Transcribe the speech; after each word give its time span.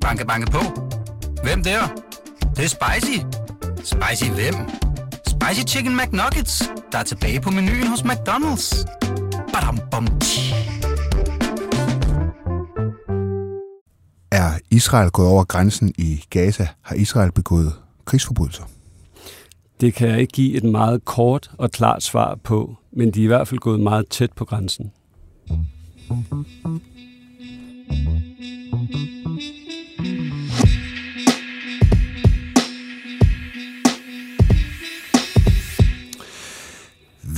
Banke, 0.00 0.26
banke 0.26 0.50
på. 0.50 0.58
Hvem 1.42 1.62
der? 1.62 1.80
Det, 2.40 2.56
det 2.56 2.64
er 2.64 2.68
spicy. 2.68 3.18
Spicy 3.76 4.30
hvem? 4.30 4.54
Spicy 5.26 5.74
Chicken 5.74 5.96
McNuggets, 5.96 6.62
der 6.92 6.98
er 6.98 7.02
tilbage 7.02 7.40
på 7.40 7.50
menuen 7.50 7.86
hos 7.86 8.00
McDonald's. 8.00 8.84
Badum, 9.52 9.78
bom, 9.90 10.06
tji. 10.20 10.54
Er 14.32 14.58
Israel 14.70 15.10
gået 15.10 15.28
over 15.28 15.44
grænsen 15.44 15.92
i 15.98 16.24
Gaza? 16.30 16.66
Har 16.82 16.94
Israel 16.94 17.32
begået 17.32 17.72
krigsforbrydelser? 18.04 18.64
Det 19.80 19.94
kan 19.94 20.08
jeg 20.08 20.20
ikke 20.20 20.32
give 20.32 20.56
et 20.56 20.64
meget 20.64 21.04
kort 21.04 21.50
og 21.58 21.70
klart 21.70 22.02
svar 22.02 22.34
på, 22.44 22.76
men 22.92 23.10
de 23.10 23.20
er 23.20 23.24
i 23.24 23.26
hvert 23.26 23.48
fald 23.48 23.60
gået 23.60 23.80
meget 23.80 24.08
tæt 24.08 24.32
på 24.32 24.44
grænsen. 24.44 24.92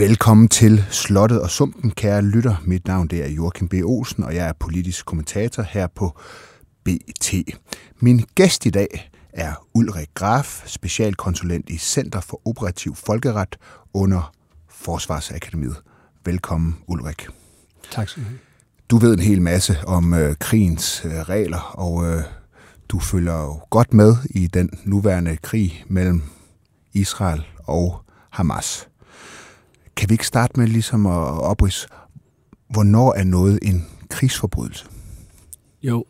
Velkommen 0.03 0.49
til 0.49 0.85
Slottet 0.91 1.41
og 1.41 1.51
Sumpen, 1.51 1.91
kære 1.91 2.23
lytter. 2.23 2.57
Mit 2.65 2.87
navn 2.87 3.09
det 3.09 3.25
er 3.25 3.29
Joachim 3.29 3.69
B. 3.69 3.75
Olsen, 3.85 4.25
og 4.25 4.35
jeg 4.35 4.49
er 4.49 4.53
politisk 4.53 5.07
kommentator 5.07 5.63
her 5.63 5.87
på 5.87 6.19
BT. 6.85 7.35
Min 8.01 8.25
gæst 8.35 8.67
i 8.67 8.71
dag 8.71 9.11
er 9.33 9.67
Ulrik 9.75 10.09
Graf, 10.15 10.63
specialkonsulent 10.67 11.71
i 11.71 11.79
Center 11.79 12.21
for 12.21 12.41
Operativ 12.45 12.95
Folkeret 12.95 13.57
under 13.95 14.33
Forsvarsakademiet. 14.69 15.77
Velkommen, 16.25 16.77
Ulrik. 16.87 17.27
Tak 17.91 18.09
skal 18.09 18.23
du 18.23 18.29
have. 18.29 18.39
Du 18.91 18.99
ved 18.99 19.15
en 19.15 19.23
hel 19.23 19.43
masse 19.43 19.79
om 19.87 20.15
øh, 20.15 20.37
krigens 20.41 21.05
øh, 21.05 21.13
regler, 21.13 21.73
og 21.75 22.07
øh, 22.07 22.23
du 22.89 22.99
følger 22.99 23.41
jo 23.43 23.61
godt 23.71 23.95
med 23.95 24.17
i 24.31 24.47
den 24.47 24.71
nuværende 24.85 25.37
krig 25.37 25.85
mellem 25.89 26.23
Israel 26.93 27.43
og 27.59 28.05
Hamas. 28.31 28.89
Kan 29.97 30.09
vi 30.09 30.15
ikke 30.15 30.27
starte 30.27 30.61
med 30.61 30.67
ligesom 30.69 31.07
at 31.07 31.41
oprise, 31.41 31.89
hvornår 32.69 33.13
er 33.13 33.25
noget 33.25 33.59
en 33.63 33.87
krigsforbrydelse? 34.09 34.85
Jo, 35.83 36.05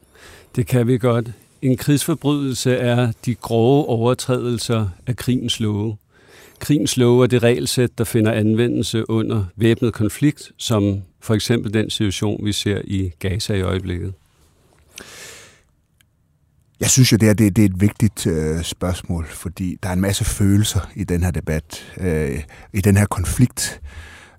det 0.57 0.67
kan 0.67 0.87
vi 0.87 0.99
godt. 0.99 1.33
En 1.63 1.77
krigsforbrydelse 1.77 2.77
er 2.77 3.13
de 3.27 3.35
grove 3.35 3.87
overtrædelser 3.87 4.89
af 5.07 5.17
krigens 5.17 5.61
love. 5.61 5.97
Krigens 6.59 6.97
love 6.97 7.23
er 7.23 7.27
det 7.27 7.43
regelsæt, 7.43 7.99
der 7.99 8.05
finder 8.05 8.33
anvendelse 8.33 9.11
under 9.11 9.45
væbnet 9.57 9.93
konflikt, 9.93 10.53
som 10.57 11.03
for 11.21 11.35
eksempel 11.35 11.75
den 11.75 11.91
situation, 11.91 12.45
vi 12.45 12.53
ser 12.53 12.81
i 12.85 13.11
Gaza 13.19 13.55
i 13.55 13.61
øjeblikket. 13.61 14.15
Jeg 16.83 16.91
synes 16.91 17.13
jo, 17.13 17.17
det, 17.17 17.29
er, 17.29 17.35
det, 17.35 17.57
det 17.57 17.63
er 17.63 17.67
et 17.67 17.81
vigtigt 17.81 18.27
øh, 18.27 18.63
spørgsmål, 18.63 19.27
fordi 19.27 19.79
der 19.83 19.89
er 19.89 19.93
en 19.93 20.01
masse 20.01 20.25
følelser 20.25 20.91
i 20.95 21.05
den 21.05 21.23
her 21.23 21.31
debat, 21.31 21.95
øh, 22.01 22.43
i 22.73 22.81
den 22.81 22.97
her 22.97 23.07
konflikt. 23.07 23.81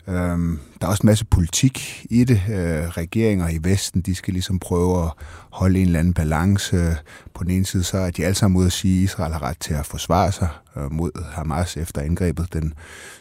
Øh, 0.08 0.14
der 0.14 0.58
er 0.82 0.88
også 0.88 1.04
en 1.04 1.08
masse 1.08 1.26
politik 1.26 2.06
i 2.10 2.24
det. 2.24 2.42
Øh, 2.50 2.88
regeringer 2.88 3.50
i 3.50 3.60
Vesten, 3.62 4.02
de 4.02 4.16
skal 4.16 4.34
ligesom 4.34 4.60
prøve 4.60 5.04
at 5.04 5.12
holde 5.52 5.80
en 5.80 5.86
eller 5.86 6.00
anden 6.00 6.14
balance. 6.14 6.96
På 7.34 7.44
den 7.44 7.52
ene 7.52 7.66
side 7.66 7.84
så 7.84 7.98
er 7.98 8.12
de 8.12 8.26
alle 8.26 8.36
sammen 8.36 8.58
ude 8.58 8.66
at 8.66 8.74
sige, 8.74 8.98
at 8.98 9.04
Israel 9.04 9.34
har 9.34 9.44
ret 9.44 9.60
til 9.60 9.74
at 9.74 9.86
forsvare 9.86 10.32
sig 10.32 10.50
øh, 10.78 10.92
mod 10.92 11.12
Hamas 11.34 11.78
efter 11.78 12.02
angrebet 12.02 12.54
den 12.54 12.74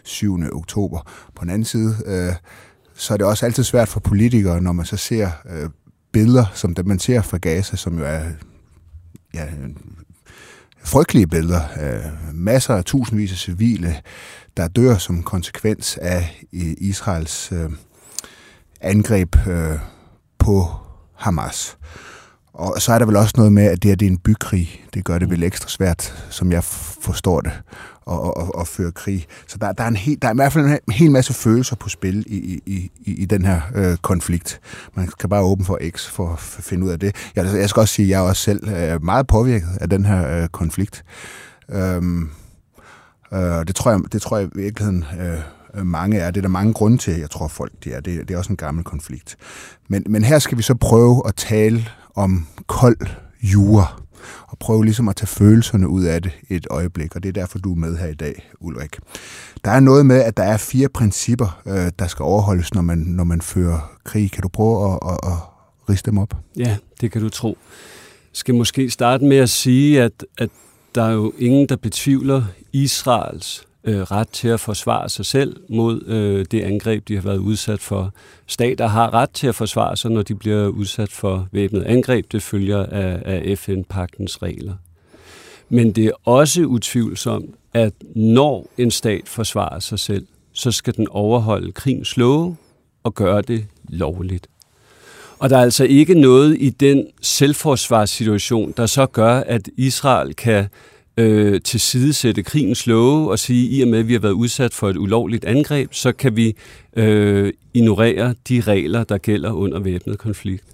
7. 0.05 0.39
oktober. 0.53 1.01
På 1.35 1.45
den 1.45 1.51
anden 1.51 1.65
side, 1.65 1.97
øh, 2.07 2.33
så 2.95 3.13
er 3.15 3.17
det 3.17 3.27
også 3.27 3.47
altid 3.47 3.65
svært 3.65 3.89
for 3.89 4.01
politikere, 4.01 4.61
når 4.61 4.73
man 4.73 4.87
så 4.87 4.97
ser 4.97 5.31
øh, 5.51 5.71
billeder, 6.13 6.45
som 6.55 6.75
dem 6.75 6.87
man 6.87 6.99
ser 6.99 7.23
fra 7.23 7.39
Gaza, 7.39 7.77
som 7.77 7.99
jo 7.99 8.05
er 8.05 8.23
ja, 9.35 9.47
frygtelige 10.85 11.27
billeder. 11.27 11.63
Øh, 11.81 12.35
masser 12.35 12.75
af 12.75 12.85
tusindvis 12.85 13.33
af 13.33 13.39
civile, 13.39 13.97
der 14.57 14.69
dør 14.69 14.99
som 14.99 15.23
konsekvens 15.23 15.97
af 15.97 16.45
øh, 16.53 16.75
Israels 16.79 17.53
øh, 17.53 17.71
angreb 18.81 19.37
øh, 19.47 19.79
på 20.39 20.67
Hamas. 21.15 21.79
Og 22.55 22.83
så 22.83 22.93
er 22.93 22.99
der 22.99 23.07
vel 23.07 23.17
også 23.17 23.35
noget 23.37 23.53
med, 23.53 23.65
at 23.65 23.83
det, 23.83 23.89
her, 23.89 23.97
det 23.97 24.07
er 24.07 24.11
en 24.11 24.19
bykrig. 24.19 24.85
Det 24.95 25.05
gør 25.05 25.19
det 25.19 25.31
vel 25.31 25.43
ekstra 25.43 25.69
svært, 25.69 26.27
som 26.31 26.53
jeg 26.53 26.65
forstår 26.65 27.41
det, 27.41 27.53
at, 28.11 28.19
at, 28.37 28.51
at 28.61 28.69
føre 28.69 28.93
krig. 28.93 29.27
Så 29.47 29.59
der, 29.59 29.73
der, 29.73 29.85
er 29.85 29.89
en 29.89 29.97
hel, 29.97 30.19
der 30.23 30.29
er 30.29 30.33
i 30.33 30.35
hvert 30.35 30.53
fald 30.53 30.67
en 30.67 30.93
hel 30.93 31.11
masse 31.11 31.35
følelser 31.35 31.77
på 31.77 31.89
spil 31.89 32.25
i, 32.27 32.61
i, 32.67 32.91
i, 33.05 33.15
i 33.15 33.25
den 33.25 33.45
her 33.45 33.61
øh, 33.75 33.97
konflikt. 33.97 34.61
Man 34.95 35.09
kan 35.21 35.29
bare 35.29 35.43
åbne 35.43 35.65
for 35.65 35.79
X 35.91 36.07
for 36.07 36.33
at 36.33 36.39
finde 36.39 36.87
ud 36.87 36.91
af 36.91 37.01
det. 37.01 37.17
Jeg, 37.37 37.45
jeg 37.45 37.69
skal 37.69 37.81
også 37.81 37.95
sige, 37.95 38.07
at 38.07 38.11
jeg 38.11 38.19
er 38.19 38.29
også 38.29 38.43
selv 38.43 38.69
øh, 38.69 39.05
meget 39.05 39.27
påvirket 39.27 39.69
af 39.81 39.91
den 39.91 40.05
her 40.05 40.43
øh, 40.43 40.49
konflikt. 40.49 41.05
Øhm, 41.71 42.31
øh, 43.33 43.41
det, 43.41 43.75
tror 43.75 43.91
jeg, 43.91 44.01
det 44.13 44.23
tror 44.23 44.39
jeg 44.39 44.47
i 44.47 44.51
virkeligheden... 44.55 45.05
Øh, 45.21 45.39
mange 45.85 46.19
er. 46.19 46.31
Det 46.31 46.41
er 46.41 46.43
der 46.43 46.49
mange 46.49 46.73
grunde 46.73 46.99
til, 46.99 47.19
jeg 47.19 47.31
tror 47.31 47.49
folk 47.49 47.73
de 47.85 47.93
er. 47.93 48.01
Det, 48.01 48.29
det 48.29 48.35
er 48.35 48.39
også 48.39 48.53
en 48.53 48.57
gammel 48.57 48.85
konflikt. 48.85 49.37
Men, 49.89 50.03
men 50.07 50.25
her 50.25 50.39
skal 50.39 50.59
vi 50.59 50.63
så 50.63 50.75
prøve 50.75 51.23
at 51.27 51.35
tale 51.35 51.89
om 52.15 52.47
kold 52.67 53.07
jura, 53.43 54.03
og 54.49 54.59
prøve 54.59 54.85
ligesom 54.85 55.09
at 55.09 55.17
tage 55.17 55.27
følelserne 55.27 55.89
ud 55.89 56.05
af 56.05 56.23
det 56.23 56.33
et 56.49 56.67
øjeblik, 56.71 57.17
og 57.17 57.23
det 57.23 57.29
er 57.29 57.33
derfor, 57.33 57.59
du 57.59 57.73
er 57.73 57.77
med 57.77 57.97
her 57.97 58.07
i 58.07 58.15
dag, 58.15 58.51
Ulrik. 58.61 58.97
Der 59.65 59.71
er 59.71 59.81
noget 59.81 60.07
med, 60.07 60.21
at 60.23 60.37
der 60.37 60.43
er 60.43 60.57
fire 60.57 60.89
principper, 60.89 61.63
øh, 61.67 61.91
der 61.99 62.07
skal 62.07 62.23
overholdes, 62.23 62.75
når 62.75 62.83
man, 62.83 62.99
når 62.99 63.25
man 63.25 63.41
fører 63.41 63.99
krig. 64.05 64.31
Kan 64.31 64.43
du 64.43 64.49
prøve 64.49 64.93
at, 64.93 64.99
at, 65.11 65.19
at 65.33 65.39
riste 65.91 66.11
dem 66.11 66.19
op? 66.19 66.37
Ja, 66.57 66.77
det 67.01 67.13
kan 67.13 67.23
du 67.23 67.29
tro. 67.29 67.49
Jeg 67.49 68.37
skal 68.37 68.55
måske 68.55 68.91
starte 68.91 69.25
med 69.25 69.37
at 69.37 69.51
sige, 69.51 70.03
at, 70.03 70.25
at 70.39 70.51
der 70.95 71.03
er 71.03 71.13
jo 71.13 71.33
ingen, 71.39 71.69
der 71.69 71.77
betvivler 71.77 72.45
Israels 72.73 73.65
øh, 73.85 74.01
ret 74.01 74.29
til 74.29 74.49
at 74.49 74.61
forsvare 74.61 75.09
sig 75.09 75.27
selv 75.27 75.57
mod 75.69 76.07
øh, 76.07 76.47
det 76.51 76.63
angreb, 76.63 77.09
de 77.09 77.15
har 77.15 77.23
været 77.23 77.39
udsat 77.39 77.81
for. 77.81 78.13
Stater 78.47 78.87
har 78.87 79.15
ret 79.15 79.31
til 79.31 79.47
at 79.47 79.55
forsvare 79.55 79.97
sig, 79.97 80.11
når 80.11 80.23
de 80.23 80.35
bliver 80.35 80.69
udsat 80.69 81.13
for 81.13 81.49
væbnet 81.53 81.83
angreb. 81.83 82.33
Det 82.33 82.43
følger 82.43 82.87
af, 82.87 83.23
af 83.25 83.59
FN-pagtens 83.59 84.43
regler. 84.43 84.75
Men 85.69 85.93
det 85.93 86.07
er 86.07 86.29
også 86.29 86.63
utvivlsomt, 86.63 87.55
at 87.75 87.93
når 88.15 88.67
en 88.79 88.91
stat 88.91 89.29
forsvarer 89.29 89.79
sig 89.79 89.99
selv, 89.99 90.27
så 90.53 90.71
skal 90.71 90.97
den 90.97 91.09
overholde 91.11 91.73
krigens 91.73 92.17
love 92.17 92.57
og 93.03 93.15
gøre 93.15 93.43
det 93.43 93.67
lovligt. 93.89 94.47
Og 95.39 95.51
der 95.51 95.59
er 95.59 95.63
altså 95.63 95.85
ikke 95.85 96.15
noget 96.15 96.57
i 96.61 96.71
den 96.71 97.07
selvforsvarssituation, 97.23 98.75
der 98.77 98.87
så 98.87 99.07
gør, 99.07 99.41
at 99.41 99.69
Israel 99.77 100.35
kan 100.35 100.69
øh, 101.17 101.61
tilsidesætte 101.61 102.43
krigens 102.43 102.87
love 102.87 103.31
og 103.31 103.39
sige, 103.39 103.69
i 103.69 103.83
og 103.83 103.89
med 103.89 103.99
at 103.99 104.09
vi 104.09 104.13
har 104.13 104.21
været 104.21 104.33
udsat 104.33 104.75
for 104.75 104.89
et 104.89 104.97
ulovligt 104.97 105.45
angreb, 105.45 105.95
så 105.95 106.13
kan 106.13 106.37
vi 106.37 106.57
øh, 106.97 107.53
ignorere 107.75 108.35
de 108.49 108.61
regler, 108.61 109.05
der 109.05 109.19
gælder 109.19 109.53
under 109.53 109.79
væbnet 109.79 110.19
konflikt. 110.19 110.65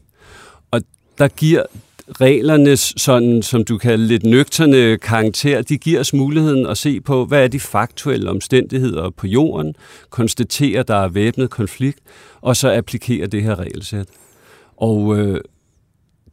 Og 0.70 0.82
der 1.18 1.28
giver 1.28 1.62
reglernes, 2.20 2.94
sådan, 2.96 3.42
som 3.42 3.64
du 3.64 3.78
kalder 3.78 4.06
lidt 4.06 4.24
nøgterne 4.24 4.98
karakter, 4.98 5.62
de 5.62 5.78
giver 5.78 6.00
os 6.00 6.12
muligheden 6.12 6.66
at 6.66 6.78
se 6.78 7.00
på, 7.00 7.24
hvad 7.24 7.44
er 7.44 7.48
de 7.48 7.60
faktuelle 7.60 8.30
omstændigheder 8.30 9.10
på 9.10 9.26
jorden, 9.26 9.74
konstatere, 10.10 10.82
der 10.82 10.96
er 10.96 11.08
væbnet 11.08 11.50
konflikt, 11.50 11.98
og 12.40 12.56
så 12.56 12.72
applikere 12.72 13.26
det 13.26 13.42
her 13.42 13.58
regelsæt. 13.58 14.08
Og 14.76 15.18
øh, 15.18 15.40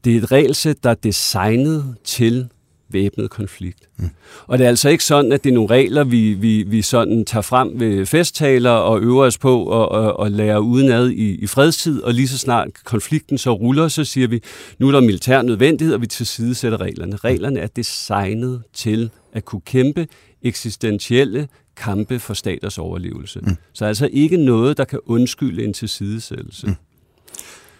det 0.05 0.13
er 0.13 0.17
et 0.17 0.31
regelsæt, 0.31 0.83
der 0.83 0.89
er 0.89 0.95
designet 0.95 1.95
til 2.03 2.47
væbnet 2.89 3.29
konflikt. 3.29 3.89
Mm. 3.97 4.09
Og 4.47 4.57
det 4.57 4.65
er 4.65 4.69
altså 4.69 4.89
ikke 4.89 5.03
sådan, 5.03 5.31
at 5.31 5.43
det 5.43 5.49
er 5.49 5.53
nogle 5.53 5.69
regler, 5.69 6.03
vi, 6.03 6.33
vi, 6.33 6.63
vi 6.63 6.81
sådan 6.81 7.25
tager 7.25 7.41
frem 7.41 7.79
ved 7.79 8.05
festtaler 8.05 8.71
og 8.71 9.01
øver 9.01 9.25
os 9.25 9.37
på 9.37 9.63
og, 9.63 9.89
og, 9.89 10.19
og 10.19 10.31
lærer 10.31 10.57
udenad 10.57 11.09
i, 11.09 11.35
i 11.35 11.47
fredstid, 11.47 12.01
og 12.01 12.13
lige 12.13 12.27
så 12.27 12.37
snart 12.37 12.67
konflikten 12.83 13.37
så 13.37 13.53
ruller, 13.53 13.87
så 13.87 14.03
siger 14.03 14.27
vi, 14.27 14.41
nu 14.79 14.87
er 14.87 14.91
der 14.91 15.01
militær 15.01 15.41
nødvendighed, 15.41 15.93
og 15.95 16.01
vi 16.01 16.07
tilsidesætter 16.07 16.81
reglerne. 16.81 17.15
Reglerne 17.15 17.59
er 17.59 17.67
designet 17.67 18.63
til 18.73 19.09
at 19.33 19.45
kunne 19.45 19.61
kæmpe 19.61 20.07
eksistentielle 20.41 21.47
kampe 21.77 22.19
for 22.19 22.33
staters 22.33 22.77
overlevelse. 22.77 23.39
Mm. 23.39 23.55
Så 23.73 23.85
altså 23.85 24.09
ikke 24.11 24.37
noget, 24.37 24.77
der 24.77 24.85
kan 24.85 24.99
undskylde 25.05 25.63
en 25.63 25.73
tilsidesættelse. 25.73 26.67
Mm. 26.67 26.75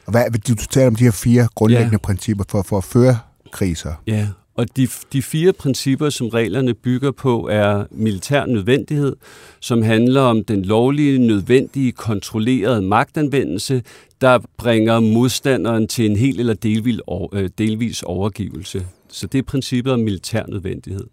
Og 0.06 0.12
hvad, 0.12 0.32
du 0.32 0.56
taler 0.56 0.88
om 0.88 0.96
de 0.96 1.04
her 1.04 1.12
fire 1.12 1.48
grundlæggende 1.56 1.94
ja. 1.94 1.98
principper 1.98 2.44
for, 2.50 2.62
for 2.62 2.78
at 2.78 2.84
føre 2.84 3.18
kriser. 3.52 3.94
Ja, 4.08 4.28
og 4.56 4.78
de, 4.78 4.88
de 5.14 5.22
fire 5.22 5.54
principper, 5.54 6.10
som 6.10 6.28
reglerne 6.28 6.74
bygger 6.74 7.12
på, 7.12 7.48
er 7.52 7.86
militær 7.92 8.46
nødvendighed, 8.46 9.16
som 9.60 9.82
handler 9.82 10.22
om 10.22 10.44
den 10.44 10.66
lovlige, 10.66 11.20
nødvendige, 11.20 11.92
kontrollerede 11.92 12.82
magtanvendelse, 12.82 13.84
der 14.22 14.40
bringer 14.58 15.00
modstanderen 15.00 15.88
til 15.88 16.06
en 16.06 16.16
helt 16.16 16.40
eller 16.40 16.54
delvis, 16.54 17.00
øh, 17.34 17.50
delvis 17.58 18.04
overgivelse. 18.04 18.88
Så 19.10 19.28
det 19.28 19.38
er 19.38 19.44
princippet 19.44 19.94
om 19.94 20.00
militær 20.00 20.44
nødvendighed. 20.48 21.08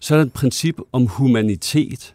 Så 0.00 0.14
er 0.14 0.18
der 0.18 0.26
et 0.26 0.32
princip 0.32 0.76
om 0.92 1.06
humanitet, 1.06 2.14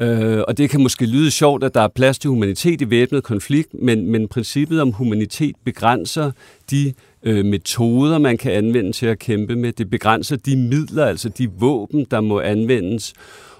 Øh, 0.00 0.42
og 0.48 0.58
det 0.58 0.70
kan 0.70 0.82
måske 0.82 1.06
lyde 1.06 1.30
sjovt, 1.30 1.64
at 1.64 1.74
der 1.74 1.80
er 1.80 1.88
plads 1.88 2.18
til 2.18 2.30
humanitet 2.30 2.80
i 2.80 2.90
væbnet 2.90 3.24
konflikt, 3.24 3.74
men, 3.74 4.06
men 4.06 4.28
princippet 4.28 4.80
om 4.80 4.92
humanitet 4.92 5.56
begrænser 5.64 6.30
de 6.70 6.92
øh, 7.24 7.44
metoder, 7.44 8.18
man 8.18 8.38
kan 8.38 8.52
anvende 8.52 8.92
til 8.92 9.06
at 9.06 9.18
kæmpe 9.18 9.56
med. 9.56 9.72
Det 9.72 9.90
begrænser 9.90 10.36
de 10.36 10.56
midler, 10.56 11.04
altså 11.04 11.28
de 11.28 11.50
våben, 11.50 12.06
der 12.10 12.20
må 12.20 12.40
anvendes. 12.40 13.14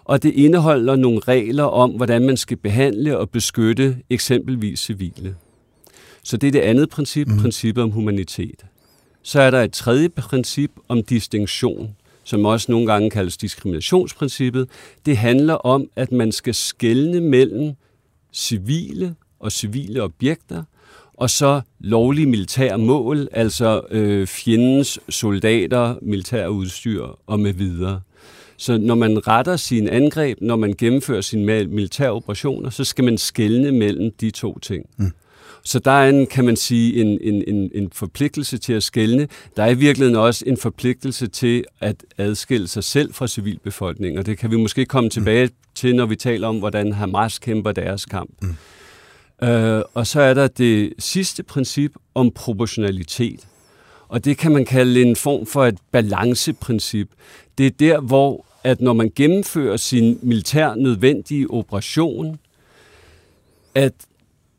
Og 0.05 0.23
det 0.23 0.33
indeholder 0.33 0.97
nogle 0.97 1.21
regler 1.21 1.65
om, 1.65 1.91
hvordan 1.91 2.27
man 2.27 2.37
skal 2.37 2.57
behandle 2.57 3.19
og 3.19 3.31
beskytte 3.31 3.97
eksempelvis 4.11 4.81
civile. 4.81 5.37
Så 6.23 6.37
det 6.37 6.47
er 6.47 6.53
det 6.53 6.61
andet 6.61 6.89
princip, 6.89 7.29
mm. 7.29 7.39
princippet 7.39 7.85
om 7.85 7.91
humanitet. 7.91 8.65
Så 9.23 9.41
er 9.41 9.51
der 9.51 9.63
et 9.63 9.73
tredje 9.73 10.09
princip 10.09 10.71
om 10.89 11.03
distinktion, 11.03 11.97
som 12.25 12.45
også 12.45 12.73
nogle 12.73 12.87
gange 12.87 13.11
kaldes 13.11 13.37
diskriminationsprincippet. 13.37 14.69
Det 15.07 15.17
handler 15.17 15.55
om, 15.55 15.89
at 15.97 16.13
man 16.13 16.33
skal 16.33 16.55
skelne 16.55 17.21
mellem 17.21 17.73
civile 18.33 19.15
og 19.41 19.53
civile 19.53 20.03
objekter, 20.03 20.63
og 21.15 21.31
så 21.31 21.61
lovlige 21.81 22.27
militære 22.27 22.79
mål, 22.79 23.29
altså 23.33 23.81
øh, 23.91 24.27
fjendens 24.27 24.99
soldater, 25.09 25.95
militær 26.03 26.47
udstyr 26.47 27.05
og 27.27 27.41
med 27.41 27.53
videre. 27.53 28.01
Så 28.57 28.79
når 28.79 28.95
man 28.95 29.27
retter 29.27 29.57
sin 29.57 29.89
angreb, 29.89 30.39
når 30.41 30.57
man 30.57 30.75
gennemfører 30.79 31.21
sine 31.21 31.65
militære 31.67 32.11
operationer, 32.11 32.71
så 32.71 32.85
skal 32.85 33.05
man 33.05 33.19
skelne 33.19 33.73
mellem 33.73 34.11
de 34.21 34.31
to 34.31 34.59
ting. 34.59 34.87
Mm. 34.97 35.13
Så 35.65 35.79
der 35.79 35.91
er 35.91 36.09
en, 36.09 36.27
kan 36.27 36.45
man 36.45 36.57
sige, 36.57 37.01
en, 37.01 37.19
en, 37.21 37.45
en, 37.47 37.71
en 37.75 37.91
forpligtelse 37.93 38.59
til 38.59 38.73
at 38.73 38.83
skælne. 38.83 39.29
Der 39.57 39.63
er 39.63 39.71
i 39.71 39.75
virkeligheden 39.75 40.17
også 40.17 40.45
en 40.47 40.57
forpligtelse 40.57 41.27
til 41.27 41.65
at 41.81 42.05
adskille 42.19 42.69
sig 42.69 42.85
selv 42.85 43.15
fra 43.15 43.27
civilbefolkningen, 43.27 44.19
og 44.19 44.27
det 44.27 44.39
kan 44.39 44.51
vi 44.51 44.57
måske 44.57 44.87
komme 44.87 45.11
tilbage 45.11 45.47
mm. 45.47 45.53
til, 45.75 45.97
når 45.97 46.07
vi 46.07 46.17
taler 46.17 46.49
om, 46.49 46.59
hvordan 46.59 46.93
Hamas 46.93 47.39
kæmper 47.39 47.73
deres 47.73 48.05
kamp. 48.07 48.31
Mm. 48.43 48.55
Øh, 49.45 49.83
og 49.95 50.07
så 50.07 50.21
er 50.21 50.35
der 50.35 50.47
det 50.47 50.93
sidste 50.99 51.43
princip 51.43 51.93
om 52.15 52.31
proportionalitet. 52.31 53.47
Og 54.09 54.25
det 54.25 54.39
kan 54.39 54.53
man 54.53 54.65
kalde 54.65 55.03
en 55.03 55.17
form 55.17 55.47
for 55.47 55.65
et 55.65 55.79
balanceprincip. 55.93 57.09
Det 57.59 57.67
er 57.67 57.71
der, 57.71 58.01
hvor 58.01 58.45
at 58.65 58.81
når 58.81 58.93
man 58.93 59.13
gennemfører 59.17 59.77
sin 59.77 60.19
militær 60.23 60.75
nødvendige 60.75 61.51
operation, 61.51 62.39
at 63.75 63.95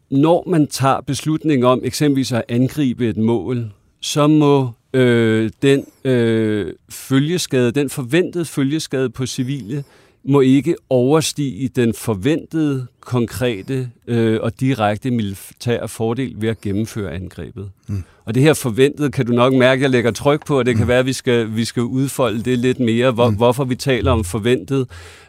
når 0.10 0.44
man 0.48 0.68
tager 0.68 1.02
beslutning 1.02 1.66
om 1.66 1.82
eksempelvis 1.84 2.32
at 2.32 2.44
angribe 2.50 3.10
et 3.10 3.18
mål, 3.18 3.72
så 4.02 4.28
må 4.28 4.70
øh, 4.94 5.52
den 5.62 5.86
øh, 6.04 6.74
følgeskade, 6.90 7.72
den 7.72 7.90
forventede 7.90 8.46
følgeskade 8.46 9.10
på 9.10 9.26
civile, 9.26 9.84
må 10.28 10.42
ikke 10.42 10.76
overstige 10.90 11.68
den 11.68 11.94
forventede, 11.94 12.88
konkrete 13.00 13.90
øh, 14.08 14.40
og 14.42 14.60
direkte 14.60 15.12
militære 15.12 15.88
fordel 15.88 16.34
ved 16.38 16.50
at 16.50 16.62
gennemføre 16.62 17.14
angrebet. 17.14 17.70
Mm. 17.88 18.04
Og 18.26 18.36
det 18.36 18.44
her 18.44 18.54
forventede 18.54 19.12
kan 19.12 19.26
du 19.26 19.34
nok 19.34 19.54
mærke, 19.54 19.80
at 19.80 19.82
jeg 19.82 19.90
lægger 19.90 20.12
tryk 20.12 20.46
på, 20.46 20.60
og 20.60 20.66
det 20.66 20.76
mm. 20.76 20.78
kan 20.78 20.88
være, 20.88 21.00
at 21.00 21.06
vi 21.06 21.14
skal, 21.14 21.56
vi 21.56 21.66
skal 21.66 21.84
udfolde 21.84 22.44
det 22.44 22.60
lidt 22.60 22.80
mere, 22.80 23.12
hvor, 23.12 23.30
mm. 23.30 23.36
hvorfor 23.36 23.64
vi 23.64 23.76
taler 23.76 24.12
om 24.12 24.24
forventet. 24.24 24.88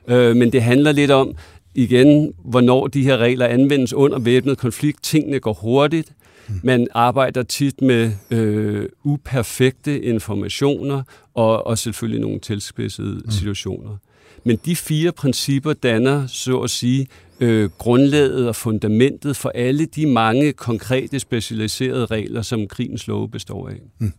Øh, 0.08 0.36
men 0.36 0.52
det 0.52 0.62
handler 0.62 0.92
lidt 0.92 1.10
om, 1.10 1.34
igen, 1.74 2.32
hvornår 2.44 2.86
de 2.86 3.02
her 3.02 3.16
regler 3.16 3.46
anvendes 3.46 3.92
under 3.92 4.18
væbnet 4.18 4.58
konflikt. 4.58 5.02
Tingene 5.02 5.40
går 5.40 5.52
hurtigt. 5.52 6.12
Man 6.62 6.86
arbejder 6.94 7.42
tit 7.42 7.82
med 7.82 8.12
øh, 8.30 8.88
uperfekte 9.04 10.02
informationer 10.02 11.02
og, 11.34 11.66
og 11.66 11.78
selvfølgelig 11.78 12.20
nogle 12.20 12.38
tilspidsede 12.38 13.22
mm. 13.24 13.30
situationer. 13.30 13.96
Men 14.46 14.58
de 14.64 14.76
fire 14.76 15.12
principper 15.12 15.72
danner, 15.72 16.26
så 16.26 16.58
at 16.60 16.70
sige, 16.70 17.06
øh, 17.40 17.70
grundlaget 17.78 18.48
og 18.48 18.56
fundamentet 18.56 19.36
for 19.36 19.48
alle 19.54 19.86
de 19.86 20.06
mange 20.06 20.52
konkrete 20.52 21.20
specialiserede 21.20 22.06
regler, 22.06 22.42
som 22.42 22.68
krigens 22.68 23.06
love 23.06 23.28
består 23.28 23.68
af. 23.68 23.80
Mm. 23.98 24.12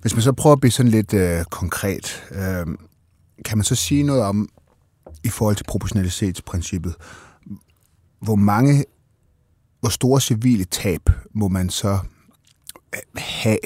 Hvis 0.00 0.14
man 0.14 0.22
så 0.22 0.32
prøver 0.32 0.52
at 0.52 0.60
blive 0.60 0.70
sådan 0.70 0.90
lidt 0.90 1.14
øh, 1.14 1.44
konkret, 1.44 2.24
øh, 2.30 2.66
kan 3.44 3.58
man 3.58 3.64
så 3.64 3.74
sige 3.74 4.02
noget 4.02 4.22
om, 4.22 4.48
i 5.24 5.28
forhold 5.28 5.56
til 5.56 5.64
proportionalitetsprincippet. 5.64 6.94
Hvor 8.20 8.36
mange, 8.36 8.84
hvor 9.80 9.88
store 9.88 10.20
civile 10.20 10.64
tab 10.64 11.10
må 11.34 11.48
man 11.48 11.70
så 11.70 11.98
øh, 12.94 13.00
have 13.16 13.58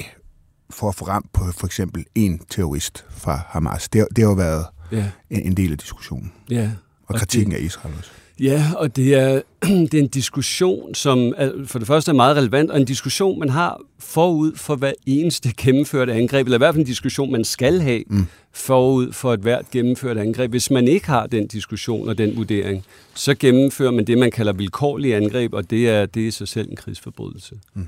for 0.69 0.89
at 0.89 0.95
få 0.95 1.05
ramt 1.05 1.33
på 1.33 1.51
for 1.51 1.65
eksempel 1.65 2.05
en 2.15 2.39
terrorist 2.49 3.05
fra 3.09 3.41
Hamas? 3.47 3.89
Det, 3.89 4.07
det 4.15 4.23
har 4.23 4.29
jo 4.29 4.35
været 4.35 4.65
ja. 4.91 5.05
en, 5.29 5.41
en 5.41 5.57
del 5.57 5.71
af 5.71 5.77
diskussionen. 5.77 6.31
Ja. 6.49 6.71
Og, 7.07 7.13
og 7.13 7.15
kritikken 7.15 7.51
det, 7.51 7.57
af 7.57 7.61
Israel 7.61 7.95
også. 7.97 8.09
Ja, 8.39 8.65
og 8.75 8.95
det 8.95 9.15
er, 9.15 9.41
det 9.91 9.93
er 9.93 9.99
en 9.99 10.07
diskussion, 10.07 10.95
som 10.95 11.33
for 11.65 11.79
det 11.79 11.87
første 11.87 12.11
er 12.11 12.15
meget 12.15 12.37
relevant, 12.37 12.71
og 12.71 12.79
en 12.79 12.85
diskussion, 12.85 13.39
man 13.39 13.49
har 13.49 13.81
forud 13.99 14.55
for 14.55 14.75
hver 14.75 14.91
eneste 15.05 15.53
gennemførte 15.57 16.13
angreb, 16.13 16.47
eller 16.47 16.57
i 16.57 16.59
hvert 16.59 16.73
fald 16.73 16.81
en 16.81 16.87
diskussion, 16.87 17.31
man 17.31 17.43
skal 17.43 17.81
have 17.81 18.03
mm. 18.07 18.25
forud 18.51 19.11
for 19.11 19.33
et 19.33 19.39
hvert 19.39 19.71
gennemført 19.71 20.17
angreb. 20.17 20.49
Hvis 20.49 20.71
man 20.71 20.87
ikke 20.87 21.07
har 21.07 21.27
den 21.27 21.47
diskussion 21.47 22.09
og 22.09 22.17
den 22.17 22.37
vurdering, 22.37 22.85
så 23.13 23.35
gennemfører 23.35 23.91
man 23.91 24.05
det, 24.05 24.17
man 24.17 24.31
kalder 24.31 24.53
vilkårlige 24.53 25.15
angreb, 25.15 25.53
og 25.53 25.69
det 25.69 25.89
er, 25.89 26.05
det 26.05 26.23
er 26.23 26.27
i 26.27 26.31
sig 26.31 26.47
selv 26.47 26.69
en 26.69 26.75
krigsforbrydelse. 26.75 27.55
Mm. 27.73 27.87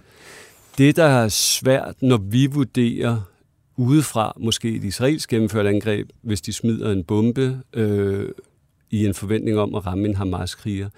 Det, 0.78 0.96
der 0.96 1.06
er 1.06 1.28
svært, 1.28 1.96
når 2.02 2.18
vi 2.18 2.46
vurderer 2.46 3.22
udefra, 3.80 4.34
måske 4.38 4.76
et 4.76 4.84
israelsk 4.84 5.30
gennemført 5.30 5.68
angreb, 5.68 6.10
hvis 6.22 6.42
de 6.42 6.54
smider 6.54 6.92
en 6.92 7.04
bombe 7.04 7.60
øh, 7.74 8.30
i 8.92 9.06
en 9.06 9.14
forventning 9.14 9.60
om 9.60 9.76
at 9.76 9.86
ramme 9.86 10.08
en 10.08 10.16
Hamas-kriger, 10.16 10.90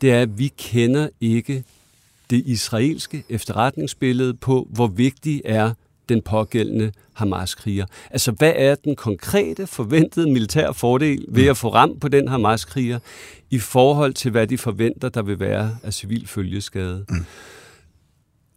det 0.00 0.12
er, 0.12 0.22
at 0.22 0.38
vi 0.38 0.52
kender 0.58 1.08
ikke 1.20 1.64
det 2.30 2.42
israelske 2.46 3.24
efterretningsbillede 3.28 4.34
på, 4.34 4.68
hvor 4.70 4.86
vigtig 4.86 5.42
er 5.44 5.72
den 6.08 6.22
pågældende 6.22 6.92
Hamas-kriger. 7.12 7.86
Altså, 8.10 8.32
hvad 8.32 8.52
er 8.56 8.74
den 8.74 8.96
konkrete 8.96 9.66
forventede 9.66 10.30
militære 10.30 10.74
fordel 10.74 11.24
ved 11.28 11.46
at 11.46 11.56
få 11.56 11.68
ramt 11.68 12.00
på 12.00 12.08
den 12.08 12.28
Hamas-kriger 12.28 12.98
i 13.50 13.58
forhold 13.58 14.14
til, 14.14 14.30
hvad 14.30 14.46
de 14.46 14.58
forventer, 14.58 15.08
der 15.08 15.22
vil 15.22 15.40
være 15.40 15.76
af 15.82 15.94
civil 15.94 16.26
følgeskade? 16.26 17.04
Mm. 17.08 17.24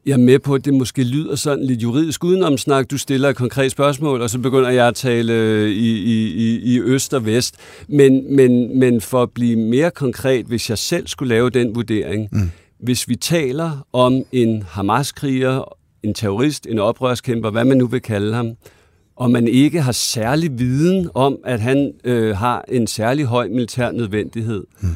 Jeg 0.06 0.14
er 0.14 0.18
med 0.18 0.40
på, 0.40 0.56
at 0.56 0.66
det 0.66 0.74
måske 0.74 1.04
lyder 1.04 1.36
sådan 1.36 1.64
lidt 1.64 1.84
juridisk 1.84 2.24
udenomsnak. 2.24 2.92
Du 2.92 2.98
stiller 2.98 3.30
et 3.30 3.36
konkret 3.36 3.72
spørgsmål, 3.72 4.22
og 4.22 4.30
så 4.30 4.40
begynder 4.40 4.70
jeg 4.70 4.88
at 4.88 4.96
tale 4.96 5.34
øh, 5.34 5.70
i, 5.70 5.92
i, 5.98 6.60
i 6.76 6.80
øst 6.80 7.14
og 7.14 7.26
vest. 7.26 7.56
Men, 7.88 8.36
men, 8.36 8.80
men 8.80 9.02
for 9.02 9.24
at 9.24 9.32
blive 9.32 9.56
mere 9.56 9.92
konkret, 9.92 10.46
hvis 10.46 10.70
jeg 10.70 10.78
selv 10.78 11.08
skulle 11.08 11.30
lave 11.30 11.50
den 11.50 11.76
vurdering, 11.76 12.30
mm. 12.32 12.52
hvis 12.80 13.10
vi 13.10 13.16
taler 13.16 13.88
om 13.94 14.24
en 14.32 14.64
Hamas-kriger, 14.68 15.78
en 16.04 16.14
terrorist, 16.14 16.68
en 16.68 16.80
oprørskæmper, 16.80 17.50
hvad 17.50 17.66
man 17.66 17.78
nu 17.78 17.88
vil 17.88 18.02
kalde 18.02 18.34
ham, 18.34 18.52
og 19.16 19.32
man 19.32 19.48
ikke 19.48 19.82
har 19.82 19.92
særlig 19.92 20.60
viden 20.60 21.10
om, 21.14 21.38
at 21.46 21.60
han 21.60 21.94
øh, 22.04 22.38
har 22.38 22.66
en 22.68 22.88
særlig 22.88 23.26
høj 23.26 23.48
militær 23.48 23.92
nødvendighed, 23.92 24.64
mm. 24.82 24.96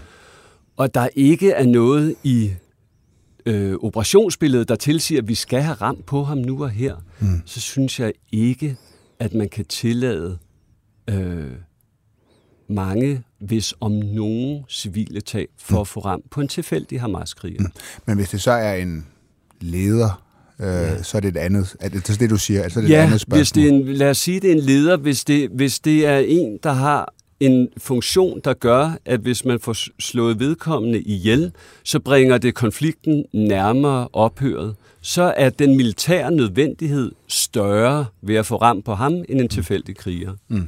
og 0.77 0.93
der 0.93 1.07
ikke 1.15 1.51
er 1.51 1.65
noget 1.65 2.15
i 2.23 2.51
øh, 3.45 3.73
operationsbillede, 3.81 4.65
der 4.65 4.75
tilsiger, 4.75 5.21
at 5.21 5.27
vi 5.27 5.35
skal 5.35 5.61
have 5.61 5.75
ramt 5.75 6.05
på 6.05 6.23
ham 6.23 6.37
nu 6.37 6.63
og 6.63 6.69
her, 6.69 6.95
mm. 7.19 7.41
så 7.45 7.61
synes 7.61 7.99
jeg 7.99 8.13
ikke, 8.31 8.77
at 9.19 9.33
man 9.33 9.49
kan 9.49 9.65
tillade 9.65 10.37
øh, 11.09 11.51
mange, 12.69 13.23
hvis 13.39 13.73
om 13.79 13.91
nogen 13.91 14.63
civile 14.69 15.21
tab 15.21 15.49
for 15.57 15.75
mm. 15.75 15.81
at 15.81 15.87
få 15.87 15.99
ramt 15.99 16.29
på 16.29 16.41
en 16.41 16.47
tilfældig 16.47 17.01
Hamas-kriger. 17.01 17.61
Mm. 17.61 17.71
Men 18.05 18.17
hvis 18.17 18.29
det 18.29 18.41
så 18.41 18.51
er 18.51 18.73
en 18.73 19.07
leder, 19.61 20.23
øh, 20.59 20.65
ja. 20.67 21.03
så 21.03 21.17
er 21.17 21.21
det 21.21 21.27
et 21.27 21.37
andet, 21.37 21.75
er 21.79 21.89
det, 21.89 22.09
er 22.09 22.17
det, 22.17 22.29
du 22.29 22.37
siger, 22.37 22.63
altså 22.63 22.81
det 22.81 22.89
ja, 22.89 22.99
et 22.99 23.05
andet 23.05 23.21
spørgsmål. 23.21 23.39
Hvis 23.39 23.51
det 23.51 23.63
er 23.63 23.69
en, 23.69 23.93
lad 23.93 24.09
os 24.09 24.17
sige, 24.17 24.39
det 24.39 24.51
er 24.51 24.55
en 24.55 24.61
leder, 24.61 24.97
hvis 24.97 25.25
det, 25.25 25.49
hvis 25.49 25.79
det 25.79 26.05
er 26.05 26.17
en, 26.17 26.59
der 26.63 26.71
har 26.71 27.13
en 27.39 27.69
funktion, 27.77 28.41
der 28.43 28.53
gør, 28.53 28.97
at 29.05 29.19
hvis 29.19 29.45
man 29.45 29.59
får 29.59 30.01
slået 30.01 30.39
vedkommende 30.39 31.01
ihjel, 31.01 31.51
så 31.83 31.99
bringer 31.99 32.37
det 32.37 32.55
konflikten 32.55 33.25
nærmere 33.33 34.07
ophøret. 34.13 34.75
Så 35.01 35.33
er 35.37 35.49
den 35.49 35.75
militære 35.77 36.31
nødvendighed 36.31 37.11
større 37.27 38.05
ved 38.21 38.35
at 38.35 38.45
få 38.45 38.55
ramt 38.55 38.85
på 38.85 38.93
ham 38.93 39.13
end 39.13 39.41
en 39.41 39.47
tilfældig 39.47 39.97
kriger. 39.97 40.33
Mm. 40.47 40.67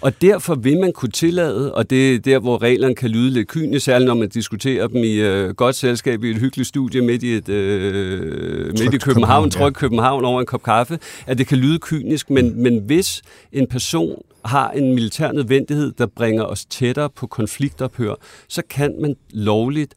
Og 0.00 0.22
derfor 0.22 0.54
vil 0.54 0.80
man 0.80 0.92
kunne 0.92 1.10
tillade, 1.10 1.74
og 1.74 1.90
det 1.90 2.14
er 2.14 2.18
der, 2.18 2.38
hvor 2.38 2.62
reglerne 2.62 2.94
kan 2.94 3.10
lyde 3.10 3.30
lidt 3.30 3.48
kynisk, 3.48 3.84
særligt 3.84 4.08
når 4.08 4.14
man 4.14 4.28
diskuterer 4.28 4.86
dem 4.86 5.04
i 5.04 5.14
øh, 5.14 5.50
godt 5.50 5.76
selskab 5.76 6.24
i 6.24 6.30
et 6.30 6.38
hyggeligt 6.38 6.68
studie 6.68 7.00
midt 7.00 7.22
i, 7.22 7.34
et, 7.34 7.48
øh, 7.48 8.66
midt 8.66 8.80
i 8.80 8.98
København, 8.98 9.00
København 9.00 9.50
tryk 9.50 9.76
ja. 9.76 9.80
København 9.80 10.24
over 10.24 10.40
en 10.40 10.46
kop 10.46 10.62
kaffe, 10.62 10.98
at 11.26 11.38
det 11.38 11.46
kan 11.46 11.58
lyde 11.58 11.78
kynisk, 11.78 12.30
men, 12.30 12.62
men 12.62 12.78
hvis 12.78 13.22
en 13.52 13.66
person 13.66 14.22
har 14.44 14.70
en 14.70 14.94
militær 14.94 15.32
nødvendighed, 15.32 15.92
der 15.98 16.06
bringer 16.06 16.42
os 16.44 16.64
tættere 16.64 17.10
på 17.10 17.26
konfliktophør, 17.26 18.14
så 18.48 18.62
kan 18.70 18.94
man 19.00 19.16
lovligt 19.30 19.94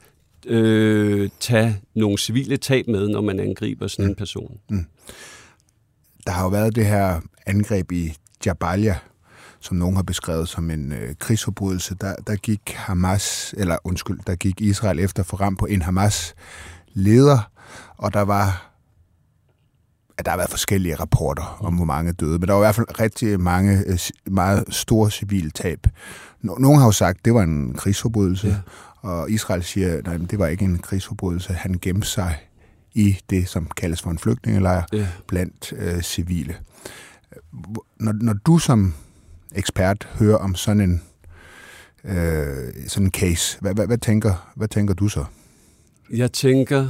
øh, 0.47 1.29
tage 1.39 1.77
nogle 1.95 2.17
civile 2.17 2.57
tab 2.57 2.87
med, 2.87 3.09
når 3.09 3.21
man 3.21 3.39
angriber 3.39 3.87
sådan 3.87 4.05
mm. 4.05 4.09
en 4.09 4.15
person. 4.15 4.57
Mm. 4.69 4.85
Der 6.25 6.31
har 6.31 6.43
jo 6.43 6.49
været 6.49 6.75
det 6.75 6.85
her 6.85 7.21
angreb 7.45 7.91
i 7.91 8.13
Jabalia, 8.45 8.95
som 9.67 9.77
nogen 9.77 9.95
har 9.95 10.03
beskrevet 10.03 10.49
som 10.49 10.71
en 10.71 10.91
øh, 10.91 11.15
krigsforbrydelse, 11.19 11.95
der, 12.01 12.15
der 12.27 12.35
gik 12.35 12.73
Hamas, 12.75 13.55
eller 13.57 13.77
undskyld, 13.83 14.19
der 14.27 14.35
gik 14.35 14.61
Israel 14.61 14.99
efter 14.99 15.23
for 15.23 15.37
ram 15.37 15.55
på 15.55 15.65
en 15.65 15.81
Hamas 15.81 16.35
leder, 16.93 17.51
og 17.97 18.13
der 18.13 18.21
var 18.21 18.63
at 20.17 20.25
der 20.25 20.31
har 20.31 20.37
været 20.37 20.49
forskellige 20.49 20.95
rapporter 20.95 21.57
om, 21.59 21.75
hvor 21.75 21.85
mange 21.85 22.11
døde, 22.11 22.39
men 22.39 22.47
der 22.47 22.53
var 22.53 22.61
i 22.61 22.65
hvert 22.65 22.75
fald 22.75 22.99
rigtig 22.99 23.39
mange 23.39 23.83
øh, 23.87 23.99
meget 24.25 24.63
store 24.69 25.11
civile 25.11 25.49
tab. 25.49 25.87
Nogle 26.41 26.79
har 26.79 26.85
jo 26.85 26.91
sagt, 26.91 27.17
at 27.17 27.25
det 27.25 27.33
var 27.33 27.41
en 27.43 27.73
krigsforbrydelse, 27.73 28.47
ja. 28.47 29.09
og 29.09 29.31
Israel 29.31 29.63
siger, 29.63 29.97
at 29.97 30.21
det 30.31 30.39
var 30.39 30.47
ikke 30.47 30.65
en 30.65 30.79
krigsforbrydelse. 30.79 31.53
Han 31.53 31.79
gemte 31.81 32.07
sig 32.07 32.37
i 32.93 33.17
det, 33.29 33.47
som 33.47 33.69
kaldes 33.77 34.01
for 34.01 34.09
en 34.09 34.17
flygtningelejr 34.17 34.83
ja. 34.93 35.07
blandt 35.27 35.73
øh, 35.77 36.01
civile. 36.01 36.55
Når, 37.99 38.13
når 38.21 38.33
du 38.33 38.57
som 38.57 38.93
ekspert 39.55 40.07
hører 40.19 40.37
om 40.37 40.55
sådan 40.55 40.81
en 40.81 41.01
øh, 42.03 42.73
sådan 42.87 43.05
en 43.07 43.11
case, 43.11 43.59
hvad, 43.61 43.73
hvad, 43.73 43.87
hvad, 43.87 43.97
tænker, 43.97 44.51
hvad 44.55 44.67
tænker 44.67 44.93
du 44.93 45.07
så? 45.09 45.25
Jeg 46.13 46.31
tænker, 46.31 46.87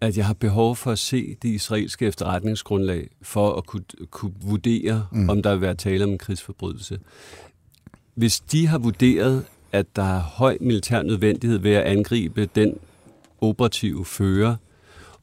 at 0.00 0.16
jeg 0.16 0.26
har 0.26 0.34
behov 0.34 0.76
for 0.76 0.92
at 0.92 0.98
se 0.98 1.36
det 1.42 1.48
israelske 1.48 2.06
efterretningsgrundlag 2.06 3.08
for 3.22 3.54
at 3.56 3.66
kunne, 3.66 3.84
kunne 4.10 4.34
vurdere, 4.42 5.06
mm. 5.12 5.28
om 5.28 5.42
der 5.42 5.52
vil 5.52 5.60
være 5.60 5.74
tale 5.74 6.04
om 6.04 6.10
en 6.10 6.18
krigsforbrydelse. 6.18 6.98
Hvis 8.14 8.40
de 8.40 8.66
har 8.66 8.78
vurderet, 8.78 9.44
at 9.72 9.86
der 9.96 10.16
er 10.16 10.20
høj 10.20 10.58
militær 10.60 11.02
nødvendighed 11.02 11.58
ved 11.58 11.74
at 11.74 11.82
angribe 11.84 12.46
den 12.54 12.78
operative 13.40 14.04
fører, 14.04 14.56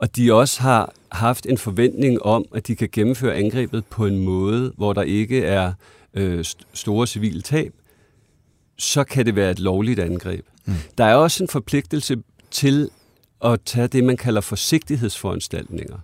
og 0.02 0.16
de 0.16 0.34
også 0.34 0.62
har 0.62 0.94
haft 1.12 1.46
en 1.46 1.58
forventning 1.58 2.22
om, 2.22 2.46
at 2.56 2.68
de 2.68 2.76
kan 2.76 2.90
gennemføre 2.92 3.36
angrebet 3.36 3.86
på 3.86 4.06
en 4.06 4.18
måde, 4.18 4.74
hvor 4.78 4.94
der 4.94 5.02
ikke 5.02 5.46
er 5.46 5.74
øh, 6.14 6.46
store 6.74 7.08
civile 7.08 7.42
tab, 7.42 7.74
så 8.78 9.04
kan 9.04 9.26
det 9.26 9.36
være 9.36 9.52
et 9.52 9.60
lovligt 9.60 10.00
angreb. 10.00 10.46
Mm. 10.66 10.74
Der 10.98 11.06
er 11.06 11.16
også 11.16 11.44
en 11.44 11.48
forpligtelse 11.48 12.18
til 12.52 12.90
at 13.46 13.60
tage 13.66 13.88
det, 13.88 14.04
man 14.04 14.18
kalder 14.18 14.42
forsigtighedsforanstaltninger. 14.42 15.98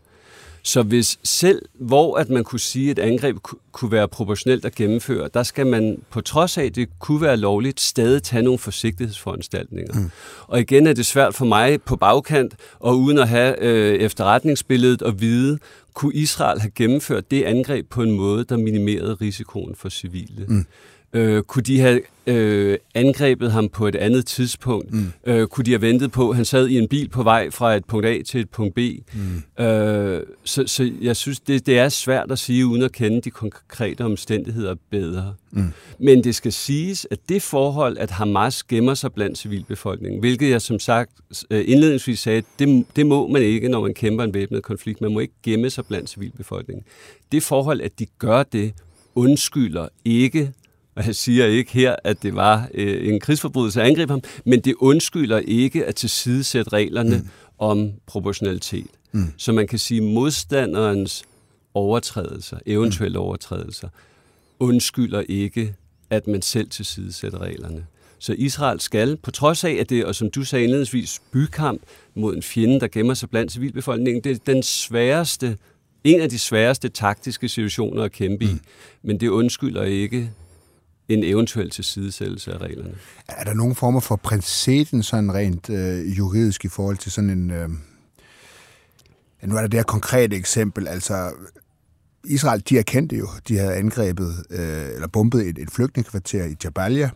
Så 0.67 0.83
hvis 0.83 1.19
selv, 1.23 1.61
hvor 1.73 2.17
at 2.17 2.29
man 2.29 2.43
kunne 2.43 2.59
sige, 2.59 2.91
at 2.91 2.99
et 2.99 3.03
angreb 3.03 3.37
kunne 3.71 3.91
være 3.91 4.07
proportionelt 4.07 4.65
at 4.65 4.75
gennemføre, 4.75 5.29
der 5.33 5.43
skal 5.43 5.67
man, 5.67 5.97
på 6.09 6.21
trods 6.21 6.57
af, 6.57 6.63
at 6.63 6.75
det 6.75 6.89
kunne 6.99 7.21
være 7.21 7.37
lovligt, 7.37 7.79
stadig 7.79 8.23
tage 8.23 8.43
nogle 8.43 8.59
forsigtighedsforanstaltninger. 8.59 9.93
Mm. 9.93 10.11
Og 10.47 10.59
igen 10.59 10.87
er 10.87 10.93
det 10.93 11.05
svært 11.05 11.35
for 11.35 11.45
mig 11.45 11.81
på 11.81 11.95
bagkant, 11.95 12.55
og 12.79 12.99
uden 12.99 13.17
at 13.17 13.27
have 13.27 13.63
øh, 13.63 13.95
efterretningsbilledet 13.95 15.01
og 15.01 15.21
vide, 15.21 15.59
kunne 15.93 16.13
Israel 16.13 16.59
have 16.59 16.71
gennemført 16.71 17.31
det 17.31 17.43
angreb 17.43 17.89
på 17.89 18.03
en 18.03 18.11
måde, 18.11 18.43
der 18.43 18.57
minimerede 18.57 19.13
risikoen 19.13 19.75
for 19.75 19.89
civile. 19.89 20.45
Mm. 20.47 20.65
Øh, 21.13 21.43
kunne 21.43 21.63
de 21.63 21.79
have 21.79 22.01
øh, 22.27 22.77
angrebet 22.95 23.51
ham 23.51 23.69
på 23.69 23.87
et 23.87 23.95
andet 23.95 24.25
tidspunkt? 24.25 24.93
Mm. 24.93 25.11
Øh, 25.25 25.47
kunne 25.47 25.65
de 25.65 25.71
have 25.71 25.81
ventet 25.81 26.11
på, 26.11 26.33
han 26.33 26.45
sad 26.45 26.67
i 26.67 26.77
en 26.77 26.87
bil 26.87 27.09
på 27.09 27.23
vej 27.23 27.49
fra 27.49 27.75
et 27.75 27.85
punkt 27.85 28.05
A 28.05 28.21
til 28.25 28.41
et 28.41 28.49
punkt 28.49 28.75
B? 28.75 28.79
Mm. 29.13 29.63
Øh, 29.65 30.23
så, 30.43 30.63
så 30.67 30.91
jeg 31.01 31.15
synes, 31.15 31.39
det, 31.39 31.65
det 31.65 31.79
er 31.79 31.89
svært 31.89 32.31
at 32.31 32.39
sige, 32.39 32.65
uden 32.65 32.81
at 32.81 32.91
kende 32.91 33.21
de 33.21 33.29
konkrete 33.29 34.01
omstændigheder 34.05 34.75
bedre. 34.91 35.33
Mm. 35.51 35.63
Men 35.99 36.23
det 36.23 36.35
skal 36.35 36.53
siges, 36.53 37.07
at 37.11 37.19
det 37.29 37.41
forhold, 37.41 37.97
at 37.97 38.11
Hamas 38.11 38.63
gemmer 38.63 38.93
sig 38.93 39.13
blandt 39.13 39.37
civilbefolkningen, 39.37 40.19
hvilket 40.19 40.49
jeg 40.49 40.61
som 40.61 40.79
sagt 40.79 41.11
øh, 41.51 41.63
indledningsvis 41.67 42.19
sagde, 42.19 42.43
det, 42.59 42.85
det 42.95 43.05
må 43.05 43.27
man 43.27 43.41
ikke, 43.41 43.69
når 43.69 43.81
man 43.81 43.93
kæmper 43.93 44.23
en 44.23 44.33
væbnet 44.33 44.63
konflikt. 44.63 45.01
Man 45.01 45.13
må 45.13 45.19
ikke 45.19 45.33
gemme 45.43 45.69
sig 45.69 45.85
blandt 45.85 46.09
civilbefolkningen. 46.09 46.85
Det 47.31 47.43
forhold, 47.43 47.81
at 47.81 47.99
de 47.99 48.05
gør 48.19 48.43
det, 48.43 48.73
undskylder 49.15 49.87
ikke 50.05 50.51
og 50.97 51.05
jeg 51.05 51.15
siger 51.15 51.45
ikke 51.45 51.71
her, 51.71 51.95
at 52.03 52.23
det 52.23 52.35
var 52.35 52.69
øh, 52.73 53.07
en 53.07 53.19
krigsforbrydelse 53.19 53.81
at 53.81 53.87
angribe 53.87 54.11
ham, 54.13 54.21
men 54.45 54.59
det 54.59 54.75
undskylder 54.79 55.39
ikke 55.39 55.85
at 55.85 55.95
tilsidesætte 55.95 56.73
reglerne 56.73 57.17
mm. 57.17 57.27
om 57.57 57.91
proportionalitet. 58.05 58.87
Mm. 59.11 59.33
Så 59.37 59.51
man 59.51 59.67
kan 59.67 59.79
sige, 59.79 60.01
at 60.01 60.13
modstanderens 60.13 61.23
overtrædelser, 61.73 62.57
eventuelle 62.65 63.17
mm. 63.17 63.23
overtrædelser, 63.23 63.89
undskylder 64.59 65.23
ikke, 65.29 65.75
at 66.09 66.27
man 66.27 66.41
selv 66.41 66.69
tilsidesætter 66.69 67.39
reglerne. 67.39 67.85
Så 68.19 68.35
Israel 68.37 68.79
skal, 68.79 69.17
på 69.17 69.31
trods 69.31 69.63
af, 69.63 69.71
at 69.71 69.89
det, 69.89 70.05
og 70.05 70.15
som 70.15 70.31
du 70.31 70.43
sagde 70.43 70.63
indledningsvis, 70.63 71.21
bykamp 71.31 71.81
mod 72.15 72.35
en 72.35 72.43
fjende, 72.43 72.79
der 72.79 72.87
gemmer 72.87 73.13
sig 73.13 73.29
blandt 73.29 73.51
civilbefolkningen, 73.51 74.23
det 74.23 74.31
er 74.31 74.53
den 74.53 74.63
sværeste, 74.63 75.57
en 76.03 76.21
af 76.21 76.29
de 76.29 76.39
sværeste 76.39 76.89
taktiske 76.89 77.49
situationer 77.49 78.03
at 78.03 78.11
kæmpe 78.11 78.45
mm. 78.45 78.51
i. 78.51 78.55
Men 79.01 79.19
det 79.19 79.27
undskylder 79.27 79.83
ikke, 79.83 80.31
en 81.09 81.23
eventuel 81.23 81.69
tilsidesættelse 81.69 82.53
af 82.53 82.57
reglerne. 82.57 82.95
Er 83.27 83.43
der 83.43 83.53
nogen 83.53 83.75
former 83.75 83.99
for 83.99 84.15
præcedens 84.15 85.05
sådan 85.05 85.33
rent 85.33 85.69
øh, 85.69 86.17
juridisk 86.17 86.65
i 86.65 86.67
forhold 86.67 86.97
til 86.97 87.11
sådan 87.11 87.29
en... 87.29 87.51
Øh, 87.51 87.69
nu 89.43 89.55
er 89.55 89.61
der 89.61 89.67
det 89.67 89.77
her 89.77 89.83
konkrete 89.83 90.35
eksempel, 90.35 90.87
altså 90.87 91.31
Israel, 92.25 92.63
de 92.69 92.77
erkendte 92.77 93.15
jo, 93.15 93.27
de 93.47 93.57
havde 93.57 93.75
angrebet 93.75 94.45
øh, 94.49 94.95
eller 94.95 95.07
bombet 95.07 95.47
et, 95.47 95.57
et 95.57 95.71
flygtningekvarter 95.71 96.45
i 96.45 96.55
Jabalia. 96.63 97.09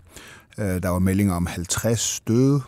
Øh, 0.58 0.84
der 0.84 0.90
var 0.90 1.00
meldinger 1.00 1.34
om 1.34 1.46
50 1.46 2.22
døde, 2.28 2.62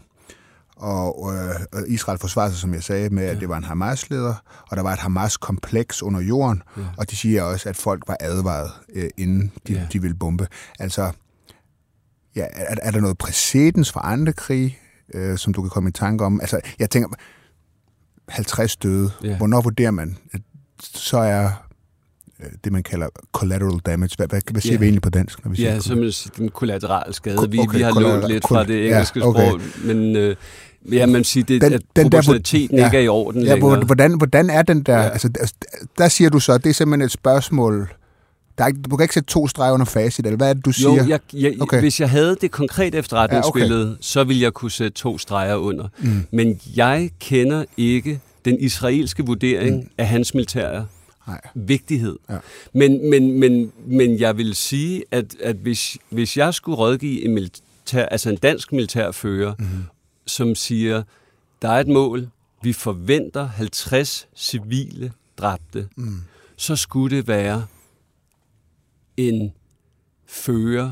og 0.83 1.33
øh, 1.35 1.81
Israel 1.87 2.19
forsvarede 2.19 2.51
sig, 2.51 2.61
som 2.61 2.73
jeg 2.73 2.83
sagde, 2.83 3.09
med, 3.09 3.23
at 3.23 3.39
det 3.39 3.49
var 3.49 3.57
en 3.57 3.63
Hamas-leder, 3.63 4.35
og 4.69 4.77
der 4.77 4.83
var 4.83 4.93
et 4.93 4.99
Hamas-kompleks 4.99 6.03
under 6.03 6.21
jorden, 6.21 6.63
ja. 6.77 6.81
og 6.97 7.11
de 7.11 7.15
siger 7.15 7.43
også, 7.43 7.69
at 7.69 7.75
folk 7.75 8.03
var 8.07 8.17
advaret, 8.19 8.71
øh, 8.93 9.09
inden 9.17 9.51
de, 9.67 9.73
ja. 9.73 9.87
de 9.93 10.01
ville 10.01 10.15
bombe. 10.15 10.47
Altså, 10.79 11.11
ja, 12.35 12.45
er, 12.53 12.75
er 12.81 12.91
der 12.91 12.99
noget 12.99 13.17
præcedens 13.17 13.91
for 13.91 13.99
andre 13.99 14.33
krige, 14.33 14.77
øh, 15.13 15.37
som 15.37 15.53
du 15.53 15.61
kan 15.61 15.69
komme 15.69 15.89
i 15.89 15.93
tanke 15.93 16.25
om? 16.25 16.41
Altså, 16.41 16.59
jeg 16.79 16.89
tænker, 16.89 17.09
50 18.29 18.75
døde, 18.75 19.11
ja. 19.23 19.37
hvornår 19.37 19.61
vurderer 19.61 19.91
man, 19.91 20.17
at 20.31 20.41
så 20.81 21.17
er 21.17 21.49
det, 22.63 22.71
man 22.71 22.83
kalder 22.83 23.07
collateral 23.31 23.79
damage. 23.85 24.15
Hvad, 24.17 24.27
hvad, 24.27 24.41
hvad 24.51 24.61
siger 24.61 24.73
yeah. 24.73 24.81
vi 24.81 24.85
egentlig 24.85 25.01
på 25.01 25.09
dansk? 25.09 25.45
Når 25.45 25.51
vi 25.51 25.57
siger 25.57 25.73
ja, 25.73 25.79
som 25.79 26.11
den 26.37 26.49
kollateral 26.49 27.13
skade. 27.13 27.49
Vi, 27.49 27.59
okay, 27.59 27.77
vi 27.77 27.83
har 27.83 27.99
lånt 27.99 28.27
lidt 28.27 28.47
fra 28.47 28.63
det 28.63 28.87
engelske 28.87 29.19
ja, 29.19 29.27
okay. 29.27 29.47
sprog, 29.47 29.61
men... 29.83 30.15
Øh, 30.15 30.35
Ja, 30.91 31.05
man 31.05 31.23
siger, 31.23 31.43
det, 31.43 31.61
den, 31.61 31.73
at 31.73 31.81
den 31.95 32.09
proportionaliteten 32.09 32.77
der, 32.77 32.83
ja, 32.83 32.87
ikke 32.87 32.97
er 32.97 33.01
i 33.01 33.07
orden 33.07 33.43
ja, 33.43 33.53
længere. 33.53 33.85
Hvordan, 33.85 34.17
hvordan 34.17 34.49
er 34.49 34.61
den 34.61 34.83
der... 34.83 34.97
Ja. 34.97 35.09
Altså, 35.09 35.53
der 35.97 36.07
siger 36.07 36.29
du 36.29 36.39
så, 36.39 36.57
det 36.57 36.69
er 36.69 36.73
simpelthen 36.73 37.05
et 37.05 37.11
spørgsmål... 37.11 37.89
Der 38.57 38.63
er, 38.63 38.69
du 38.89 38.95
kan 38.95 39.03
ikke 39.03 39.13
sætte 39.13 39.29
to 39.29 39.47
streger 39.47 39.73
under 39.73 39.85
facit, 39.85 40.25
eller 40.25 40.37
hvad 40.37 40.49
er 40.49 40.53
det, 40.53 40.65
du 40.65 40.71
siger? 40.71 40.89
Jo, 40.89 41.07
jeg, 41.07 41.19
jeg, 41.33 41.53
okay. 41.61 41.79
hvis 41.79 41.99
jeg 41.99 42.09
havde 42.09 42.37
det 42.41 42.51
konkrete 42.51 42.97
efterretningsbillede, 42.97 43.85
ja, 43.85 43.91
okay. 43.91 43.97
så 44.01 44.23
ville 44.23 44.41
jeg 44.41 44.53
kunne 44.53 44.71
sætte 44.71 44.91
to 44.91 45.17
streger 45.17 45.55
under. 45.55 45.87
Mm. 45.99 46.25
Men 46.31 46.59
jeg 46.75 47.09
kender 47.19 47.65
ikke 47.77 48.19
den 48.45 48.59
israelske 48.59 49.25
vurdering 49.25 49.75
mm. 49.75 49.89
af 49.97 50.07
hans 50.07 50.33
militære 50.33 50.85
Nej. 51.27 51.41
vigtighed. 51.55 52.17
Ja. 52.29 52.37
Men, 52.73 53.09
men, 53.09 53.39
men, 53.39 53.71
men 53.85 54.19
jeg 54.19 54.37
vil 54.37 54.55
sige, 54.55 55.03
at, 55.11 55.35
at 55.39 55.55
hvis, 55.55 55.97
hvis 56.09 56.37
jeg 56.37 56.53
skulle 56.53 56.77
rådgive 56.77 57.25
en, 57.25 57.33
militær, 57.33 58.05
altså 58.05 58.29
en 58.29 58.37
dansk 58.37 58.71
militærfører, 58.71 59.55
mm-hmm. 59.59 59.83
som 60.27 60.55
siger, 60.55 61.03
der 61.61 61.69
er 61.69 61.79
et 61.79 61.87
mål, 61.87 62.29
vi 62.63 62.73
forventer 62.73 63.47
50 63.47 64.27
civile 64.35 65.11
dræbte, 65.37 65.87
mm. 65.95 66.21
så 66.57 66.75
skulle 66.75 67.17
det 67.17 67.27
være 67.27 67.65
en 69.17 69.53
fører, 70.27 70.91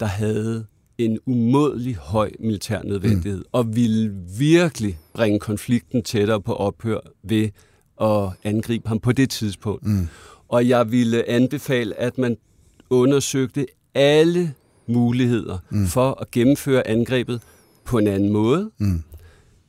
der 0.00 0.06
havde 0.06 0.66
en 0.98 1.18
umådelig 1.26 1.94
høj 1.94 2.30
militær 2.38 2.82
nødvendighed, 2.82 3.38
mm. 3.38 3.48
og 3.52 3.76
ville 3.76 4.14
virkelig 4.38 4.98
bringe 5.14 5.38
konflikten 5.38 6.02
tættere 6.02 6.40
på 6.40 6.54
ophør 6.54 7.00
ved 7.22 7.48
at 8.02 8.30
angribe 8.44 8.88
ham 8.88 8.98
på 8.98 9.12
det 9.12 9.30
tidspunkt. 9.30 9.86
Mm. 9.86 10.08
Og 10.48 10.68
jeg 10.68 10.92
ville 10.92 11.28
anbefale, 11.28 12.00
at 12.00 12.18
man 12.18 12.36
undersøgte 12.90 13.66
alle 13.94 14.54
muligheder 14.86 15.58
mm. 15.70 15.86
for 15.86 16.20
at 16.20 16.30
gennemføre 16.30 16.86
angrebet 16.86 17.40
på 17.84 17.98
en 17.98 18.06
anden 18.06 18.32
måde, 18.32 18.70
mm. 18.78 19.02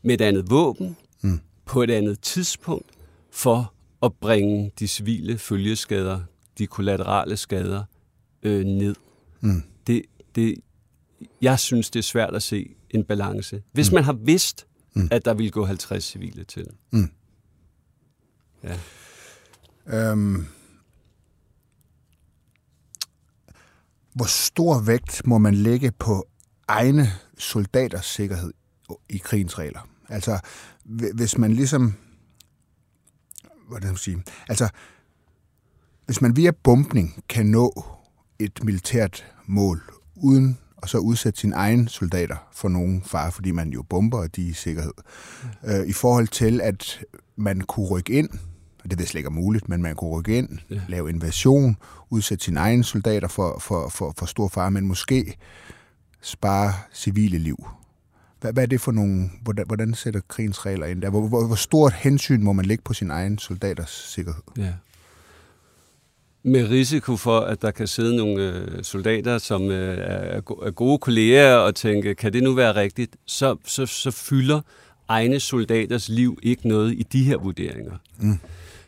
med 0.04 0.14
et 0.14 0.22
andet 0.22 0.50
våben, 0.50 0.98
mm. 1.22 1.40
på 1.66 1.84
et 1.84 1.92
andet 1.92 2.20
tidspunkt, 2.20 2.90
for 3.32 3.74
at 4.04 4.14
bringe 4.14 4.72
de 4.80 4.88
civile 4.88 5.38
følgeskader, 5.38 6.20
de 6.58 6.68
kollaterale 6.68 7.38
skader, 7.38 7.84
øh, 8.44 8.66
ned. 8.66 8.96
Mm. 9.42 9.64
Det, 9.88 10.02
det, 10.36 10.56
jeg 11.42 11.60
synes, 11.60 11.90
det 11.90 12.00
er 12.00 12.04
svært 12.04 12.36
at 12.36 12.44
se 12.44 12.76
en 12.90 13.04
balance. 13.04 13.62
Hvis 13.72 13.92
mm. 13.92 13.96
man 13.96 14.04
har 14.04 14.14
vidst, 14.14 14.66
mm. 14.96 15.08
at 15.12 15.26
der 15.26 15.34
vil 15.34 15.52
gå 15.52 15.66
50 15.66 16.04
civile 16.04 16.44
til. 16.44 16.68
Mm. 16.92 17.10
Ja. 18.64 18.80
Øhm, 19.86 20.46
hvor 24.14 24.26
stor 24.26 24.80
vægt 24.80 25.22
må 25.28 25.38
man 25.38 25.54
lægge 25.54 25.92
på 25.92 26.28
egne 26.68 27.12
soldaters 27.38 28.06
sikkerhed 28.06 28.54
i 29.10 29.18
krigens 29.18 29.60
regler? 29.60 29.90
Altså, 30.10 30.40
hvis 31.14 31.38
man 31.38 31.54
ligesom... 31.54 31.94
Hvordan 33.68 33.82
skal 33.82 33.90
man 33.90 33.98
sige? 33.98 34.24
Altså, 34.50 34.70
hvis 36.06 36.22
man 36.22 36.36
via 36.36 36.52
bombning 36.52 37.24
kan 37.30 37.46
nå 37.46 37.84
et 38.40 38.64
militært 38.64 39.26
mål, 39.46 39.84
uden 40.16 40.58
og 40.78 40.90
så 40.90 40.98
udsætte 40.98 41.40
sine 41.40 41.56
egne 41.56 41.90
soldater 41.90 42.50
for 42.52 42.70
nogen 42.70 43.04
fare, 43.04 43.32
fordi 43.32 43.52
man 43.52 43.70
jo 43.70 43.84
bomber, 43.84 44.18
og 44.18 44.36
de 44.36 44.46
er 44.46 44.50
i 44.50 44.54
sikkerhed. 44.54 44.94
Mm. 45.64 45.70
Øh, 45.70 45.88
I 45.88 45.94
forhold 45.94 46.28
til, 46.28 46.62
at 46.62 47.00
man 47.36 47.62
kunne 47.62 47.88
rykke 47.88 48.14
ind 48.14 48.30
og 48.84 48.90
det 48.90 49.00
ved 49.00 49.06
slet 49.06 49.20
ikke 49.20 49.28
er 49.28 49.32
muligt, 49.32 49.70
men 49.70 49.82
man 49.82 49.96
kunne 49.96 50.10
rykke 50.10 50.38
ind, 50.38 50.50
ja. 50.70 50.82
lave 50.88 51.10
invasion, 51.10 51.78
udsætte 52.10 52.46
sine 52.46 52.60
egne 52.60 52.84
soldater 52.84 53.28
for, 53.28 53.60
for, 53.60 53.90
for, 53.90 54.14
for 54.18 54.26
stor 54.26 54.48
fare, 54.48 54.72
men 54.72 54.88
måske 54.88 55.38
spare 56.22 56.74
civile 56.94 57.38
liv. 57.38 57.68
Hvad, 58.42 58.54
hvad 58.54 58.64
er 58.64 58.68
det 58.68 58.82
for 58.82 58.92
nogle, 58.92 59.30
hvordan, 59.42 59.66
hvordan 59.68 59.94
sætter 59.94 60.22
krigens 60.28 60.66
regler 60.66 60.86
ind 60.86 61.02
der? 61.02 61.10
Hvor, 61.10 61.28
hvor, 61.28 61.48
hvor 61.48 61.56
stort 61.56 61.94
hensyn 61.94 62.44
må 62.44 62.54
man 62.54 62.66
lægge 62.66 62.84
på 62.84 62.94
sin 62.94 63.12
egen 63.12 63.38
soldaters 63.38 64.06
sikkerhed? 64.10 64.44
Ja. 64.58 64.74
Med 66.44 66.70
risiko 66.70 67.18
for, 67.18 67.40
at 67.40 67.62
der 67.62 67.72
kan 67.72 67.88
sidde 67.88 68.16
nogle 68.16 68.42
øh, 68.44 68.84
soldater, 68.84 69.38
som 69.38 69.72
øh, 69.72 69.98
er, 69.98 70.42
er 70.64 70.72
gode 70.72 70.98
kolleger 70.98 71.56
og 71.56 71.76
tænke, 71.76 72.16
kan 72.16 72.34
det 72.34 72.44
nu 72.44 72.54
være 72.54 72.76
rigtigt, 72.76 73.16
så, 73.26 73.56
så, 73.66 73.86
så 73.86 74.12
fylder 74.12 74.62
egne 75.08 75.40
soldaters 75.40 76.10
liv 76.10 76.40
ikke 76.44 76.68
noget 76.68 76.94
i 76.94 77.04
de 77.04 77.24
her 77.24 77.38
vurderinger. 77.38 77.98
Mm. 78.20 78.40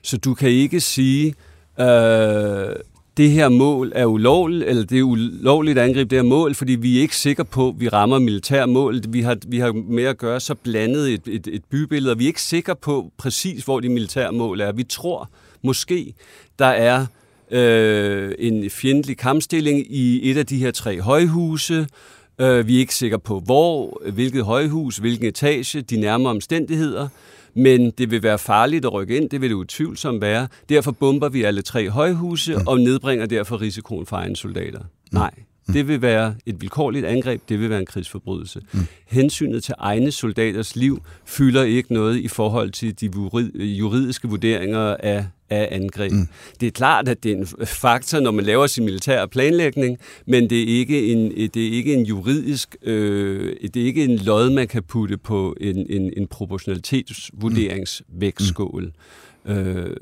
Så 0.06 0.18
du 0.18 0.34
kan 0.34 0.50
ikke 0.50 0.80
sige, 0.80 1.36
øh, 1.80 2.76
det 3.18 3.32
her 3.32 3.50
mål 3.50 3.92
er 3.96 4.06
ulovligt, 4.06 4.64
eller 4.64 4.86
det 4.86 5.00
er 5.00 5.04
ulovligt 5.04 5.78
at 5.78 5.86
angribe 5.86 6.10
det 6.10 6.18
her 6.18 6.30
mål, 6.30 6.56
fordi 6.56 6.76
vi 6.76 6.98
er 6.98 7.02
ikke 7.02 7.16
sikre 7.16 7.46
på, 7.46 7.70
at 7.70 7.76
vi 7.80 7.90
rammer 7.90 8.20
militær 8.20 8.66
mål. 8.66 9.02
Vi 9.10 9.22
har, 9.22 9.38
vi 9.48 9.60
har 9.60 9.72
med 9.72 10.04
at 10.04 10.18
gøre 10.18 10.40
så 10.40 10.56
blandet 10.56 11.14
et, 11.14 11.22
et, 11.28 11.48
et 11.48 11.64
bybillede, 11.66 12.12
og 12.12 12.20
vi 12.20 12.24
er 12.24 12.28
ikke 12.28 12.42
sikre 12.42 12.76
på 12.76 13.12
præcis, 13.18 13.64
hvor 13.64 13.80
de 13.80 13.90
militære 13.90 14.32
mål 14.32 14.62
er. 14.62 14.72
Vi 14.72 14.84
tror 14.84 15.30
måske, 15.62 16.14
der 16.60 16.66
er 16.66 17.06
øh, 17.52 18.32
en 18.40 18.70
fjendtlig 18.70 19.18
kampstilling 19.18 19.86
i 19.90 20.32
et 20.32 20.38
af 20.38 20.46
de 20.46 20.58
her 20.58 20.72
tre 20.72 21.02
højhuse. 21.02 21.88
Øh, 22.40 22.68
vi 22.68 22.76
er 22.76 22.80
ikke 22.80 22.96
sikre 22.96 23.20
på, 23.20 23.40
hvor, 23.40 24.02
hvilket 24.12 24.44
højhus, 24.44 24.98
hvilken 24.98 25.28
etage, 25.28 25.82
de 25.82 25.98
nærmere 25.98 26.32
omstændigheder 26.32 27.08
men 27.56 27.92
det 27.92 28.12
vil 28.12 28.24
være 28.24 28.40
farligt 28.40 28.86
at 28.86 28.94
rykke 28.94 29.18
ind, 29.18 29.30
det 29.30 29.42
vil 29.42 29.50
det 29.50 29.56
utvivlsomt 29.56 30.22
være. 30.22 30.48
Derfor 30.70 30.92
bomber 30.92 31.30
vi 31.30 31.44
alle 31.44 31.62
tre 31.62 31.90
højhuse 31.90 32.56
mm. 32.56 32.68
og 32.68 32.80
nedbringer 32.80 33.26
derfor 33.26 33.62
risikoen 33.62 34.06
for 34.06 34.16
egne 34.16 34.36
soldater. 34.36 34.80
Mm. 34.80 34.86
Nej, 35.12 35.32
mm. 35.68 35.74
det 35.74 35.88
vil 35.88 36.02
være 36.02 36.36
et 36.46 36.62
vilkårligt 36.62 37.06
angreb, 37.06 37.42
det 37.50 37.60
vil 37.60 37.70
være 37.70 37.80
en 37.80 37.86
krigsforbrydelse. 37.86 38.62
Mm. 38.72 38.80
Hensynet 39.08 39.64
til 39.64 39.74
egne 39.78 40.12
soldaters 40.12 40.76
liv 40.76 41.02
fylder 41.26 41.64
ikke 41.64 41.94
noget 41.94 42.18
i 42.18 42.28
forhold 42.28 42.72
til 42.72 43.00
de 43.02 43.12
juridiske 43.58 44.28
vurderinger 44.28 44.96
af 45.00 45.26
af 45.50 45.68
angreb. 45.72 46.12
Mm. 46.12 46.28
Det 46.60 46.68
er 46.68 46.72
klart, 46.72 47.08
at 47.08 47.24
det 47.24 47.32
er 47.32 47.36
en 47.36 47.48
faktor, 47.66 48.20
når 48.20 48.32
man 48.32 48.46
laver 48.46 48.68
sin 48.68 48.86
militære 48.86 49.28
planlægning, 49.28 49.98
men 50.28 50.50
det 50.50 50.62
er 50.62 50.68
ikke 50.80 51.12
en, 51.12 51.32
det 51.32 51.68
er 51.68 51.72
ikke 51.72 51.94
en 51.94 52.06
juridisk, 52.06 52.76
øh, 52.82 53.56
det 53.74 53.82
er 53.82 53.86
ikke 53.86 54.04
en 54.04 54.18
lod, 54.18 54.50
man 54.50 54.68
kan 54.68 54.84
putte 54.84 55.18
på 55.18 55.56
en, 55.62 55.86
en, 55.90 56.14
en 56.18 56.28
proportionalitetsvurderingsvægtskål. 56.28 58.92
Mm. 59.46 59.52
Øh, 59.52 59.98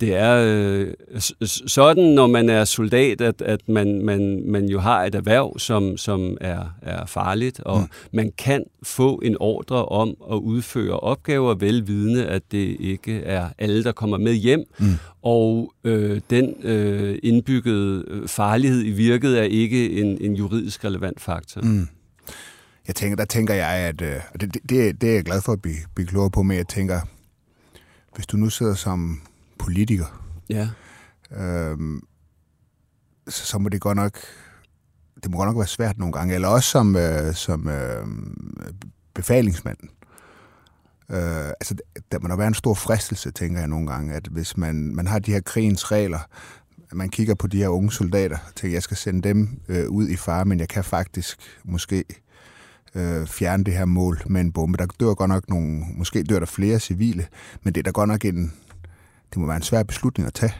det 0.00 0.14
er 0.14 0.44
øh, 0.46 1.20
sådan, 1.66 2.04
når 2.04 2.26
man 2.26 2.48
er 2.48 2.64
soldat, 2.64 3.20
at, 3.20 3.42
at 3.42 3.68
man, 3.68 4.02
man, 4.02 4.42
man 4.46 4.64
jo 4.68 4.80
har 4.80 5.04
et 5.04 5.14
erhverv, 5.14 5.58
som, 5.58 5.96
som 5.96 6.36
er, 6.40 6.74
er 6.82 7.06
farligt, 7.06 7.60
og 7.60 7.80
mm. 7.80 7.86
man 8.12 8.32
kan 8.38 8.64
få 8.82 9.20
en 9.24 9.36
ordre 9.40 9.84
om 9.84 10.16
at 10.32 10.36
udføre 10.36 11.00
opgaver, 11.00 11.54
velvidende, 11.54 12.26
at 12.26 12.42
det 12.52 12.76
ikke 12.80 13.20
er 13.20 13.48
alle, 13.58 13.84
der 13.84 13.92
kommer 13.92 14.18
med 14.18 14.34
hjem, 14.34 14.64
mm. 14.78 14.86
og 15.22 15.74
øh, 15.84 16.20
den 16.30 16.54
øh, 16.62 17.18
indbyggede 17.22 18.04
farlighed 18.26 18.84
i 18.84 18.90
virket 18.90 19.38
er 19.38 19.42
ikke 19.42 20.00
en, 20.00 20.18
en 20.20 20.34
juridisk 20.36 20.84
relevant 20.84 21.20
faktor. 21.20 21.60
Mm. 21.60 21.88
Jeg 22.86 22.94
tænker, 22.94 23.16
der 23.16 23.24
tænker 23.24 23.54
jeg, 23.54 23.68
at 23.68 24.02
øh, 24.02 24.16
det, 24.40 24.54
det, 24.68 25.00
det 25.00 25.10
er 25.10 25.14
jeg 25.14 25.24
glad 25.24 25.42
for 25.42 25.52
at 25.52 25.62
blive, 25.62 25.76
blive 25.94 26.06
klogere 26.06 26.30
på, 26.30 26.42
men 26.42 26.56
jeg 26.56 26.68
tænker, 26.68 27.00
hvis 28.14 28.26
du 28.26 28.36
nu 28.36 28.50
sidder 28.50 28.74
som 28.74 29.20
politiker, 29.64 30.30
ja. 30.48 30.68
øhm, 31.30 32.00
så, 33.28 33.46
så 33.46 33.58
må 33.58 33.68
det 33.68 33.80
godt 33.80 33.96
nok 33.96 34.18
det 35.24 35.30
må 35.30 35.38
godt 35.38 35.48
nok 35.48 35.56
være 35.56 35.66
svært 35.66 35.98
nogle 35.98 36.12
gange, 36.12 36.34
eller 36.34 36.48
også 36.48 36.70
som, 36.70 36.96
øh, 36.96 37.34
som 37.34 37.68
øh, 37.68 38.06
befalingsmand. 39.14 39.78
Øh, 41.10 41.48
altså, 41.48 41.74
der 42.12 42.18
må 42.18 42.28
der 42.28 42.36
være 42.36 42.48
en 42.48 42.54
stor 42.54 42.74
fristelse, 42.74 43.30
tænker 43.30 43.58
jeg 43.58 43.68
nogle 43.68 43.86
gange, 43.86 44.14
at 44.14 44.26
hvis 44.30 44.56
man, 44.56 44.94
man 44.94 45.06
har 45.06 45.18
de 45.18 45.32
her 45.32 45.40
krigens 45.40 45.92
regler, 45.92 46.18
man 46.92 47.08
kigger 47.08 47.34
på 47.34 47.46
de 47.46 47.58
her 47.58 47.68
unge 47.68 47.92
soldater, 47.92 48.38
og 48.48 48.54
tænker, 48.54 48.74
jeg 48.74 48.82
skal 48.82 48.96
sende 48.96 49.28
dem 49.28 49.60
øh, 49.68 49.88
ud 49.88 50.08
i 50.08 50.16
fare, 50.16 50.44
men 50.44 50.60
jeg 50.60 50.68
kan 50.68 50.84
faktisk 50.84 51.38
måske 51.64 52.04
øh, 52.94 53.26
fjerne 53.26 53.64
det 53.64 53.74
her 53.74 53.84
mål 53.84 54.22
med 54.26 54.40
en 54.40 54.52
bombe. 54.52 54.78
Der 54.78 54.86
dør 55.00 55.14
godt 55.14 55.28
nok 55.28 55.48
nogle, 55.48 55.84
måske 55.96 56.22
dør 56.22 56.38
der 56.38 56.46
flere 56.46 56.78
civile, 56.78 57.26
men 57.62 57.74
det 57.74 57.80
er 57.80 57.84
der 57.84 57.92
godt 57.92 58.08
nok 58.08 58.24
en, 58.24 58.52
det 59.34 59.40
må 59.40 59.46
være 59.46 59.56
en 59.56 59.62
svær 59.62 59.82
beslutning 59.82 60.26
at 60.26 60.34
tage. 60.34 60.52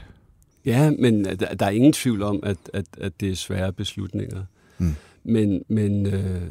Ja, 0.64 0.90
men 0.90 1.24
der, 1.24 1.54
der 1.54 1.66
er 1.66 1.70
ingen 1.70 1.92
tvivl 1.92 2.22
om, 2.22 2.40
at, 2.42 2.56
at, 2.72 2.86
at 2.98 3.20
det 3.20 3.30
er 3.30 3.36
svære 3.36 3.72
beslutninger. 3.72 4.44
Mm. 4.78 4.94
Men, 5.24 5.62
men, 5.68 6.06
øh, 6.06 6.42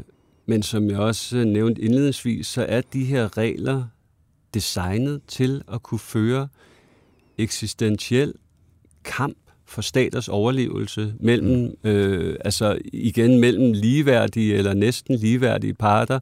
men 0.45 0.63
som 0.63 0.89
jeg 0.89 0.99
også 0.99 1.43
nævnte 1.43 1.81
indledningsvis, 1.81 2.47
så 2.47 2.65
er 2.69 2.81
de 2.81 3.05
her 3.05 3.37
regler 3.37 3.85
designet 4.53 5.21
til 5.27 5.63
at 5.73 5.83
kunne 5.83 5.99
føre 5.99 6.47
eksistentiel 7.37 8.33
kamp 9.03 9.37
for 9.73 9.81
staters 9.81 10.27
overlevelse 10.27 11.13
mellem, 11.19 11.75
mm. 11.83 11.89
øh, 11.89 12.35
altså 12.45 12.77
igen 12.93 13.39
mellem 13.39 13.71
ligeværdige 13.71 14.55
eller 14.55 14.73
næsten 14.73 15.15
ligeværdige 15.15 15.73
parter. 15.73 16.19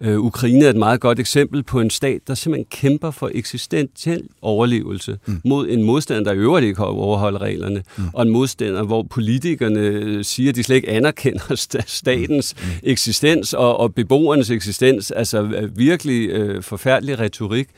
Øh, 0.00 0.18
Ukraine 0.18 0.64
er 0.64 0.70
et 0.70 0.76
meget 0.76 1.00
godt 1.00 1.18
eksempel 1.18 1.62
på 1.62 1.80
en 1.80 1.90
stat, 1.90 2.20
der 2.26 2.34
simpelthen 2.34 2.66
kæmper 2.70 3.10
for 3.10 3.30
eksistentiel 3.34 4.22
overlevelse 4.42 5.18
mm. 5.26 5.40
mod 5.44 5.68
en 5.68 5.82
modstander, 5.82 6.24
der 6.24 6.32
i 6.32 6.42
øvrigt 6.42 6.66
ikke 6.66 6.84
overholder 6.84 7.42
reglerne, 7.42 7.82
mm. 7.98 8.04
og 8.14 8.22
en 8.22 8.30
modstander, 8.30 8.82
hvor 8.82 9.02
politikerne 9.02 10.24
siger, 10.24 10.48
at 10.48 10.56
de 10.56 10.62
slet 10.62 10.76
ikke 10.76 10.88
anerkender 10.88 11.54
statens 11.86 12.54
mm. 12.58 12.68
mm. 12.68 12.72
eksistens 12.82 13.52
og, 13.52 13.76
og 13.76 13.94
beboernes 13.94 14.50
eksistens. 14.50 15.10
Altså 15.10 15.68
virkelig 15.76 16.28
øh, 16.28 16.62
forfærdelig 16.62 17.18
retorik. 17.18 17.68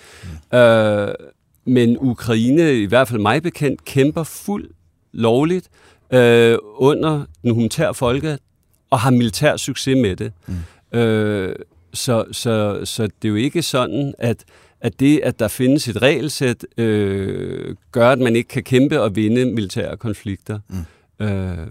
Mm. 0.52 0.58
Øh, 0.58 1.14
men 1.64 1.96
Ukraine, 2.00 2.74
i 2.74 2.86
hvert 2.86 3.08
fald 3.08 3.20
mig 3.20 3.42
bekendt, 3.42 3.84
kæmper 3.84 4.22
fuld 4.22 4.68
lovligt 5.12 5.68
øh, 6.12 6.58
under 6.62 7.24
den 7.42 7.50
humanitære 7.50 7.94
folke 7.94 8.38
og 8.90 9.00
har 9.00 9.10
militær 9.10 9.56
succes 9.56 9.96
med 9.96 10.16
det. 10.16 10.32
Mm. 10.46 10.98
Øh, 10.98 11.56
så, 11.94 12.24
så, 12.32 12.80
så 12.84 13.02
det 13.02 13.24
er 13.24 13.28
jo 13.28 13.34
ikke 13.34 13.62
sådan, 13.62 14.14
at, 14.18 14.44
at 14.80 15.00
det, 15.00 15.20
at 15.24 15.38
der 15.38 15.48
findes 15.48 15.88
et 15.88 16.02
regelsæt, 16.02 16.66
øh, 16.76 17.76
gør, 17.92 18.10
at 18.10 18.18
man 18.18 18.36
ikke 18.36 18.48
kan 18.48 18.62
kæmpe 18.62 19.00
og 19.00 19.16
vinde 19.16 19.44
militære 19.44 19.96
konflikter. 19.96 20.58
Mm. 20.68 21.26
Øh, 21.26 21.66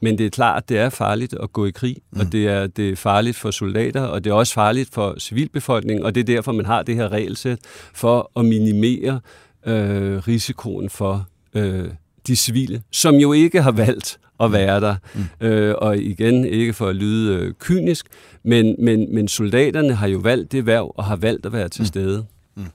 men 0.00 0.18
det 0.18 0.26
er 0.26 0.30
klart, 0.30 0.68
det 0.68 0.78
er 0.78 0.90
farligt 0.90 1.34
at 1.42 1.52
gå 1.52 1.66
i 1.66 1.70
krig, 1.70 1.96
mm. 2.10 2.20
og 2.20 2.32
det 2.32 2.48
er, 2.48 2.66
det 2.66 2.90
er 2.90 2.96
farligt 2.96 3.36
for 3.36 3.50
soldater, 3.50 4.02
og 4.02 4.24
det 4.24 4.30
er 4.30 4.34
også 4.34 4.54
farligt 4.54 4.94
for 4.94 5.18
civilbefolkningen, 5.18 6.04
og 6.04 6.14
det 6.14 6.20
er 6.20 6.24
derfor, 6.24 6.52
man 6.52 6.66
har 6.66 6.82
det 6.82 6.94
her 6.94 7.08
regelsæt 7.08 7.58
for 7.94 8.30
at 8.36 8.44
minimere 8.44 9.20
øh, 9.66 10.18
risikoen 10.18 10.90
for 10.90 11.26
øh, 11.54 11.88
de 12.26 12.36
civile, 12.36 12.82
som 12.90 13.14
jo 13.14 13.32
ikke 13.32 13.62
har 13.62 13.72
valgt 13.72 14.18
at 14.40 14.52
være 14.52 14.80
der. 14.80 14.96
Mm. 15.14 15.46
Øh, 15.46 15.74
og 15.78 15.98
igen, 15.98 16.44
ikke 16.44 16.72
for 16.72 16.88
at 16.88 16.96
lyde 16.96 17.34
øh, 17.34 17.54
kynisk, 17.58 18.06
men, 18.42 18.76
men, 18.78 19.14
men 19.14 19.28
soldaterne 19.28 19.94
har 19.94 20.06
jo 20.06 20.18
valgt 20.18 20.52
det 20.52 20.66
værv 20.66 20.92
og 20.96 21.04
har 21.04 21.16
valgt 21.16 21.46
at 21.46 21.52
være 21.52 21.68
til 21.68 21.82
mm. 21.82 21.86
stede. 21.86 22.26
Mm. 22.54 22.66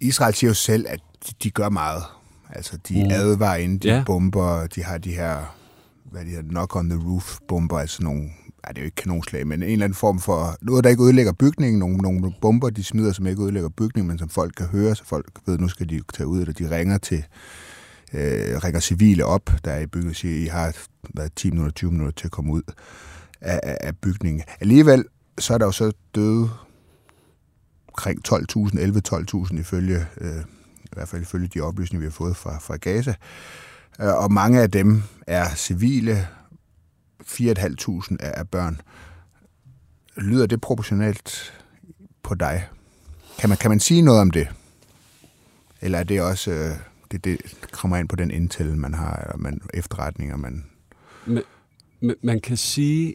Israel 0.00 0.34
siger 0.34 0.50
jo 0.50 0.54
selv, 0.54 0.86
at 0.88 1.00
de, 1.26 1.32
de 1.42 1.50
gør 1.50 1.68
meget. 1.68 2.02
Altså, 2.50 2.78
de 2.88 3.04
mm. 3.04 3.10
advarer 3.10 3.56
inden 3.56 3.78
de 3.78 3.88
ja. 3.88 4.02
bomber, 4.06 4.66
de 4.66 4.82
har 4.82 4.98
de 4.98 5.10
her, 5.10 5.56
hvad 6.04 6.24
de 6.24 6.30
her 6.30 6.42
knock 6.42 6.76
on 6.76 6.90
the 6.90 7.00
roof 7.08 7.38
bomber, 7.48 7.78
altså 7.78 8.02
nogle 8.02 8.30
ja, 8.66 8.72
det 8.72 8.78
er 8.78 8.82
jo 8.82 8.84
ikke 8.84 8.94
kanonslag, 8.94 9.46
men 9.46 9.62
en 9.62 9.68
eller 9.68 9.84
anden 9.84 9.96
form 9.96 10.20
for 10.20 10.56
noget, 10.62 10.84
der 10.84 10.90
ikke 10.90 11.02
ødelægger 11.02 11.32
bygningen. 11.32 11.78
Nogle, 11.78 11.96
nogle 11.96 12.32
bomber, 12.40 12.70
de 12.70 12.84
smider, 12.84 13.12
som 13.12 13.26
ikke 13.26 13.42
ødelægger 13.42 13.68
bygningen, 13.68 14.08
men 14.08 14.18
som 14.18 14.28
folk 14.28 14.54
kan 14.56 14.66
høre, 14.66 14.94
så 14.94 15.04
folk 15.04 15.26
ved, 15.46 15.58
nu 15.58 15.68
skal 15.68 15.88
de 15.88 16.00
tage 16.14 16.26
ud, 16.26 16.40
eller 16.40 16.54
de 16.54 16.70
ringer 16.70 16.98
til 16.98 17.24
øh, 18.12 18.58
ringer 18.64 18.80
civile 18.80 19.24
op, 19.24 19.50
der 19.64 19.72
er 19.72 19.80
i 19.80 19.86
bygningen, 19.86 20.10
og 20.10 20.16
siger, 20.16 20.44
I 20.44 20.46
har 20.46 20.76
været 21.14 21.32
10 21.36 21.50
minutter, 21.50 21.72
20 21.72 21.90
minutter 21.90 22.12
til 22.12 22.26
at 22.26 22.30
komme 22.30 22.52
ud 22.52 22.62
af, 23.40 23.60
af, 23.62 23.78
af 23.80 23.96
bygningen. 23.96 24.42
Alligevel, 24.60 25.04
så 25.38 25.54
er 25.54 25.58
der 25.58 25.66
jo 25.66 25.72
så 25.72 25.92
døde 26.14 26.50
omkring 27.88 28.20
12.000, 28.28 29.54
11-12.000 29.54 29.60
ifølge, 29.60 30.06
øh, 30.20 30.40
i 30.84 30.88
hvert 30.92 31.08
fald 31.08 31.22
ifølge 31.22 31.48
de 31.54 31.60
oplysninger, 31.60 32.00
vi 32.00 32.06
har 32.06 32.16
fået 32.16 32.36
fra, 32.36 32.58
fra 32.58 32.76
Gaza. 32.76 33.14
Øh, 34.00 34.14
og 34.14 34.32
mange 34.32 34.60
af 34.60 34.70
dem 34.70 35.02
er 35.26 35.54
civile, 35.54 36.26
4.500 37.28 38.16
er 38.20 38.44
børn. 38.44 38.80
Lyder 40.16 40.46
det 40.46 40.60
proportionalt 40.60 41.60
på 42.22 42.34
dig? 42.34 42.68
Kan 43.38 43.48
man, 43.48 43.58
kan 43.58 43.70
man 43.70 43.80
sige 43.80 44.02
noget 44.02 44.20
om 44.20 44.30
det? 44.30 44.48
Eller 45.80 45.98
er 45.98 46.04
det 46.04 46.20
også, 46.20 46.50
øh, 46.50 46.70
det, 47.10 47.24
det 47.24 47.40
kommer 47.72 47.96
ind 47.96 48.08
på 48.08 48.16
den 48.16 48.30
intel, 48.30 48.76
man 48.76 48.94
har, 48.94 49.16
eller 49.16 49.36
man, 49.36 49.60
efterretninger, 49.74 50.36
man... 50.36 50.64
Men, 51.26 52.14
man 52.22 52.40
kan 52.40 52.56
sige, 52.56 53.14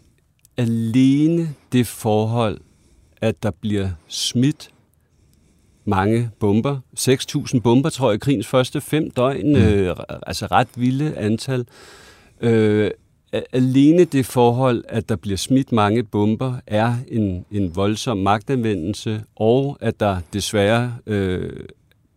alene 0.58 1.54
det 1.71 1.88
forhold, 1.88 2.62
at 3.21 3.43
der 3.43 3.52
bliver 3.52 3.89
smidt 4.08 4.69
mange 5.86 6.30
bomber. 6.39 6.80
6.000 6.99 7.60
bomber, 7.60 7.89
tror 7.89 8.12
jeg, 8.12 8.15
i 8.15 8.19
krigens 8.19 8.47
første 8.47 8.82
fem 8.82 9.12
døgn. 9.12 9.49
Mm. 9.49 9.56
Øh, 9.56 9.95
altså 10.28 10.45
ret 10.45 10.67
vilde 10.76 11.17
antal. 11.17 11.67
Øh, 12.41 12.91
alene 13.54 14.04
det 14.04 14.26
forhold, 14.26 14.84
at 14.89 15.10
der 15.10 15.15
bliver 15.15 15.38
smidt 15.38 15.72
mange 15.72 16.04
bomber, 16.04 16.54
er 16.67 16.96
en, 17.08 17.46
en 17.52 17.76
voldsom 17.76 18.17
magtanvendelse, 18.17 19.24
og 19.36 19.78
at 19.82 20.00
der 20.00 20.17
desværre 20.34 20.96
øh, 21.08 21.52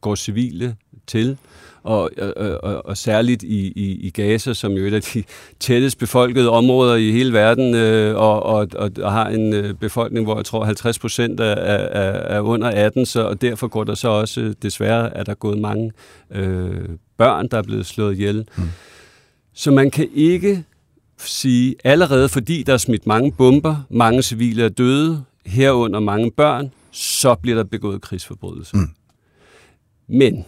går 0.00 0.14
civile 0.14 0.76
til 1.06 1.38
og, 1.86 2.10
og, 2.18 2.60
og, 2.62 2.86
og 2.86 2.96
særligt 2.96 3.42
i, 3.42 3.72
i, 3.76 4.06
i 4.06 4.10
Gaza, 4.10 4.54
som 4.54 4.72
jo 4.72 4.84
er 4.84 4.88
et 4.88 4.94
af 4.94 5.02
de 5.02 5.24
tættest 5.60 5.98
befolkede 5.98 6.50
områder 6.50 6.94
i 6.94 7.10
hele 7.10 7.32
verden, 7.32 7.74
øh, 7.74 8.16
og, 8.16 8.42
og, 8.42 8.68
og, 8.74 8.90
og 9.02 9.12
har 9.12 9.28
en 9.28 9.54
øh, 9.54 9.74
befolkning, 9.74 10.24
hvor 10.24 10.36
jeg 10.36 10.44
tror 10.44 10.64
50 10.64 10.98
procent 10.98 11.40
er, 11.40 11.44
er, 11.44 12.36
er 12.36 12.40
under 12.40 12.68
18, 12.70 13.06
så, 13.06 13.22
og 13.22 13.42
derfor 13.42 13.68
går 13.68 13.84
der 13.84 13.94
så 13.94 14.08
også, 14.08 14.54
desværre, 14.62 15.16
at 15.16 15.26
der 15.26 15.34
gået 15.34 15.58
mange 15.58 15.92
øh, 16.30 16.88
børn, 17.16 17.48
der 17.48 17.58
er 17.58 17.62
blevet 17.62 17.86
slået 17.86 18.12
ihjel. 18.12 18.48
Mm. 18.56 18.62
Så 19.54 19.70
man 19.70 19.90
kan 19.90 20.08
ikke 20.14 20.64
sige, 21.18 21.74
allerede 21.84 22.28
fordi 22.28 22.62
der 22.62 22.72
er 22.72 22.78
smidt 22.78 23.06
mange 23.06 23.32
bomber, 23.32 23.86
mange 23.90 24.22
civile 24.22 24.64
er 24.64 24.68
døde, 24.68 25.24
herunder 25.46 26.00
mange 26.00 26.30
børn, 26.30 26.72
så 26.90 27.34
bliver 27.34 27.56
der 27.56 27.64
begået 27.64 28.02
krigsforbrydelser. 28.02 28.76
Mm. 28.76 28.88
Men 30.06 30.44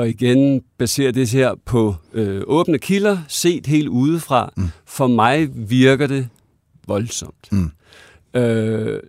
Og 0.00 0.08
igen 0.08 0.62
baserer 0.78 1.12
det 1.12 1.30
her 1.30 1.54
på 1.64 1.94
øh, 2.12 2.42
åbne 2.46 2.78
kilder, 2.78 3.18
set 3.28 3.66
helt 3.66 3.88
udefra. 3.88 4.52
Mm. 4.56 4.68
For 4.84 5.06
mig 5.06 5.48
virker 5.70 6.06
det 6.06 6.28
voldsomt. 6.86 7.52
Mm. 7.52 7.70
Øh, 8.40 9.00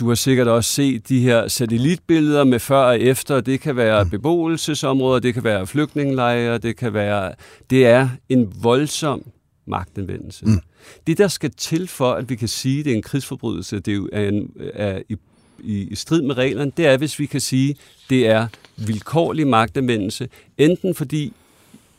du 0.00 0.08
har 0.08 0.14
sikkert 0.14 0.48
også 0.48 0.70
set 0.70 1.08
de 1.08 1.20
her 1.20 1.48
satellitbilleder 1.48 2.44
med 2.44 2.58
før 2.58 2.76
og 2.76 3.00
efter. 3.00 3.40
Det 3.40 3.60
kan 3.60 3.76
være 3.76 4.04
mm. 4.04 4.10
beboelsesområder, 4.10 5.20
det 5.20 5.34
kan 5.34 5.44
være 5.44 5.66
flygtningelejre, 5.66 6.58
det 6.58 6.76
kan 6.76 6.94
være... 6.94 7.32
Det 7.70 7.86
er 7.86 8.08
en 8.28 8.52
voldsom 8.62 9.24
magtanvendelse. 9.66 10.46
Mm. 10.46 10.60
Det, 11.06 11.18
der 11.18 11.28
skal 11.28 11.50
til 11.50 11.88
for, 11.88 12.12
at 12.12 12.30
vi 12.30 12.36
kan 12.36 12.48
sige, 12.48 12.78
at 12.78 12.84
det 12.84 12.92
er 12.92 12.96
en 12.96 13.02
krigsforbrydelse, 13.02 13.80
det 13.80 14.08
er, 14.12 14.28
en, 14.28 14.52
er 14.74 15.02
i 15.08 15.16
i, 15.64 15.88
i 15.90 15.94
strid 15.94 16.22
med 16.22 16.36
reglerne, 16.36 16.72
det 16.76 16.86
er, 16.86 16.96
hvis 16.96 17.18
vi 17.18 17.26
kan 17.26 17.40
sige, 17.40 17.76
det 18.10 18.26
er 18.26 18.46
vilkårlig 18.76 19.46
magtanvendelse, 19.46 20.28
enten 20.58 20.94
fordi 20.94 21.32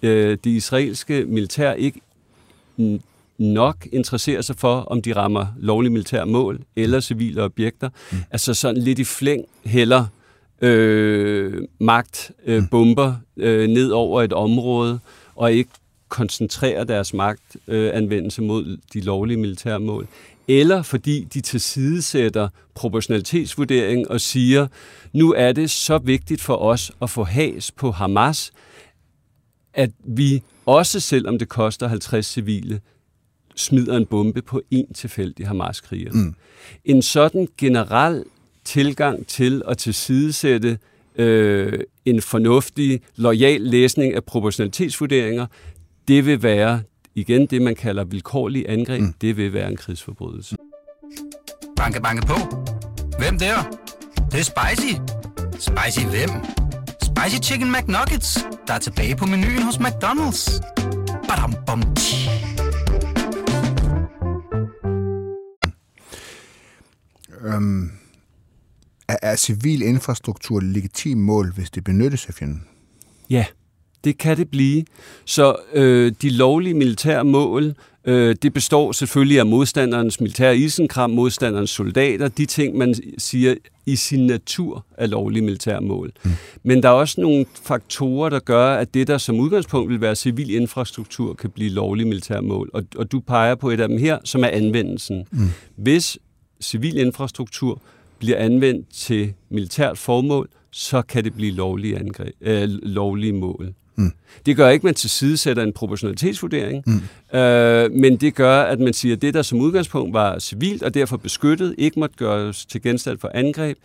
øh, 0.02 0.38
det 0.44 0.50
israelske 0.50 1.26
militær 1.26 1.74
ikke 1.74 2.02
nok 3.42 3.88
interesserer 3.92 4.42
sig 4.42 4.56
for, 4.56 4.76
om 4.76 5.02
de 5.02 5.16
rammer 5.16 5.46
lovlige 5.58 5.92
militære 5.92 6.26
mål 6.26 6.60
eller 6.76 7.00
civile 7.00 7.44
objekter. 7.44 7.90
Mm. 8.12 8.18
Altså 8.32 8.54
sådan 8.54 8.82
lidt 8.82 9.00
i 9.00 9.04
flæng 9.04 9.46
heller 9.66 10.06
øh, 10.62 11.64
magt, 11.80 12.32
øh, 12.46 12.62
mm. 12.62 12.68
bomber 12.68 13.16
øh, 13.38 13.68
ned 13.68 13.90
over 13.90 14.22
et 14.22 14.34
område, 14.34 15.00
og 15.36 15.54
ikke 15.54 15.72
koncentrerer 16.10 16.84
deres 16.84 17.14
magtanvendelse 17.14 18.42
øh, 18.42 18.48
mod 18.48 18.78
de 18.94 19.02
lovlige 19.02 19.38
militære 19.38 19.80
mål 19.80 20.08
eller 20.48 20.82
fordi 20.82 21.24
de 21.24 21.42
tilsidesætter 21.42 22.50
proportionalitetsvurdering 22.74 24.12
og 24.12 24.22
siger, 24.22 24.68
nu 25.14 25.34
er 25.34 25.52
det 25.52 25.72
så 25.72 25.98
vigtigt 25.98 26.42
for 26.42 26.56
os 26.56 26.92
at 27.02 27.10
få 27.10 27.24
has 27.24 27.72
på 27.72 27.92
Hamas, 27.92 28.52
at 29.74 29.92
vi 30.04 30.44
også 30.66 31.00
selvom 31.00 31.40
det 31.40 31.50
koster 31.50 31.88
50 31.88 32.26
civile, 32.26 32.82
smider 33.56 33.98
en 33.98 34.06
bombe 34.06 34.42
på 34.42 34.62
en 34.72 34.94
tilfældig 34.94 35.48
Hamas-kriger. 35.48 36.12
Mm. 36.14 36.36
En 36.86 37.02
sådan 37.02 37.48
generel 37.58 38.24
tilgang 38.66 39.28
til 39.28 39.62
at 39.68 39.78
tilsidesætte 39.78 40.78
øh, 41.16 41.80
en 42.06 42.22
fornuftig, 42.22 43.02
lojal 43.16 43.62
læsning 43.62 44.14
af 44.14 44.24
proportionalitetsvurderinger, 44.24 45.46
det 46.08 46.26
vil 46.26 46.44
være 46.44 46.82
igen 47.16 47.46
det, 47.46 47.62
man 47.62 47.76
kalder 47.76 48.04
vilkårlig 48.04 48.66
angreb, 48.70 49.02
mm. 49.02 49.14
det 49.22 49.38
vil 49.38 49.54
være 49.54 49.70
en 49.70 49.78
krigsforbrydelse. 49.78 50.56
Banke, 51.76 52.02
banke 52.02 52.28
på. 52.28 52.36
Hvem 53.20 53.40
der? 53.40 53.56
Det, 54.16 54.32
det 54.32 54.40
er 54.40 54.44
spicy. 54.44 54.94
Spicy 55.52 56.06
hvem? 56.06 56.30
Spicy 57.04 57.52
Chicken 57.52 57.72
McNuggets, 57.72 58.46
der 58.68 58.74
er 58.74 58.80
tilbage 58.80 59.16
på 59.16 59.26
menuen 59.26 59.64
hos 59.64 59.76
McDonald's. 59.76 60.62
Badum, 61.28 61.56
bom, 61.68 61.82
øhm, 67.46 67.92
er, 69.08 69.18
er 69.22 69.36
civil 69.36 69.82
infrastruktur 69.82 70.60
legitim 70.60 71.18
mål, 71.18 71.54
hvis 71.54 71.70
det 71.70 71.84
benyttes 71.84 72.26
af 72.26 72.34
fjenden? 72.34 72.64
Ja. 73.30 73.46
Det 74.04 74.18
kan 74.18 74.38
det 74.38 74.50
blive. 74.50 74.84
Så 75.26 75.56
øh, 75.74 76.12
de 76.22 76.30
lovlige 76.30 76.74
militære 76.74 77.24
mål, 77.26 77.74
øh, 78.06 78.36
det 78.42 78.54
består 78.54 78.92
selvfølgelig 78.92 79.40
af 79.40 79.46
modstanderens 79.46 80.20
militære 80.20 80.58
isenkram, 80.58 81.10
modstanderens 81.10 81.70
soldater, 81.70 82.28
de 82.28 82.46
ting, 82.46 82.78
man 82.78 82.96
siger 83.18 83.56
i 83.86 83.96
sin 83.96 84.28
natur 84.28 84.86
er 84.98 85.08
lovlige 85.08 85.44
militære 85.44 85.82
mål. 85.82 86.12
Mm. 86.24 86.32
Men 86.64 86.84
der 86.84 86.90
er 86.90 86.94
også 86.94 87.22
nogle 87.22 87.46
faktorer, 87.64 88.30
der 88.30 88.40
gør, 88.40 88.74
at 88.74 88.94
det, 88.94 89.08
der 89.08 89.18
som 89.18 89.40
udgangspunkt 89.40 89.90
vil 89.90 90.02
være 90.02 90.16
civil 90.16 90.50
infrastruktur, 90.50 91.34
kan 91.34 91.50
blive 91.50 91.70
lovlige 91.70 92.08
militære 92.08 92.42
mål. 92.42 92.70
Og, 92.74 92.84
og 92.96 93.12
du 93.12 93.20
peger 93.20 93.56
på 93.56 93.70
et 93.70 93.80
af 93.80 93.88
dem 93.88 93.98
her, 93.98 94.18
som 94.24 94.44
er 94.44 94.48
anvendelsen. 94.48 95.26
Mm. 95.32 95.50
Hvis 95.76 96.18
civil 96.62 96.98
infrastruktur 96.98 97.82
bliver 98.20 98.38
anvendt 98.38 98.90
til 98.94 99.34
militært 99.50 99.98
formål, 99.98 100.50
så 100.72 101.02
kan 101.02 101.24
det 101.24 101.34
blive 101.34 101.52
lovlige, 101.52 102.00
angreb, 102.00 102.36
øh, 102.42 102.70
lovlige 102.70 103.34
mål. 103.34 103.74
Mm. 103.96 104.12
Det 104.46 104.56
gør 104.56 104.70
ikke, 104.70 104.82
at 104.82 104.84
man 104.84 104.94
til 104.94 105.10
side 105.10 105.38
sætter 105.38 105.64
en 105.64 105.74
proportionalitetsvurdering, 105.74 106.84
mm. 106.88 107.38
øh, 107.40 107.92
men 107.92 108.18
det 108.18 108.36
gør, 108.36 108.62
at 108.62 108.80
man 108.80 108.94
siger, 108.94 109.16
at 109.16 109.22
det, 109.22 109.34
der 109.34 109.42
som 109.42 109.60
udgangspunkt 109.60 110.14
var 110.14 110.40
civilt 110.40 110.84
og 110.84 110.94
derfor 110.94 111.18
beskyttet, 111.18 111.76
ikke 111.78 112.00
måtte 112.00 112.16
gøres 112.16 112.66
til 112.66 112.82
genstand 112.82 113.18
for 113.18 113.32
angreb, 113.34 113.78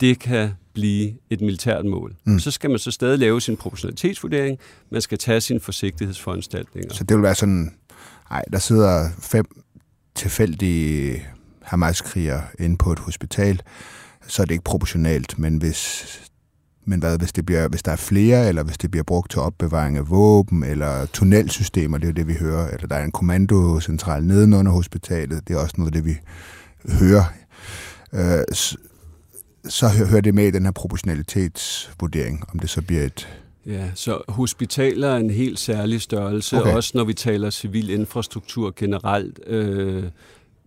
det 0.00 0.18
kan 0.18 0.50
blive 0.72 1.12
et 1.30 1.40
militært 1.40 1.84
mål. 1.84 2.14
Mm. 2.24 2.38
Så 2.38 2.50
skal 2.50 2.70
man 2.70 2.78
så 2.78 2.90
stadig 2.90 3.18
lave 3.18 3.40
sin 3.40 3.56
proportionalitetsvurdering, 3.56 4.58
man 4.90 5.00
skal 5.00 5.18
tage 5.18 5.40
sine 5.40 5.60
forsigtighedsforanstaltninger. 5.60 6.94
Så 6.94 7.04
det 7.04 7.16
vil 7.16 7.22
være 7.22 7.34
sådan, 7.34 7.72
nej, 8.30 8.44
der 8.52 8.58
sidder 8.58 9.08
fem 9.18 9.44
tilfældige 10.14 11.22
Hamas-krigere 11.70 12.42
inde 12.58 12.76
på 12.76 12.92
et 12.92 12.98
hospital, 12.98 13.62
så 14.26 14.42
er 14.42 14.46
det 14.46 14.54
ikke 14.54 14.64
proportionalt, 14.64 15.38
men 15.38 15.56
hvis 15.56 16.06
men 16.84 17.00
hvad, 17.00 17.18
hvis, 17.18 17.32
det 17.32 17.46
bliver, 17.46 17.68
hvis 17.68 17.82
der 17.82 17.92
er 17.92 17.96
flere, 17.96 18.48
eller 18.48 18.62
hvis 18.62 18.78
det 18.78 18.90
bliver 18.90 19.04
brugt 19.04 19.30
til 19.30 19.40
opbevaring 19.40 19.96
af 19.96 20.10
våben, 20.10 20.64
eller 20.64 21.06
tunnelsystemer, 21.06 21.98
det 21.98 22.08
er 22.08 22.12
det, 22.12 22.28
vi 22.28 22.34
hører, 22.34 22.68
eller 22.68 22.86
der 22.86 22.96
er 22.96 23.04
en 23.04 23.12
kommandocentral 23.12 24.24
nedenunder 24.24 24.72
hospitalet, 24.72 25.48
det 25.48 25.54
er 25.54 25.58
også 25.58 25.74
noget 25.78 25.96
af 25.96 26.02
det, 26.02 26.04
vi 26.04 26.16
hører, 26.92 27.24
øh, 28.12 28.44
så, 28.52 28.76
så 29.68 29.88
hører 29.88 30.20
det 30.20 30.34
med 30.34 30.46
i 30.46 30.50
den 30.50 30.64
her 30.64 30.72
proportionalitetsvurdering, 30.72 32.44
om 32.52 32.58
det 32.58 32.70
så 32.70 32.82
bliver 32.82 33.02
et... 33.02 33.28
Ja, 33.66 33.90
så 33.94 34.22
hospitaler 34.28 35.08
er 35.08 35.16
en 35.16 35.30
helt 35.30 35.58
særlig 35.58 36.00
størrelse, 36.00 36.60
okay. 36.60 36.72
også 36.72 36.92
når 36.94 37.04
vi 37.04 37.14
taler 37.14 37.50
civil 37.50 37.90
infrastruktur 37.90 38.72
generelt. 38.76 39.40
Øh, 39.46 40.04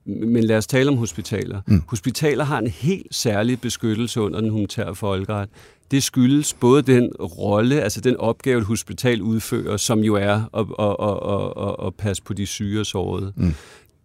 men 0.06 0.44
lad 0.44 0.58
os 0.58 0.68
tale 0.68 0.90
om 0.90 0.98
hospitaler. 0.98 1.62
Mm. 1.68 1.84
Hospitaler 1.88 2.44
har 2.44 2.60
en 2.60 2.68
helt 2.68 3.16
særlig 3.16 3.62
beskyttelse 3.62 4.22
under 4.22 4.42
den 4.42 4.50
humanitære 4.50 4.96
folkeret 4.96 5.50
det 5.94 6.04
skyldes 6.04 6.54
både 6.54 6.82
den 6.82 7.12
rolle, 7.20 7.82
altså 7.82 8.02
den 8.02 8.18
opgave, 8.18 8.60
et 8.60 8.66
hospital 8.66 9.22
udfører, 9.22 9.78
som 9.78 10.00
jo 10.00 10.16
er 10.16 10.42
at, 10.54 10.66
at, 10.80 10.96
at, 11.00 11.70
at, 11.70 11.88
at 11.88 11.96
passe 11.96 12.24
på 12.24 12.34
de 12.34 12.46
syge 12.46 12.80
og 12.80 12.86
sårede. 12.86 13.34
Mm. 13.36 13.54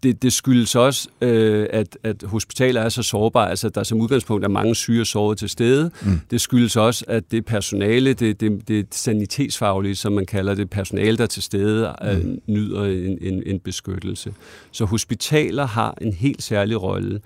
Det, 0.02 0.22
det 0.22 0.32
skyldes 0.32 0.74
også, 0.74 1.08
øh, 1.20 1.66
at, 1.70 1.98
at 2.02 2.22
hospitaler 2.26 2.80
er 2.80 2.88
så 2.88 3.02
sårbare, 3.02 3.50
altså 3.50 3.68
der 3.68 3.82
som 3.82 4.00
udgangspunkt 4.00 4.44
er 4.44 4.48
mange 4.48 4.74
syge 4.74 5.00
og 5.00 5.06
sårede 5.06 5.38
til 5.38 5.48
stede. 5.48 5.90
Mm. 6.02 6.20
Det 6.30 6.40
skyldes 6.40 6.76
også, 6.76 7.04
at 7.08 7.30
det 7.30 7.44
personale, 7.44 8.12
det, 8.12 8.40
det, 8.40 8.68
det 8.68 8.86
sanitetsfaglige, 8.90 9.96
som 9.96 10.12
man 10.12 10.26
kalder 10.26 10.54
det, 10.54 10.70
personale, 10.70 11.16
der 11.16 11.22
er 11.22 11.26
til 11.26 11.42
stede, 11.42 11.94
øh, 12.04 12.24
mm. 12.24 12.40
nyder 12.46 12.84
en, 12.84 13.18
en, 13.20 13.42
en 13.46 13.60
beskyttelse. 13.60 14.34
Så 14.70 14.84
hospitaler 14.84 15.66
har 15.66 15.98
en 16.00 16.12
helt 16.12 16.42
særlig 16.42 16.82
rolle. 16.82 17.20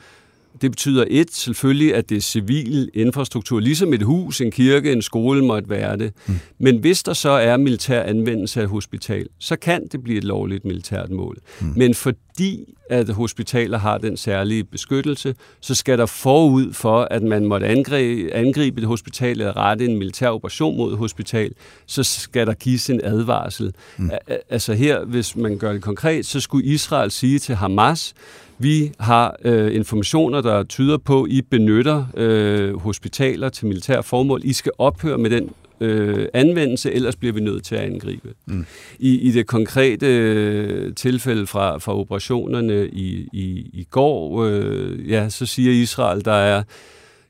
Det 0.61 0.71
betyder 0.71 1.05
et, 1.09 1.35
selvfølgelig, 1.35 1.95
at 1.95 2.09
det 2.09 2.17
er 2.17 2.21
civil 2.21 2.91
infrastruktur, 2.95 3.61
ligesom 3.61 3.93
et 3.93 4.03
hus, 4.03 4.41
en 4.41 4.51
kirke, 4.51 4.93
en 4.93 5.03
skole 5.03 5.45
måtte 5.45 5.71
være 5.71 5.97
det. 5.97 6.13
Mm. 6.27 6.35
Men 6.59 6.77
hvis 6.77 7.03
der 7.03 7.13
så 7.13 7.31
er 7.31 7.57
militær 7.57 8.03
anvendelse 8.03 8.63
af 8.63 8.69
hospital, 8.69 9.27
så 9.39 9.57
kan 9.57 9.87
det 9.93 10.03
blive 10.03 10.19
et 10.19 10.25
lovligt 10.25 10.65
militært 10.65 11.11
mål. 11.11 11.39
Mm. 11.61 11.73
Men 11.77 11.95
fordi 11.95 12.75
at 12.91 13.09
hospitaler 13.09 13.79
har 13.79 13.99
den 13.99 14.17
særlige 14.17 14.65
beskyttelse, 14.65 15.35
så 15.61 15.75
skal 15.75 15.99
der 15.99 16.07
forud 16.07 16.73
for, 16.73 17.09
at 17.11 17.23
man 17.23 17.47
måtte 17.47 17.67
angribe, 17.67 18.35
angribe 18.35 18.81
et 18.81 18.87
hospital 18.87 19.31
eller 19.31 19.57
rette 19.57 19.85
en 19.85 19.99
militær 19.99 20.29
operation 20.29 20.77
mod 20.77 20.93
et 20.93 20.99
hospital, 20.99 21.53
så 21.87 22.03
skal 22.03 22.47
der 22.47 22.55
gives 22.55 22.91
en 22.91 23.01
advarsel. 23.05 23.75
Mm. 23.97 24.11
Altså 24.51 24.73
her, 24.73 25.05
hvis 25.05 25.37
man 25.37 25.59
gør 25.59 25.73
det 25.73 25.83
konkret, 25.83 26.27
så 26.27 26.41
skulle 26.41 26.67
Israel 26.67 27.11
sige 27.11 27.39
til 27.39 27.55
Hamas, 27.55 28.15
Vi 28.63 28.93
har 28.99 29.37
øh, 29.45 29.75
informationer, 29.75 30.41
der 30.41 30.63
tyder 30.63 30.97
på, 30.99 31.23
at 31.23 31.31
I 31.31 31.43
benytter 31.43 32.05
øh, 32.17 32.77
hospitaler 32.77 33.49
til 33.49 33.67
militær 33.67 34.01
formål. 34.01 34.41
I 34.45 34.53
skal 34.53 34.73
ophøre 34.79 35.19
med 35.19 35.31
den 35.31 35.51
øh, 35.81 36.27
anvendelse, 36.35 36.93
ellers 36.93 37.17
bliver 37.17 37.33
vi 37.33 37.41
nødt 37.41 37.65
til 37.65 37.75
at 37.75 37.81
angribe. 37.81 38.29
Mm. 38.47 38.67
I, 38.99 39.19
I 39.19 39.31
det 39.31 39.47
konkrete 39.47 40.07
øh, 40.07 40.95
tilfælde 40.95 41.47
fra, 41.47 41.79
fra 41.79 41.99
operationerne 41.99 42.89
i, 42.89 43.29
i, 43.33 43.71
i 43.73 43.87
går, 43.91 44.45
øh, 44.45 45.11
ja, 45.11 45.29
så 45.29 45.47
siger 45.47 45.73
Israel, 45.73 46.25
der 46.25 46.33
er 46.33 46.63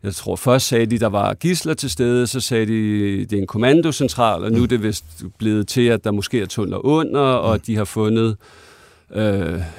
jeg 0.03 0.15
tror 0.15 0.37
først 0.37 0.67
sagde 0.67 0.87
de, 0.87 0.99
der 0.99 1.07
var 1.07 1.35
gisler 1.35 1.75
til 1.75 1.91
stede, 1.91 2.27
så 2.27 2.41
sagde 2.41 2.67
de, 2.67 3.19
det 3.25 3.33
er 3.33 3.41
en 3.41 3.47
kommandocentral, 3.47 4.45
og 4.45 4.53
nu 4.53 4.63
er 4.63 4.67
det 4.67 4.83
vist 4.83 5.05
blevet 5.39 5.69
til, 5.69 5.87
at 5.87 6.05
der 6.05 6.11
måske 6.11 6.41
er 6.41 6.47
tunneler 6.47 6.87
under, 6.87 7.21
og 7.21 7.55
mm. 7.55 7.61
de 7.61 7.77
har 7.77 7.85
fundet 7.85 8.29
øh, 8.31 8.37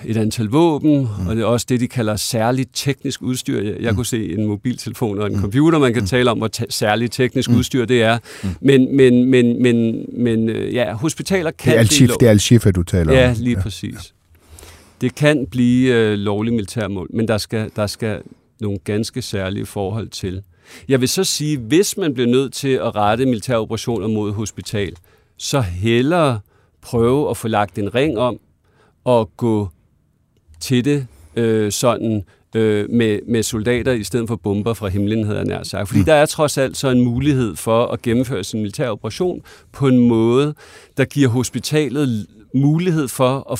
et 0.05 0.17
antal 0.17 0.45
våben, 0.45 0.97
mm. 0.99 1.27
og 1.27 1.35
det 1.35 1.41
er 1.41 1.45
også 1.45 1.65
det, 1.69 1.79
de 1.79 1.87
kalder 1.87 2.15
særligt 2.15 2.69
teknisk 2.73 3.21
udstyr. 3.21 3.61
Jeg, 3.61 3.75
jeg 3.81 3.91
mm. 3.91 3.95
kunne 3.95 4.05
se 4.05 4.33
en 4.33 4.45
mobiltelefon 4.45 5.19
og 5.19 5.27
en 5.27 5.33
mm. 5.33 5.41
computer, 5.41 5.79
man 5.79 5.93
kan 5.93 6.01
mm. 6.01 6.07
tale 6.07 6.31
om, 6.31 6.37
hvor 6.37 6.47
ta- 6.47 6.65
særligt 6.69 7.13
teknisk 7.13 7.49
mm. 7.49 7.55
udstyr 7.55 7.85
det 7.85 8.01
er. 8.03 8.17
Mm. 8.43 8.49
Men, 8.61 8.95
men, 8.95 9.25
men, 9.25 9.61
men, 9.61 10.05
men 10.13 10.49
øh, 10.49 10.73
ja, 10.73 10.93
hospitaler 10.93 11.51
kan... 11.51 11.71
Det 11.71 11.77
er 11.77 11.79
Al-Shifa, 11.79 12.13
det 12.19 12.25
er 12.25 12.29
Al-Shifa 12.29 12.71
du 12.71 12.83
taler 12.83 13.13
ja, 13.13 13.29
om. 13.29 13.33
Lige 13.33 13.43
ja, 13.43 13.43
lige 13.43 13.61
præcis. 13.61 13.93
Ja. 13.93 13.99
Det 15.01 15.15
kan 15.15 15.47
blive 15.51 15.95
øh, 15.95 16.13
lovlig 16.13 16.53
militærmål, 16.53 17.07
men 17.13 17.27
der 17.27 17.37
skal, 17.37 17.71
der 17.75 17.87
skal 17.87 18.19
nogle 18.61 18.77
ganske 18.83 19.21
særlige 19.21 19.65
forhold 19.65 20.07
til. 20.07 20.41
Jeg 20.87 21.01
vil 21.01 21.09
så 21.09 21.23
sige, 21.23 21.57
hvis 21.57 21.97
man 21.97 22.13
bliver 22.13 22.29
nødt 22.29 22.53
til 22.53 22.67
at 22.69 22.95
rette 22.95 23.25
militære 23.25 23.57
operationer 23.57 24.07
mod 24.07 24.31
hospital, 24.31 24.95
så 25.37 25.61
hellere 25.61 26.39
prøve 26.81 27.29
at 27.29 27.37
få 27.37 27.47
lagt 27.47 27.77
en 27.77 27.95
ring 27.95 28.17
om 28.17 28.39
og 29.03 29.31
gå 29.37 29.69
til 30.59 30.85
det 30.85 31.07
øh, 31.35 31.71
sådan 31.71 32.23
øh, 32.55 32.89
med, 32.89 33.19
med 33.27 33.43
soldater 33.43 33.91
i 33.91 34.03
stedet 34.03 34.27
for 34.27 34.35
bomber 34.35 34.73
fra 34.73 34.87
himlen, 34.87 35.23
havde 35.23 35.37
jeg 35.37 35.45
nær 35.47 35.63
sagt. 35.63 35.87
Fordi 35.87 35.99
mm. 35.99 36.05
der 36.05 36.13
er 36.13 36.25
trods 36.25 36.57
alt 36.57 36.77
så 36.77 36.89
en 36.89 37.01
mulighed 37.01 37.55
for 37.55 37.85
at 37.85 38.01
gennemføre 38.01 38.43
sin 38.43 38.59
militær 38.59 38.89
operation 38.89 39.41
på 39.71 39.87
en 39.87 40.07
måde, 40.07 40.53
der 40.97 41.05
giver 41.05 41.29
hospitalet 41.29 42.27
mulighed 42.55 43.07
for 43.07 43.51
at 43.51 43.59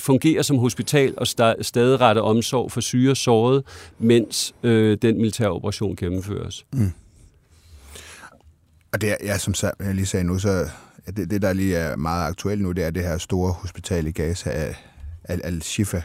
fungere 0.00 0.42
som 0.42 0.58
hospital 0.58 1.14
og 1.16 1.26
stadig 1.60 2.00
rette 2.00 2.22
omsorg 2.22 2.72
for 2.72 2.80
syge 2.80 3.10
og 3.10 3.16
sårede, 3.16 3.62
mens 3.98 4.54
øh, 4.62 4.98
den 5.02 5.16
militære 5.16 5.50
operation 5.50 5.96
gennemføres. 5.96 6.66
Mm. 6.72 6.92
Og 8.92 9.00
det 9.00 9.10
er, 9.10 9.16
ja, 9.24 9.38
som 9.38 9.54
jeg 9.80 9.94
lige 9.94 10.06
sagde 10.06 10.24
nu, 10.26 10.38
så 10.38 10.68
det, 11.06 11.30
det, 11.30 11.42
der 11.42 11.52
lige 11.52 11.76
er 11.76 11.96
meget 11.96 12.28
aktuelt 12.28 12.62
nu, 12.62 12.72
det 12.72 12.84
er 12.84 12.90
det 12.90 13.02
her 13.02 13.18
store 13.18 13.52
hospital 13.52 14.06
i 14.06 14.10
Gaza, 14.10 14.74
Al-Shifa 15.24 16.02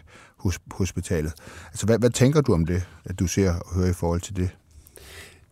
hospitalet. 0.72 1.34
Altså, 1.72 1.86
hvad, 1.86 2.00
hvad 2.00 2.10
tænker 2.10 2.42
du 2.42 2.54
om 2.54 2.66
det, 2.66 2.84
at 3.06 3.20
du 3.20 3.28
ser 3.28 3.54
og 3.54 3.76
hører 3.76 3.90
i 3.90 3.94
forhold 3.94 4.22
til 4.22 4.36
det? 4.36 4.50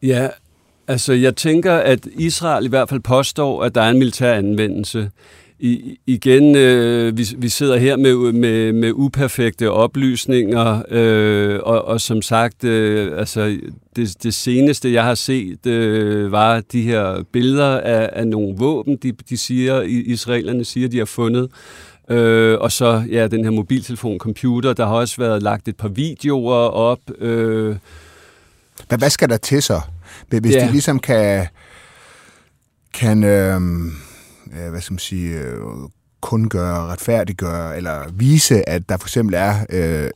Ja, 0.02 0.30
altså 0.88 1.14
jeg 1.14 1.36
tænker, 1.36 1.74
at 1.74 2.06
Israel 2.06 2.66
i 2.66 2.70
hvert 2.70 2.90
fald 2.90 3.00
påstår, 3.00 3.64
at 3.64 3.76
der 3.76 3.82
er 3.82 3.90
en 3.90 4.00
militær 4.00 4.34
anvendelse 4.34 5.12
i, 5.60 6.00
igen, 6.08 6.56
øh, 6.56 7.18
vi, 7.18 7.28
vi 7.38 7.50
sidder 7.50 7.78
her 7.78 7.98
med, 7.98 8.32
med, 8.32 8.74
med 8.74 8.92
uperfekte 8.94 9.72
oplysninger, 9.72 10.82
øh, 10.90 11.60
og, 11.64 11.86
og 11.86 12.02
som 12.02 12.22
sagt, 12.22 12.64
øh, 12.64 13.20
altså 13.20 13.58
det, 13.96 14.24
det 14.24 14.34
seneste, 14.34 14.94
jeg 14.94 15.04
har 15.04 15.16
set, 15.16 15.66
øh, 15.66 16.32
var 16.32 16.62
de 16.72 16.82
her 16.82 17.24
billeder 17.32 17.80
af, 17.80 18.10
af 18.14 18.28
nogle 18.28 18.56
våben, 18.58 18.96
de, 18.96 19.12
de 19.12 19.38
siger, 19.38 19.82
israelerne 19.82 20.66
siger, 20.66 20.88
de 20.88 20.98
har 20.98 21.06
fundet. 21.06 21.50
Øh, 22.10 22.58
og 22.60 22.72
så 22.72 23.04
ja, 23.12 23.28
den 23.28 23.44
her 23.44 23.52
mobiltelefon, 23.52 24.18
computer, 24.18 24.74
der 24.74 24.86
har 24.86 24.94
også 24.94 25.16
været 25.18 25.44
lagt 25.44 25.68
et 25.68 25.76
par 25.78 25.88
videoer 25.88 26.68
op. 26.68 27.00
Øh. 27.20 27.76
Men 28.90 29.00
hvad 29.00 29.10
skal 29.10 29.30
der 29.30 29.38
til 29.38 29.62
så? 29.62 29.82
Hvis 30.28 30.56
ja. 30.56 30.66
de 30.66 30.72
ligesom 30.72 31.00
kan, 31.00 31.48
kan 32.94 33.24
øh 33.24 33.62
øh, 34.58 34.70
hvad 34.70 34.82
skal 34.82 34.94
man 34.94 35.00
sige, 35.00 35.40
øh, 35.40 35.60
kundgøre, 36.22 36.86
retfærdiggøre, 36.86 37.78
eller 37.78 38.12
vise, 38.12 38.70
at 38.70 38.90
der 38.90 38.98
for 38.98 39.08
eksempel 39.08 39.36
er 39.36 39.66
øh, 39.70 40.10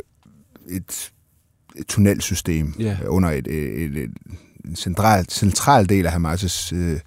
et, 0.70 1.12
et 1.76 1.88
tunnelsystem 1.88 2.74
yeah. 2.82 2.98
under 3.08 3.30
et, 3.30 3.48
et, 3.48 3.98
et, 3.98 4.12
en 4.66 4.76
central, 4.76 5.26
central 5.30 5.90
del 5.90 6.06
af 6.06 6.12
Hamas' 6.12 6.76
øh, 6.76 7.00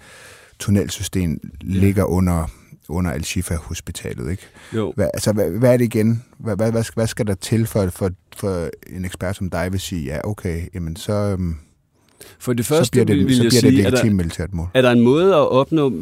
tunnelsystem 0.59 1.31
yeah. 1.31 1.41
ligger 1.63 2.05
under 2.05 2.47
under 2.89 3.11
Al-Shifa 3.11 3.55
Hospitalet, 3.55 4.31
ikke? 4.31 4.43
Jo. 4.73 4.93
Hvad, 4.97 5.11
altså, 5.15 5.33
hvad, 5.33 5.51
hvad 5.51 5.73
er 5.73 5.77
det 5.77 5.85
igen? 5.85 6.25
Hvad, 6.39 6.57
hvad, 6.57 6.73
hvad, 6.73 6.83
skal, 6.83 6.95
hvad 6.95 7.07
skal 7.07 7.27
der 7.27 7.35
til 7.35 7.67
for, 7.67 7.89
for, 7.89 8.11
for 8.37 8.71
en 8.87 9.05
ekspert 9.05 9.37
som 9.37 9.51
dig 9.51 9.73
vil 9.73 9.81
sige, 9.81 10.05
ja, 10.05 10.21
okay, 10.25 10.67
jamen 10.75 10.97
så, 10.97 11.13
øhm, 11.13 11.57
for 12.39 12.53
det 12.53 12.67
første 12.67 12.85
så 12.85 12.91
bliver 12.91 13.05
det, 13.05 13.17
vil 13.17 13.37
så 13.37 13.43
jeg 13.43 13.49
bliver 13.49 13.61
sige, 13.61 13.91
det 13.91 14.05
et 14.05 14.17
militært 14.17 14.55
mål. 14.55 14.67
Er 14.75 14.83
der 14.83 14.91
en 14.91 15.01
måde 15.01 15.29
at 15.35 15.49
opnå, 15.49 15.93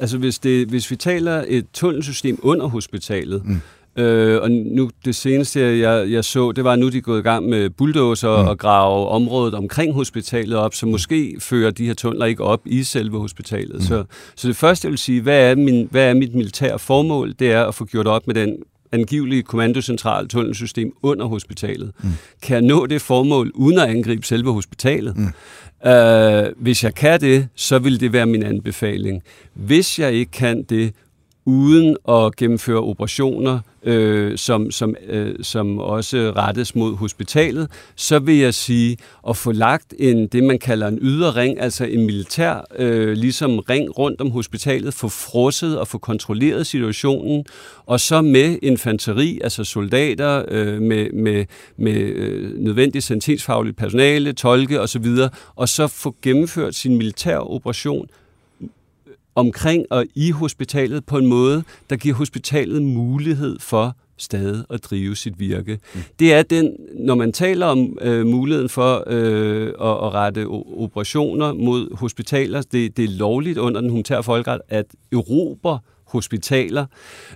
altså 0.00 0.18
hvis, 0.18 0.38
det, 0.38 0.68
hvis 0.68 0.90
vi 0.90 0.96
taler 0.96 1.44
et 1.48 1.66
tunnelsystem 1.72 2.38
under 2.42 2.66
hospitalet, 2.66 3.42
mm. 3.44 3.60
Øh, 3.96 4.42
og 4.42 4.50
nu 4.50 4.90
det 5.04 5.14
seneste, 5.14 5.60
jeg, 5.60 6.10
jeg 6.10 6.24
så, 6.24 6.52
det 6.52 6.64
var 6.64 6.76
nu, 6.76 6.88
de 6.88 6.96
er 6.96 7.02
gået 7.02 7.18
i 7.18 7.22
gang 7.22 7.48
med 7.48 7.70
bulldozer 7.70 8.42
mm. 8.42 8.48
og 8.48 8.58
grave 8.58 9.08
området 9.08 9.54
omkring 9.54 9.94
hospitalet 9.94 10.56
op, 10.56 10.74
så 10.74 10.86
måske 10.86 11.36
fører 11.40 11.70
de 11.70 11.86
her 11.86 11.94
tunneler 11.94 12.26
ikke 12.26 12.44
op 12.44 12.60
i 12.66 12.82
selve 12.82 13.18
hospitalet. 13.18 13.74
Mm. 13.74 13.80
Så, 13.80 14.04
så 14.36 14.48
det 14.48 14.56
første, 14.56 14.86
jeg 14.86 14.90
vil 14.90 14.98
sige, 14.98 15.20
hvad 15.20 15.50
er, 15.50 15.54
min, 15.54 15.88
hvad 15.90 16.10
er 16.10 16.14
mit 16.14 16.34
militære 16.34 16.78
formål? 16.78 17.34
Det 17.38 17.52
er 17.52 17.64
at 17.64 17.74
få 17.74 17.84
gjort 17.84 18.06
op 18.06 18.26
med 18.26 18.34
den 18.34 18.56
angivelige 18.94 19.42
kommandocentral 19.42 20.28
tunnelsystem 20.28 20.92
under 21.02 21.26
hospitalet. 21.26 21.92
Mm. 22.02 22.10
Kan 22.42 22.54
jeg 22.54 22.62
nå 22.62 22.86
det 22.86 23.02
formål 23.02 23.50
uden 23.54 23.78
at 23.78 23.88
angribe 23.88 24.26
selve 24.26 24.52
hospitalet? 24.52 25.16
Mm. 25.16 25.32
Uh, 25.86 26.62
hvis 26.62 26.84
jeg 26.84 26.94
kan 26.94 27.20
det, 27.20 27.48
så 27.54 27.78
vil 27.78 28.00
det 28.00 28.12
være 28.12 28.26
min 28.26 28.42
anbefaling. 28.42 29.22
Hvis 29.54 29.98
jeg 29.98 30.12
ikke 30.12 30.32
kan 30.32 30.62
det, 30.62 30.92
uden 31.46 31.96
at 32.08 32.36
gennemføre 32.36 32.80
operationer, 32.80 33.60
øh, 33.84 34.38
som, 34.38 34.70
som, 34.70 34.96
øh, 35.06 35.34
som 35.42 35.78
også 35.78 36.32
rettes 36.36 36.74
mod 36.74 36.96
hospitalet, 36.96 37.68
så 37.96 38.18
vil 38.18 38.36
jeg 38.38 38.54
sige 38.54 38.96
at 39.28 39.36
få 39.36 39.52
lagt 39.52 39.94
en, 39.98 40.26
det, 40.26 40.44
man 40.44 40.58
kalder 40.58 40.88
en 40.88 40.98
ydre 41.02 41.30
ring, 41.30 41.60
altså 41.60 41.84
en 41.84 42.06
militær 42.06 42.64
øh, 42.78 43.12
ligesom 43.12 43.58
ring 43.58 43.98
rundt 43.98 44.20
om 44.20 44.30
hospitalet, 44.30 44.94
få 44.94 45.08
frosset 45.08 45.78
og 45.78 45.88
få 45.88 45.98
kontrolleret 45.98 46.66
situationen, 46.66 47.44
og 47.86 48.00
så 48.00 48.22
med 48.22 48.58
infanteri, 48.62 49.40
altså 49.44 49.64
soldater, 49.64 50.44
øh, 50.48 50.82
med, 50.82 51.10
med, 51.12 51.44
med 51.76 51.96
øh, 51.96 52.58
nødvendig 52.58 53.02
sanitetsfagligt 53.02 53.76
personale, 53.76 54.32
tolke 54.32 54.80
osv., 54.80 55.06
og 55.56 55.68
så 55.68 55.86
få 55.86 56.14
gennemført 56.22 56.74
sin 56.74 56.96
militær 56.96 57.38
operation 57.38 58.06
omkring 59.34 59.86
og 59.90 60.06
i 60.14 60.30
hospitalet 60.30 61.04
på 61.06 61.18
en 61.18 61.26
måde, 61.26 61.64
der 61.90 61.96
giver 61.96 62.14
hospitalet 62.14 62.82
mulighed 62.82 63.58
for 63.58 63.96
stadig 64.16 64.64
at 64.70 64.84
drive 64.84 65.16
sit 65.16 65.40
virke. 65.40 65.78
Mm. 65.94 66.00
Det 66.18 66.34
er 66.34 66.42
den, 66.42 66.76
når 66.94 67.14
man 67.14 67.32
taler 67.32 67.66
om 67.66 67.98
øh, 68.00 68.26
muligheden 68.26 68.68
for 68.68 69.04
øh, 69.06 69.66
at, 69.66 70.06
at 70.06 70.14
rette 70.14 70.46
operationer 70.76 71.52
mod 71.52 71.96
hospitaler, 71.96 72.62
det, 72.62 72.96
det 72.96 73.04
er 73.04 73.08
lovligt 73.08 73.58
under 73.58 73.80
den 73.80 73.90
humanitære 73.90 74.22
folkeret 74.22 74.60
at 74.68 74.86
erobre 75.12 75.78
hospitaler, 76.04 76.86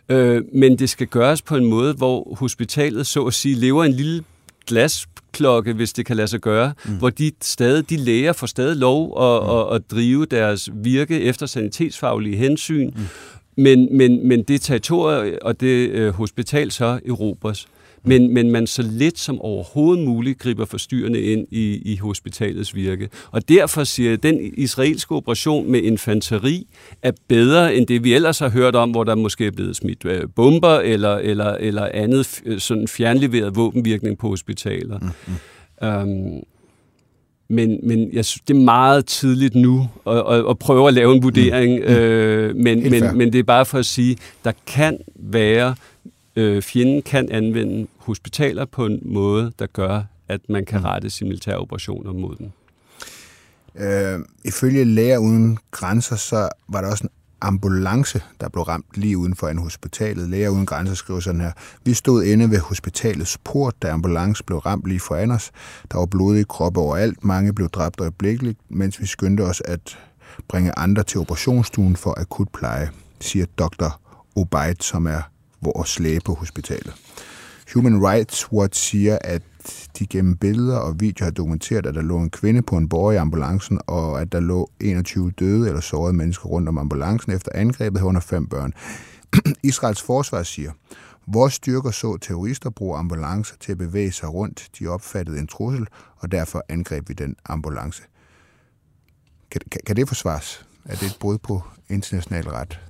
øh, 0.09 0.43
men 0.53 0.79
det 0.79 0.91
skal 0.91 1.07
gøres 1.07 1.43
på 1.43 1.57
en 1.57 1.67
måde, 1.67 1.95
hvor 1.95 2.35
hospitalet 2.35 3.07
så 3.07 3.25
at 3.25 3.35
sige 3.35 3.55
lever 3.55 3.85
en 3.85 3.93
lille 3.93 4.25
glasklokke, 5.39 5.73
hvis 5.73 5.93
det 5.93 6.07
kan 6.07 6.17
lade 6.17 6.29
sig 6.29 6.41
gøre, 6.41 6.73
mm. 6.85 6.99
hvor 6.99 7.11
de 7.11 7.33
stadig, 7.43 7.91
de 7.91 7.97
læger 7.97 8.33
får 8.33 8.47
stadig 8.47 8.77
lov 8.77 9.23
at, 9.23 9.43
mm. 9.43 9.57
at, 9.57 9.75
at 9.75 9.91
drive 9.91 10.27
deres 10.27 10.71
virke 10.75 11.21
efter 11.21 11.47
sanitetsfaglige 11.47 12.37
hensyn, 12.37 12.91
mm. 12.97 13.03
men, 13.57 13.97
men, 13.97 14.29
men 14.29 14.43
det 14.43 14.61
territorium 14.61 15.35
og 15.43 15.61
det 15.61 15.91
øh, 15.91 16.13
hospital 16.13 16.71
så 16.71 17.01
erobres 17.09 17.69
men, 18.09 18.35
men 18.35 18.51
man 18.51 18.67
så 18.67 18.83
lidt 18.83 19.19
som 19.19 19.41
overhovedet 19.41 20.05
muligt 20.05 20.39
griber 20.39 20.65
forstyrrende 20.65 21.21
ind 21.21 21.47
i, 21.51 21.93
i 21.93 21.97
hospitalets 21.97 22.75
virke. 22.75 23.09
Og 23.31 23.49
derfor 23.49 23.85
siger 23.85 24.09
jeg, 24.09 24.15
at 24.15 24.23
den 24.23 24.41
israelske 24.57 25.15
operation 25.15 25.71
med 25.71 25.83
infanteri 25.83 26.67
er 27.03 27.13
bedre 27.29 27.75
end 27.75 27.87
det, 27.87 28.05
vi 28.05 28.15
ellers 28.15 28.39
har 28.39 28.49
hørt 28.49 28.77
om, 28.77 28.91
hvor 28.91 29.05
der 29.05 29.15
måske 29.15 29.47
er 29.47 29.51
blevet 29.51 29.77
smidt 29.77 30.05
øh, 30.05 30.23
bomber 30.37 30.79
eller, 30.79 31.17
eller, 31.17 31.55
eller 31.61 31.89
andet 31.95 32.43
sådan 32.59 32.89
fjernleveret 32.89 33.57
våbenvirkning 33.57 34.19
på 34.19 34.29
hospitaler. 34.29 34.99
Mm-hmm. 34.99 36.35
Um, 36.35 36.43
men, 37.51 37.81
men 37.83 38.13
jeg 38.13 38.25
synes, 38.25 38.43
det 38.49 38.57
er 38.57 38.61
meget 38.61 39.07
tidligt 39.07 39.55
nu 39.55 39.89
at, 40.07 40.17
at, 40.17 40.45
at 40.51 40.59
prøve 40.59 40.89
at 40.89 40.95
lave 40.95 41.15
en 41.15 41.23
vurdering, 41.23 41.79
mm. 41.81 41.85
øh, 41.85 42.57
men, 42.57 42.91
men, 42.91 43.19
men 43.19 43.33
det 43.33 43.39
er 43.39 43.43
bare 43.43 43.67
for 43.67 43.79
at 43.79 43.87
sige, 43.87 44.17
der 44.45 44.53
kan 44.67 44.99
være 45.17 45.75
øh, 46.37 46.63
fjenden 46.63 47.03
kan 47.03 47.29
anvende 47.31 47.87
hospitaler 48.09 48.65
på 48.65 48.87
en 48.87 49.01
måde, 49.05 49.53
der 49.59 49.67
gør, 49.67 50.03
at 50.29 50.41
man 50.49 50.65
kan 50.65 50.79
mm. 50.79 50.85
rette 50.85 51.11
sine 51.11 51.29
militære 51.29 51.57
operationer 51.57 52.13
mod 52.13 52.37
dem. 52.37 52.51
Øh, 53.75 54.19
ifølge 54.45 54.85
Læger 54.85 55.19
Uden 55.19 55.59
Grænser, 55.71 56.17
så 56.17 56.49
var 56.69 56.81
der 56.81 56.91
også 56.91 57.05
en 57.05 57.11
ambulance, 57.41 58.23
der 58.41 58.49
blev 58.49 58.63
ramt 58.63 58.87
lige 58.95 59.19
uden 59.19 59.35
for 59.35 59.49
en 59.49 59.59
hospitalet. 59.59 60.29
Læger 60.29 60.49
uden 60.49 60.67
grænser 60.67 60.95
skriver 60.95 61.21
sådan 61.21 61.41
her. 61.41 61.53
Vi 61.85 61.95
stod 61.95 62.25
inde 62.25 62.51
ved 62.51 62.59
hospitalets 62.59 63.39
port, 63.45 63.83
da 63.83 63.91
ambulance 63.91 64.45
blev 64.45 64.59
ramt 64.59 64.87
lige 64.87 65.01
foran 65.01 65.31
os. 65.31 65.51
Der 65.93 65.99
var 65.99 66.07
blodige 66.07 66.45
kroppe 66.45 66.81
overalt. 66.81 67.25
Mange 67.25 67.53
blev 67.53 67.69
dræbt 67.69 68.01
øjeblikkeligt, 68.01 68.59
mens 68.69 69.01
vi 69.01 69.07
skyndte 69.07 69.43
os 69.43 69.63
at 69.65 69.99
bringe 70.49 70.79
andre 70.79 71.03
til 71.03 71.21
operationsstuen 71.21 71.97
for 71.97 72.21
akut 72.21 72.49
pleje, 72.49 72.91
siger 73.21 73.47
dr. 73.59 74.01
Obaid, 74.37 74.77
som 74.81 75.07
er 75.07 75.23
vores 75.61 75.99
læge 75.99 76.21
på 76.25 76.35
hospitalet. 76.35 76.95
Human 77.75 78.07
Rights 78.07 78.53
Watch 78.53 78.81
siger, 78.81 79.19
at 79.21 79.43
de 79.99 80.07
gennem 80.07 80.37
billeder 80.37 80.77
og 80.77 81.01
videoer 81.01 81.27
har 81.27 81.31
dokumenteret, 81.31 81.87
at 81.87 81.95
der 81.95 82.03
lå 82.03 82.19
en 82.19 82.31
kvinde 82.31 82.63
på 82.63 82.77
en 82.77 82.89
borger 82.89 83.13
i 83.13 83.17
ambulancen, 83.17 83.81
og 83.87 84.21
at 84.21 84.33
der 84.33 84.41
lå 84.41 84.71
21 84.81 85.31
døde 85.31 85.69
eller 85.69 85.81
sårede 85.81 86.13
mennesker 86.13 86.49
rundt 86.49 86.69
om 86.69 86.79
ambulancen 86.79 87.33
efter 87.33 87.53
angrebet 87.55 88.01
herunder 88.01 88.21
fem 88.21 88.47
børn. 88.47 88.73
Israels 89.63 90.03
forsvar 90.03 90.43
siger, 90.43 90.73
vores 91.27 91.55
styrker 91.55 91.91
så 91.91 92.17
terrorister 92.17 92.71
bruge 92.71 92.99
ambulancer 92.99 93.57
til 93.61 93.73
at 93.73 93.79
bevæge 93.79 94.13
sig 94.13 94.35
rundt. 94.35 94.69
De 94.79 94.87
opfattede 94.87 95.39
en 95.39 95.47
trussel, 95.47 95.87
og 96.17 96.33
derfor 96.33 96.65
angreb 96.69 97.09
vi 97.09 97.15
den 97.15 97.37
ambulance. 97.45 98.03
Kan, 99.51 99.61
kan, 99.71 99.81
kan 99.87 99.97
det 99.97 100.09
forsvares? 100.09 100.67
Er 100.85 100.97
det 100.97 101.07
et 101.07 101.17
brud 101.21 101.39
på 101.39 101.63
international 101.89 102.49
ret? 102.49 102.81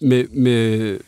Med, 0.00 0.28
med, 0.28 0.98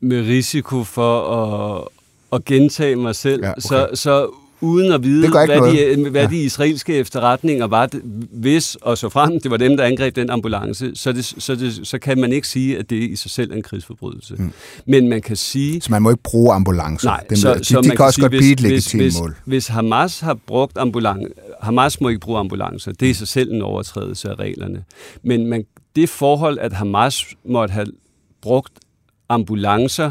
med 0.00 0.20
risiko 0.20 0.84
for 0.84 1.20
at, 1.20 1.88
at 2.32 2.44
gentage 2.44 2.96
mig 2.96 3.14
selv, 3.14 3.44
ja, 3.44 3.50
okay. 3.50 3.60
så, 3.60 3.88
så 3.94 4.30
uden 4.60 4.92
at 4.92 5.02
vide, 5.02 5.30
hvad, 5.30 5.96
de, 5.96 6.10
hvad 6.10 6.22
ja. 6.22 6.28
de 6.28 6.42
israelske 6.42 6.94
efterretninger 6.94 7.66
var, 7.66 7.88
hvis 8.32 8.74
og 8.74 8.98
så 8.98 9.08
frem, 9.08 9.40
det 9.40 9.50
var 9.50 9.56
dem, 9.56 9.76
der 9.76 9.84
angreb 9.84 10.16
den 10.16 10.30
ambulance, 10.30 10.90
så, 10.94 11.12
det, 11.12 11.24
så, 11.24 11.54
det, 11.54 11.80
så 11.86 11.98
kan 11.98 12.20
man 12.20 12.32
ikke 12.32 12.48
sige, 12.48 12.78
at 12.78 12.90
det 12.90 12.96
i 12.96 13.16
sig 13.16 13.30
selv 13.30 13.52
er 13.52 13.56
en 13.56 13.62
krigsforbrydelse. 13.62 14.34
Mm. 14.38 14.52
Men 14.86 15.08
man 15.08 15.22
kan 15.22 15.36
sige... 15.36 15.80
Så 15.80 15.90
man 15.90 16.02
må 16.02 16.10
ikke 16.10 16.22
bruge 16.22 16.54
ambulancer? 16.54 17.08
Nej, 17.08 17.24
Dem, 17.28 17.36
så, 17.36 17.54
de, 17.54 17.64
så 17.64 17.80
de 17.80 17.88
man 17.88 17.96
kan 17.96 18.06
også 18.06 18.14
sige, 18.14 18.22
godt 18.22 18.30
blive 18.30 18.52
et 18.52 18.60
legitimt 18.60 19.02
hvis, 19.02 19.18
mål. 19.20 19.28
Hvis, 19.28 19.38
hvis 19.44 19.66
Hamas 19.66 20.20
har 20.20 20.34
brugt 20.46 20.78
ambulancer... 20.78 21.28
Hamas 21.60 22.00
må 22.00 22.08
ikke 22.08 22.20
bruge 22.20 22.38
ambulancer. 22.38 22.92
Det 22.92 23.06
er 23.06 23.10
i 23.10 23.14
sig 23.14 23.28
selv 23.28 23.52
en 23.52 23.62
overtrædelse 23.62 24.28
af 24.30 24.34
reglerne. 24.34 24.84
Men 25.22 25.46
man, 25.46 25.64
det 25.96 26.08
forhold, 26.08 26.58
at 26.58 26.72
Hamas 26.72 27.24
måtte 27.44 27.72
have 27.72 27.86
brugt 28.42 28.72
ambulancer, 29.28 30.10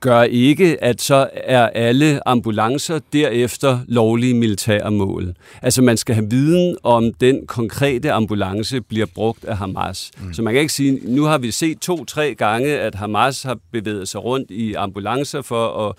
gør 0.00 0.22
ikke, 0.22 0.84
at 0.84 1.00
så 1.00 1.30
er 1.34 1.66
alle 1.68 2.28
ambulancer 2.28 2.98
derefter 3.12 3.78
lovlige 3.88 4.34
militære 4.34 4.90
mål. 4.90 5.34
Altså 5.62 5.82
man 5.82 5.96
skal 5.96 6.14
have 6.14 6.30
viden 6.30 6.76
om 6.82 7.12
den 7.14 7.46
konkrete 7.46 8.12
ambulance 8.12 8.80
bliver 8.80 9.06
brugt 9.14 9.44
af 9.44 9.56
Hamas. 9.56 10.10
Mm. 10.22 10.34
Så 10.34 10.42
man 10.42 10.54
kan 10.54 10.60
ikke 10.60 10.72
sige, 10.72 11.00
nu 11.04 11.24
har 11.24 11.38
vi 11.38 11.50
set 11.50 11.78
to-tre 11.78 12.34
gange, 12.34 12.78
at 12.78 12.94
Hamas 12.94 13.42
har 13.42 13.58
bevæget 13.72 14.08
sig 14.08 14.24
rundt 14.24 14.50
i 14.50 14.74
ambulancer 14.74 15.42
for 15.42 15.88
at 15.88 15.94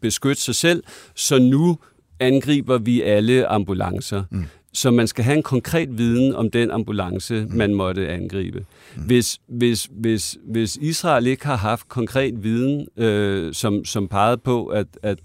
beskytte 0.00 0.42
sig 0.42 0.54
selv, 0.54 0.82
så 1.14 1.38
nu 1.38 1.78
angriber 2.20 2.78
vi 2.78 3.02
alle 3.02 3.46
ambulancer. 3.46 4.22
Mm. 4.30 4.44
Så 4.74 4.90
man 4.90 5.06
skal 5.06 5.24
have 5.24 5.36
en 5.36 5.42
konkret 5.42 5.98
viden 5.98 6.34
om 6.34 6.50
den 6.50 6.70
ambulance, 6.70 7.44
mm. 7.44 7.56
man 7.56 7.74
måtte 7.74 8.08
angribe. 8.08 8.64
Mm. 8.96 9.02
Hvis, 9.02 9.40
hvis, 9.46 9.88
hvis, 9.90 10.38
hvis 10.44 10.76
Israel 10.76 11.26
ikke 11.26 11.46
har 11.46 11.56
haft 11.56 11.88
konkret 11.88 12.44
viden, 12.44 12.86
øh, 12.96 13.54
som, 13.54 13.84
som 13.84 14.08
pegede 14.08 14.38
på, 14.38 14.66
at, 14.66 14.86
at, 15.02 15.18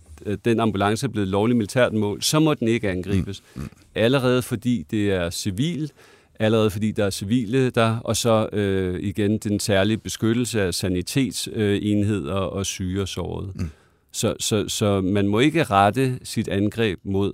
den 0.46 0.60
ambulance 0.60 1.06
er 1.06 1.10
blevet 1.10 1.28
lovligt 1.28 1.58
militært 1.58 1.94
mål, 1.94 2.22
så 2.22 2.40
må 2.40 2.54
den 2.54 2.68
ikke 2.68 2.90
angribes. 2.90 3.44
Mm. 3.56 3.70
Allerede 3.96 4.42
fordi 4.42 4.86
det 4.92 5.12
er 5.12 5.30
civil, 5.30 5.92
allerede 6.40 6.70
fordi 6.70 6.92
der 6.92 7.06
er 7.06 7.10
civile 7.10 7.70
der, 7.70 7.98
og 7.98 8.18
så 8.18 8.50
øh, 8.54 9.00
igen 9.00 9.38
den 9.38 9.60
særlige 9.60 9.98
beskyttelse 9.98 10.62
af 10.62 10.74
sanitetsenheder 10.74 12.44
øh, 12.44 12.54
og 12.54 12.66
syge 12.66 13.02
og 13.02 13.08
sårede. 13.08 13.52
Mm. 13.56 13.70
Så, 14.12 14.36
så, 14.40 14.70
så 14.70 15.02
man 15.02 15.28
må 15.28 15.40
ikke 15.40 15.64
rette 15.64 16.20
sit 16.24 16.48
angreb 16.48 17.00
mod 17.04 17.34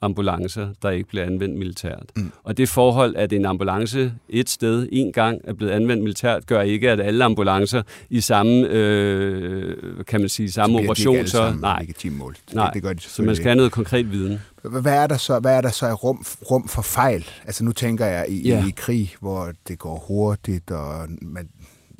ambulancer, 0.00 0.68
der 0.82 0.90
ikke 0.90 1.08
bliver 1.08 1.26
anvendt 1.26 1.58
militært. 1.58 2.04
Mm. 2.16 2.32
Og 2.44 2.56
det 2.56 2.68
forhold, 2.68 3.16
at 3.16 3.32
en 3.32 3.46
ambulance 3.46 4.12
et 4.28 4.50
sted 4.50 4.88
en 4.92 5.12
gang 5.12 5.40
er 5.44 5.52
blevet 5.52 5.72
anvendt 5.72 6.02
militært, 6.02 6.46
gør 6.46 6.60
ikke, 6.60 6.90
at 6.90 7.00
alle 7.00 7.24
ambulancer 7.24 7.82
i 8.10 8.20
samme, 8.20 8.66
øh, 8.68 10.04
kan 10.06 10.20
man 10.20 10.28
sige, 10.28 10.52
samme 10.52 10.78
så 10.78 10.82
operation, 10.84 11.26
så 11.26 11.54
nej. 11.60 11.86
Mål. 12.10 12.36
Det, 12.46 12.54
nej. 12.54 12.70
Det 12.70 12.82
gør 12.82 12.92
de 12.92 13.00
så 13.00 13.22
man 13.22 13.36
skal 13.36 13.46
have 13.46 13.56
noget 13.56 13.72
konkret 13.72 14.12
viden. 14.12 14.40
Hvad 14.62 14.94
er 14.94 15.06
der 15.06 15.16
så, 15.16 15.38
hvad 15.38 15.56
er 15.56 15.60
der 15.60 15.70
så 15.70 15.86
i 15.86 15.92
rum, 15.92 16.24
rum 16.50 16.68
for 16.68 16.82
fejl? 16.82 17.26
Altså 17.44 17.64
nu 17.64 17.72
tænker 17.72 18.06
jeg 18.06 18.26
i, 18.28 18.48
ja. 18.48 18.66
i 18.66 18.70
krig, 18.76 19.14
hvor 19.20 19.52
det 19.68 19.78
går 19.78 20.04
hurtigt, 20.08 20.70
og 20.70 21.06
man, 21.22 21.48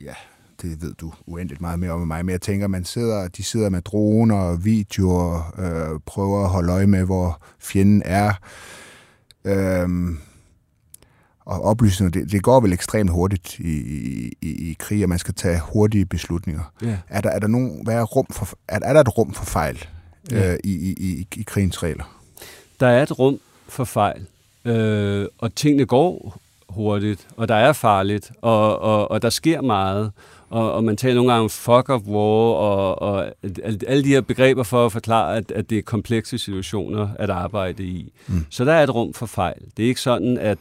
ja, 0.02 0.14
det 0.62 0.82
ved 0.82 0.94
du 0.94 1.12
uendeligt 1.26 1.60
meget 1.60 1.78
mere 1.78 1.90
om 1.90 2.00
mig, 2.00 2.24
men 2.24 2.32
jeg 2.32 2.40
tænker, 2.40 2.66
man 2.66 2.84
sidder, 2.84 3.28
de 3.28 3.42
sidder 3.42 3.68
med 3.68 3.82
droner 3.82 4.36
og 4.36 4.64
videoer, 4.64 5.54
øh, 5.58 6.00
prøver 6.06 6.44
at 6.44 6.50
holde 6.50 6.72
øje 6.72 6.86
med, 6.86 7.04
hvor 7.04 7.42
fjenden 7.58 8.02
er. 8.04 8.32
Øhm, 9.44 10.18
og 11.48 11.62
oplysninger, 11.62 12.10
det, 12.10 12.32
det 12.32 12.42
går 12.42 12.60
vel 12.60 12.72
ekstremt 12.72 13.10
hurtigt 13.10 13.58
i, 13.58 13.78
i, 14.42 14.70
i 14.70 14.76
krig, 14.78 15.02
og 15.02 15.08
man 15.08 15.18
skal 15.18 15.34
tage 15.34 15.60
hurtige 15.60 16.06
beslutninger. 16.06 16.72
Yeah. 16.82 16.96
Er, 17.08 17.20
der, 17.20 17.30
er, 17.30 17.38
der 17.38 17.46
nogen, 17.46 17.84
hvad 17.84 17.94
er, 17.94 18.02
rum 18.02 18.26
for, 18.30 18.48
er, 18.68 18.78
er 18.82 18.92
der 18.92 19.00
et 19.00 19.18
rum 19.18 19.32
for 19.34 19.44
fejl 19.44 19.86
yeah. 20.32 20.52
øh, 20.52 20.58
i, 20.64 20.72
i, 20.72 20.92
i, 20.92 21.26
i 21.36 21.42
krigens 21.42 21.82
regler? 21.82 22.18
Der 22.80 22.86
er 22.86 23.02
et 23.02 23.18
rum 23.18 23.38
for 23.68 23.84
fejl, 23.84 24.26
øh, 24.64 25.26
og 25.38 25.54
tingene 25.54 25.86
går 25.86 26.38
hurtigt, 26.68 27.28
og 27.36 27.48
der 27.48 27.54
er 27.54 27.72
farligt, 27.72 28.32
og, 28.42 28.78
og, 28.78 29.10
og 29.10 29.22
der 29.22 29.30
sker 29.30 29.60
meget 29.60 30.12
og, 30.50 30.72
og 30.72 30.84
man 30.84 30.96
taler 30.96 31.14
nogle 31.14 31.32
gange 31.32 31.42
om 31.42 31.50
fuck 31.50 31.88
of 31.88 32.00
war, 32.06 32.52
og, 32.54 33.02
og 33.02 33.32
alle 33.86 34.04
de 34.04 34.08
her 34.08 34.20
begreber 34.20 34.62
for 34.62 34.86
at 34.86 34.92
forklare, 34.92 35.36
at, 35.36 35.50
at 35.50 35.70
det 35.70 35.78
er 35.78 35.82
komplekse 35.82 36.38
situationer 36.38 37.08
at 37.18 37.30
arbejde 37.30 37.82
i. 37.84 38.12
Mm. 38.26 38.46
Så 38.50 38.64
der 38.64 38.72
er 38.72 38.82
et 38.82 38.94
rum 38.94 39.14
for 39.14 39.26
fejl. 39.26 39.60
Det 39.76 39.84
er 39.84 39.88
ikke 39.88 40.00
sådan, 40.00 40.38
at 40.38 40.58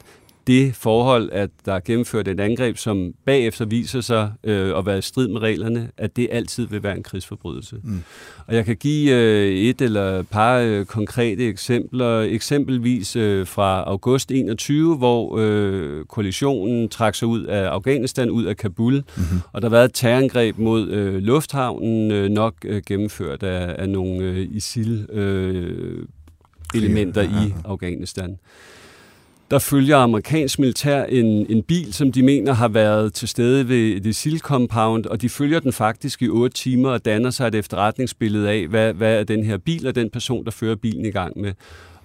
det 0.47 0.75
forhold, 0.75 1.29
at 1.31 1.49
der 1.65 1.73
er 1.73 1.79
gennemført 1.79 2.27
et 2.27 2.39
angreb, 2.39 2.77
som 2.77 3.13
bagefter 3.25 3.65
viser 3.65 4.01
sig 4.01 4.31
øh, 4.43 4.77
at 4.77 4.85
være 4.85 4.97
i 4.97 5.01
strid 5.01 5.27
med 5.27 5.41
reglerne, 5.41 5.89
at 5.97 6.15
det 6.15 6.27
altid 6.31 6.67
vil 6.67 6.83
være 6.83 6.97
en 6.97 7.03
krigsforbrydelse. 7.03 7.75
Mm. 7.83 8.03
Og 8.47 8.55
jeg 8.55 8.65
kan 8.65 8.75
give 8.75 9.15
øh, 9.15 9.51
et 9.51 9.81
eller 9.81 10.19
et 10.19 10.27
par 10.27 10.57
øh, 10.57 10.85
konkrete 10.85 11.47
eksempler. 11.47 12.19
Eksempelvis 12.19 13.15
øh, 13.15 13.47
fra 13.47 13.83
august 13.83 14.31
21, 14.31 14.97
hvor 14.97 15.37
øh, 15.37 16.05
koalitionen 16.05 16.89
trak 16.89 17.15
sig 17.15 17.27
ud 17.27 17.43
af 17.43 17.67
Afghanistan, 17.67 18.29
ud 18.29 18.45
af 18.45 18.57
Kabul, 18.57 18.93
mm-hmm. 18.93 19.41
og 19.53 19.61
der 19.61 19.67
har 19.67 19.75
været 19.75 19.85
et 19.85 19.93
terrorangreb 19.93 20.57
mod 20.57 20.89
øh, 20.89 21.15
lufthavnen, 21.15 22.11
øh, 22.11 22.29
nok 22.29 22.53
øh, 22.65 22.81
gennemført 22.85 23.43
af, 23.43 23.75
af 23.77 23.89
nogle 23.89 24.23
øh, 24.23 24.47
ISIL-elementer 24.51 27.23
øh, 27.23 27.47
i 27.47 27.53
Afghanistan 27.65 28.37
der 29.51 29.59
følger 29.59 29.97
amerikansk 29.97 30.59
militær 30.59 31.03
en, 31.03 31.25
en 31.49 31.63
bil, 31.63 31.93
som 31.93 32.11
de 32.11 32.23
mener 32.23 32.53
har 32.53 32.67
været 32.67 33.13
til 33.13 33.27
stede 33.27 33.69
ved 33.69 34.01
det 34.01 34.15
SIL 34.15 34.39
Compound, 34.39 35.05
og 35.05 35.21
de 35.21 35.29
følger 35.29 35.59
den 35.59 35.73
faktisk 35.73 36.21
i 36.21 36.27
otte 36.27 36.57
timer 36.57 36.89
og 36.89 37.05
danner 37.05 37.29
sig 37.29 37.47
et 37.47 37.55
efterretningsbillede 37.55 38.49
af, 38.49 38.67
hvad, 38.67 38.93
hvad 38.93 39.19
er 39.19 39.23
den 39.23 39.43
her 39.43 39.57
bil 39.57 39.87
og 39.87 39.95
den 39.95 40.09
person, 40.09 40.45
der 40.45 40.51
fører 40.51 40.75
bilen 40.75 41.05
i 41.05 41.11
gang 41.11 41.39
med. 41.39 41.53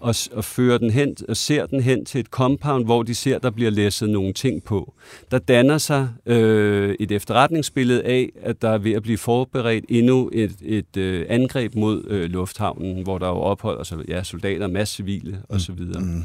Og, 0.01 0.15
og 0.33 0.45
fører 0.45 0.79
den 0.79 0.91
hen, 0.91 1.17
og 1.29 1.37
ser 1.37 1.67
den 1.67 1.81
hen 1.81 2.05
til 2.05 2.21
et 2.21 2.27
compound, 2.27 2.85
hvor 2.85 3.03
de 3.03 3.15
ser, 3.15 3.39
der 3.39 3.51
bliver 3.51 3.71
læsset 3.71 4.11
nogle 4.11 4.33
ting 4.33 4.65
på. 4.65 4.95
Der 5.31 5.39
danner 5.39 5.79
sig 5.79 6.09
øh, 6.27 6.95
et 7.01 7.13
efterretningsbillede 7.13 8.03
af, 8.03 8.31
at 8.43 8.63
der 8.63 8.69
er 8.69 8.79
ved 8.79 8.93
at 8.93 9.03
blive 9.03 9.19
forberedt 9.19 9.85
endnu 9.89 10.31
et, 10.33 10.57
et 10.63 10.97
øh, 10.97 11.27
angreb 11.29 11.75
mod 11.75 12.05
øh, 12.09 12.31
lufthavnen, 12.31 13.03
hvor 13.03 13.19
der 13.19 13.29
jo 13.29 13.35
opholder 13.35 13.85
sig 13.85 13.99
ja, 14.09 14.23
soldater, 14.23 14.67
masse 14.67 14.95
civile 14.95 15.39
osv. 15.49 15.75
Mm. 15.75 16.25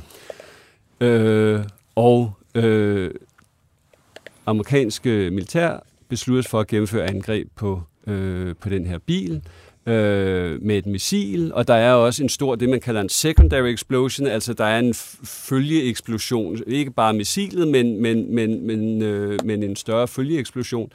Øh, 1.02 1.60
og 1.96 2.34
øh, 2.56 3.12
amerikanske 4.46 5.10
militær 5.10 5.84
besluttes 6.10 6.48
for 6.48 6.60
at 6.60 6.68
gennemføre 6.68 7.10
angreb 7.10 7.48
på, 7.56 7.82
øh, 8.08 8.56
på 8.62 8.70
den 8.70 8.86
her 8.86 8.98
bil 8.98 9.42
øh, 9.86 10.64
med 10.64 10.78
et 10.78 10.86
missil, 10.86 11.54
og 11.54 11.68
der 11.68 11.74
er 11.74 11.94
også 11.94 12.24
en 12.24 12.30
stor, 12.30 12.56
det 12.56 12.70
man 12.70 12.80
kalder 12.80 13.02
en 13.02 13.10
secondary 13.10 13.74
explosion, 13.74 14.28
altså 14.28 14.54
der 14.54 14.66
er 14.66 14.80
en 14.80 14.94
følgeeksplosion, 15.24 16.58
ikke 16.68 16.92
bare 16.92 17.14
missilet, 17.14 17.68
men, 17.68 18.02
men, 18.02 18.36
men, 18.36 18.68
men, 18.68 19.02
øh, 19.02 19.40
men 19.44 19.64
en 19.64 19.76
større 19.76 20.08
følgeeksplosion, 20.08 20.92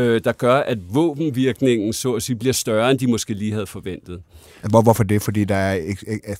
øh, 0.00 0.20
der 0.24 0.32
gør, 0.32 0.54
at 0.54 0.78
våbenvirkningen 0.94 1.92
så 1.92 2.12
at 2.12 2.22
sige, 2.22 2.36
bliver 2.36 2.52
større, 2.52 2.90
end 2.90 2.98
de 2.98 3.06
måske 3.06 3.34
lige 3.34 3.52
havde 3.52 3.66
forventet. 3.66 4.22
Hvor, 4.70 4.82
hvorfor 4.82 5.04
det? 5.04 5.22
Fordi 5.22 5.44
der, 5.44 5.54
er, 5.54 5.78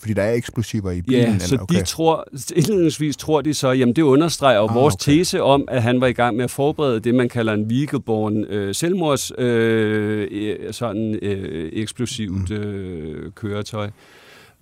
fordi 0.00 0.12
der 0.12 0.22
er 0.22 0.32
eksplosiver 0.32 0.90
i 0.90 1.02
bilen? 1.02 1.32
Ja, 1.32 1.38
så 1.38 1.58
okay. 1.60 1.78
de 1.78 1.84
tror, 1.84 2.26
indledningsvis 2.56 3.16
tror 3.16 3.40
de 3.40 3.54
så, 3.54 3.68
jamen 3.68 3.96
det 3.96 4.02
understreger 4.02 4.60
ah, 4.60 4.74
vores 4.74 4.94
okay. 4.94 5.12
tese 5.12 5.42
om, 5.42 5.64
at 5.68 5.82
han 5.82 6.00
var 6.00 6.06
i 6.06 6.12
gang 6.12 6.36
med 6.36 6.44
at 6.44 6.50
forberede 6.50 7.00
det, 7.00 7.14
man 7.14 7.28
kalder 7.28 7.52
en 7.52 7.70
vehicle-borne 7.70 8.46
øh, 8.48 8.74
selvmords 8.74 9.32
øh, 9.38 10.72
sådan 10.72 11.18
øh, 11.22 11.70
eksplosivt 11.72 12.50
mm. 12.50 12.56
øh, 12.56 13.32
køretøj. 13.32 13.90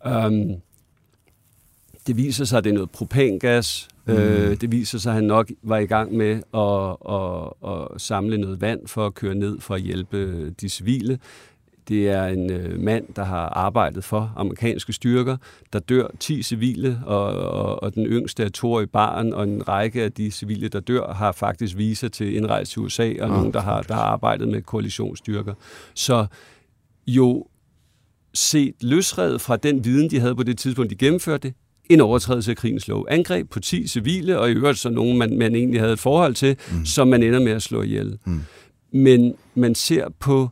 Um, 0.06 0.54
det 2.06 2.16
viser 2.16 2.44
sig, 2.44 2.58
at 2.58 2.64
det 2.64 2.70
er 2.70 2.74
noget 2.74 2.90
propangas, 2.90 3.88
Mm. 4.08 4.14
Øh, 4.14 4.60
det 4.60 4.72
viser 4.72 4.98
sig, 4.98 5.10
at 5.10 5.14
han 5.14 5.24
nok 5.24 5.50
var 5.62 5.78
i 5.78 5.86
gang 5.86 6.16
med 6.16 6.40
at, 6.54 6.96
at, 7.14 7.94
at 7.94 8.00
samle 8.00 8.38
noget 8.38 8.60
vand 8.60 8.86
for 8.86 9.06
at 9.06 9.14
køre 9.14 9.34
ned 9.34 9.60
for 9.60 9.74
at 9.74 9.80
hjælpe 9.80 10.50
de 10.50 10.68
civile. 10.68 11.18
Det 11.88 12.08
er 12.08 12.26
en 12.26 12.50
øh, 12.50 12.80
mand, 12.80 13.04
der 13.16 13.24
har 13.24 13.48
arbejdet 13.48 14.04
for 14.04 14.32
amerikanske 14.36 14.92
styrker. 14.92 15.36
Der 15.72 15.78
dør 15.78 16.06
10 16.20 16.42
civile, 16.42 17.02
og, 17.06 17.24
og, 17.50 17.82
og 17.82 17.94
den 17.94 18.06
yngste 18.06 18.44
er 18.44 18.48
to 18.48 18.80
i 18.80 18.86
barn, 18.86 19.32
og 19.32 19.44
en 19.44 19.68
række 19.68 20.02
af 20.02 20.12
de 20.12 20.30
civile, 20.30 20.68
der 20.68 20.80
dør, 20.80 21.12
har 21.12 21.32
faktisk 21.32 21.76
visa 21.76 22.08
til 22.08 22.36
indrejse 22.36 22.72
til 22.72 22.82
USA, 22.82 23.12
og 23.20 23.28
oh, 23.28 23.36
nogen, 23.36 23.52
der 23.52 23.60
har, 23.60 23.82
der 23.82 23.94
har 23.94 24.02
arbejdet 24.02 24.48
med 24.48 24.62
koalitionsstyrker. 24.62 25.54
Så 25.94 26.26
jo 27.06 27.46
set 28.34 28.74
løsredet 28.80 29.40
fra 29.40 29.56
den 29.56 29.84
viden, 29.84 30.10
de 30.10 30.20
havde 30.20 30.34
på 30.34 30.42
det 30.42 30.58
tidspunkt, 30.58 30.90
de 30.90 30.96
gennemførte 30.96 31.48
det, 31.48 31.54
en 31.88 32.00
overtrædelse 32.00 32.50
af 32.50 32.56
krigens 32.56 32.88
lov. 32.88 33.06
Angreb 33.08 33.50
på 33.50 33.60
10 33.60 33.86
civile, 33.86 34.38
og 34.38 34.50
i 34.50 34.52
øvrigt 34.52 34.78
så 34.78 34.90
nogen, 34.90 35.18
man, 35.18 35.38
man 35.38 35.54
egentlig 35.54 35.80
havde 35.80 35.92
et 35.92 35.98
forhold 35.98 36.34
til, 36.34 36.56
mm. 36.72 36.86
som 36.86 37.08
man 37.08 37.22
ender 37.22 37.40
med 37.40 37.52
at 37.52 37.62
slå 37.62 37.82
ihjel. 37.82 38.18
Mm. 38.24 38.40
Men 38.92 39.34
man 39.54 39.74
ser 39.74 40.08
på 40.18 40.48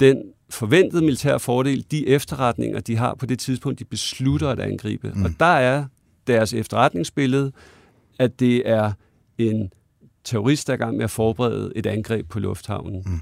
den 0.00 0.22
forventede 0.50 1.02
militære 1.02 1.40
fordel, 1.40 1.86
de 1.90 2.08
efterretninger, 2.08 2.80
de 2.80 2.96
har 2.96 3.14
på 3.14 3.26
det 3.26 3.38
tidspunkt, 3.38 3.78
de 3.78 3.84
beslutter 3.84 4.48
at 4.48 4.60
angribe. 4.60 5.12
Mm. 5.14 5.24
Og 5.24 5.30
der 5.40 5.46
er 5.46 5.84
deres 6.26 6.54
efterretningsbillede, 6.54 7.52
at 8.18 8.40
det 8.40 8.68
er 8.68 8.92
en 9.38 9.70
terrorist, 10.24 10.66
der 10.66 10.72
er 10.72 10.76
i 10.76 10.78
gang 10.78 10.96
med 10.96 11.04
at 11.04 11.10
forberede 11.10 11.72
et 11.76 11.86
angreb 11.86 12.28
på 12.28 12.38
lufthavnen. 12.38 13.02
Mm. 13.06 13.20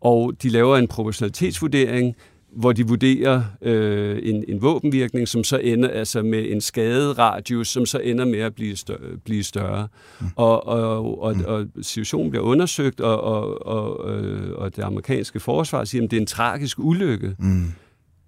Og 0.00 0.32
de 0.42 0.48
laver 0.48 0.76
en 0.76 0.88
proportionalitetsvurdering, 0.88 2.16
hvor 2.56 2.72
de 2.72 2.88
vurderer 2.88 3.42
øh, 3.62 4.18
en, 4.22 4.44
en 4.48 4.62
våbenvirkning, 4.62 5.28
som 5.28 5.44
så 5.44 5.58
ender 5.58 5.88
altså 5.88 6.22
med 6.22 6.50
en 6.50 6.60
skaderadius, 6.60 7.68
som 7.68 7.86
så 7.86 7.98
ender 7.98 8.24
med 8.24 8.38
at 8.38 8.54
blive 8.54 8.76
større. 8.76 9.16
Blive 9.24 9.42
større. 9.42 9.88
Mm. 10.20 10.26
Og, 10.36 10.66
og, 10.66 11.22
og, 11.22 11.36
mm. 11.36 11.44
og 11.46 11.66
situationen 11.82 12.30
bliver 12.30 12.44
undersøgt, 12.44 13.00
og, 13.00 13.20
og, 13.20 13.66
og, 13.66 14.14
øh, 14.14 14.52
og 14.58 14.76
det 14.76 14.82
amerikanske 14.82 15.40
forsvar 15.40 15.84
siger, 15.84 16.04
at 16.04 16.10
det 16.10 16.16
er 16.16 16.20
en 16.20 16.26
tragisk 16.26 16.78
ulykke. 16.78 17.36
Mm. 17.38 17.72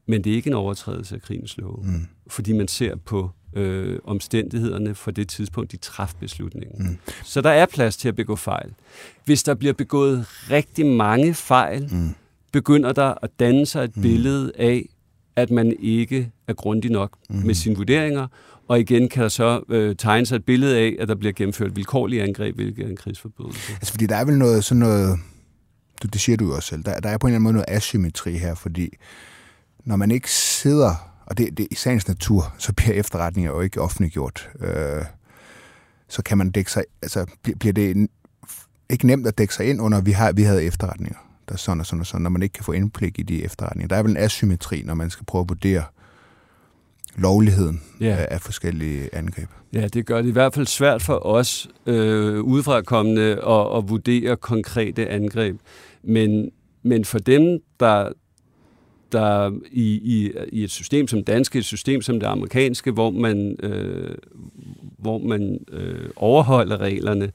Men 0.09 0.24
det 0.24 0.33
er 0.33 0.37
ikke 0.37 0.51
en 0.51 0.55
overtrædelse 0.55 1.14
af 1.14 1.22
krigens 1.22 1.57
lov, 1.57 1.85
mm. 1.85 2.07
fordi 2.27 2.53
man 2.53 2.68
ser 2.68 2.97
på 2.97 3.31
øh, 3.57 3.99
omstændighederne 4.05 4.95
for 4.95 5.11
det 5.11 5.29
tidspunkt, 5.29 5.72
de 5.72 5.77
træffede 5.77 6.20
beslutningen. 6.20 6.89
Mm. 6.89 6.99
Så 7.24 7.41
der 7.41 7.51
er 7.51 7.66
plads 7.66 7.97
til 7.97 8.09
at 8.09 8.16
begå 8.16 8.37
fejl. 8.37 8.70
Hvis 9.24 9.43
der 9.43 9.55
bliver 9.55 9.72
begået 9.72 10.27
rigtig 10.51 10.87
mange 10.87 11.35
fejl, 11.35 11.89
mm 11.93 12.14
begynder 12.53 12.93
der 12.93 13.15
at 13.23 13.31
danne 13.41 13.67
sig 13.67 13.85
et 13.85 13.97
mm. 13.97 14.03
billede 14.03 14.53
af, 14.59 14.89
at 15.37 15.51
man 15.51 15.73
ikke 15.79 16.31
er 16.49 16.53
grundig 16.53 16.91
nok 16.91 17.19
mm. 17.31 17.37
med 17.37 17.55
sine 17.55 17.77
vurderinger, 17.77 18.27
og 18.69 18.81
igen 18.81 19.09
kan 19.09 19.23
der 19.23 19.29
så 19.29 19.61
øh, 19.69 19.97
tegne 19.97 20.27
sig 20.27 20.37
et 20.37 20.45
billede 20.45 20.79
af, 20.79 20.97
at 20.99 21.09
der 21.09 21.15
bliver 21.15 21.33
gennemført 21.33 21.77
vilkårlige 21.77 22.23
angreb, 22.23 22.55
hvilket 22.55 22.85
er 22.85 22.89
en 22.89 22.97
krigsforbrydelse. 22.97 23.73
Altså 23.73 23.93
fordi 23.93 24.07
der 24.07 24.17
er 24.17 24.25
vel 24.25 24.39
noget, 24.39 24.65
sådan 24.65 24.79
noget, 24.79 25.19
du, 26.03 26.09
det 26.09 26.21
siger 26.21 26.37
du 26.37 26.45
jo 26.45 26.55
også 26.55 26.69
selv, 26.69 26.83
der, 26.83 27.01
der 27.01 27.09
er 27.09 27.19
på 27.19 27.27
en 27.27 27.31
eller 27.31 27.37
anden 27.37 27.43
måde 27.43 27.53
noget 27.53 27.67
asymmetri 27.69 28.33
her, 28.33 28.55
fordi 28.55 28.89
når 29.85 29.97
man 29.97 30.11
ikke 30.11 30.31
sidder, 30.31 30.95
og 31.27 31.39
det, 31.39 31.59
det 31.59 31.69
i 31.71 31.75
sagens 31.75 32.09
natur, 32.09 32.55
så 32.59 32.73
bliver 32.73 32.95
efterretninger 32.95 33.51
jo 33.51 33.61
ikke 33.61 33.81
offentliggjort. 33.81 34.51
Øh, 34.61 35.05
så 36.09 36.23
kan 36.23 36.39
man 36.39 36.51
dække 36.51 36.73
sig, 36.73 36.85
altså 37.03 37.27
bliver 37.59 37.73
det 37.73 38.09
ikke 38.91 39.07
nemt 39.07 39.27
at 39.27 39.39
dække 39.39 39.55
sig 39.55 39.67
ind 39.71 39.81
under, 39.81 40.01
vi, 40.01 40.11
har, 40.11 40.33
vi 40.33 40.43
havde 40.43 40.65
efterretninger 40.65 41.26
der 41.49 41.53
er 41.53 41.57
sådan 41.57 41.81
og 41.81 41.87
sådan 41.87 42.01
og 42.01 42.07
sådan, 42.07 42.23
når 42.23 42.31
man 42.31 42.43
ikke 42.43 42.53
kan 42.53 42.65
få 42.65 42.73
indblik 42.73 43.19
i 43.19 43.23
de 43.23 43.45
efterretninger. 43.45 43.89
Der 43.89 43.97
er 43.97 44.03
vel 44.03 44.11
en 44.11 44.17
asymmetri, 44.17 44.83
når 44.85 44.95
man 44.95 45.11
skal 45.11 45.27
prøve 45.27 45.43
at 45.43 45.49
vurdere 45.49 45.85
lovligheden 47.17 47.83
ja. 48.01 48.07
af, 48.07 48.29
af 48.31 48.41
forskellige 48.41 49.15
angreb. 49.15 49.49
Ja, 49.73 49.89
det 49.89 50.07
gør 50.07 50.23
det 50.23 50.29
i 50.29 50.33
hvert 50.33 50.55
fald 50.55 50.67
svært 50.67 51.03
for 51.03 51.27
os 51.27 51.69
øh, 51.87 52.41
udefrakommende 52.41 53.23
at, 53.23 53.77
at 53.77 53.89
vurdere 53.89 54.37
konkrete 54.37 55.09
angreb. 55.09 55.57
Men, 56.03 56.51
men 56.83 57.05
for 57.05 57.19
dem, 57.19 57.61
der, 57.81 58.13
der 59.13 59.59
i, 59.73 59.93
i, 59.95 60.33
i 60.53 60.65
et 60.65 60.71
system 60.71 61.09
som 61.09 61.25
dansk, 61.25 61.57
et 61.57 61.65
system 61.65 62.03
som 62.03 62.21
det 62.21 62.27
amerikanske, 62.27 62.91
hvor 62.91 63.11
man, 63.11 63.57
øh, 63.63 64.15
hvor 64.99 65.19
man 65.19 65.59
øh, 65.73 66.09
overholder 66.17 66.79
reglerne, 66.79 67.33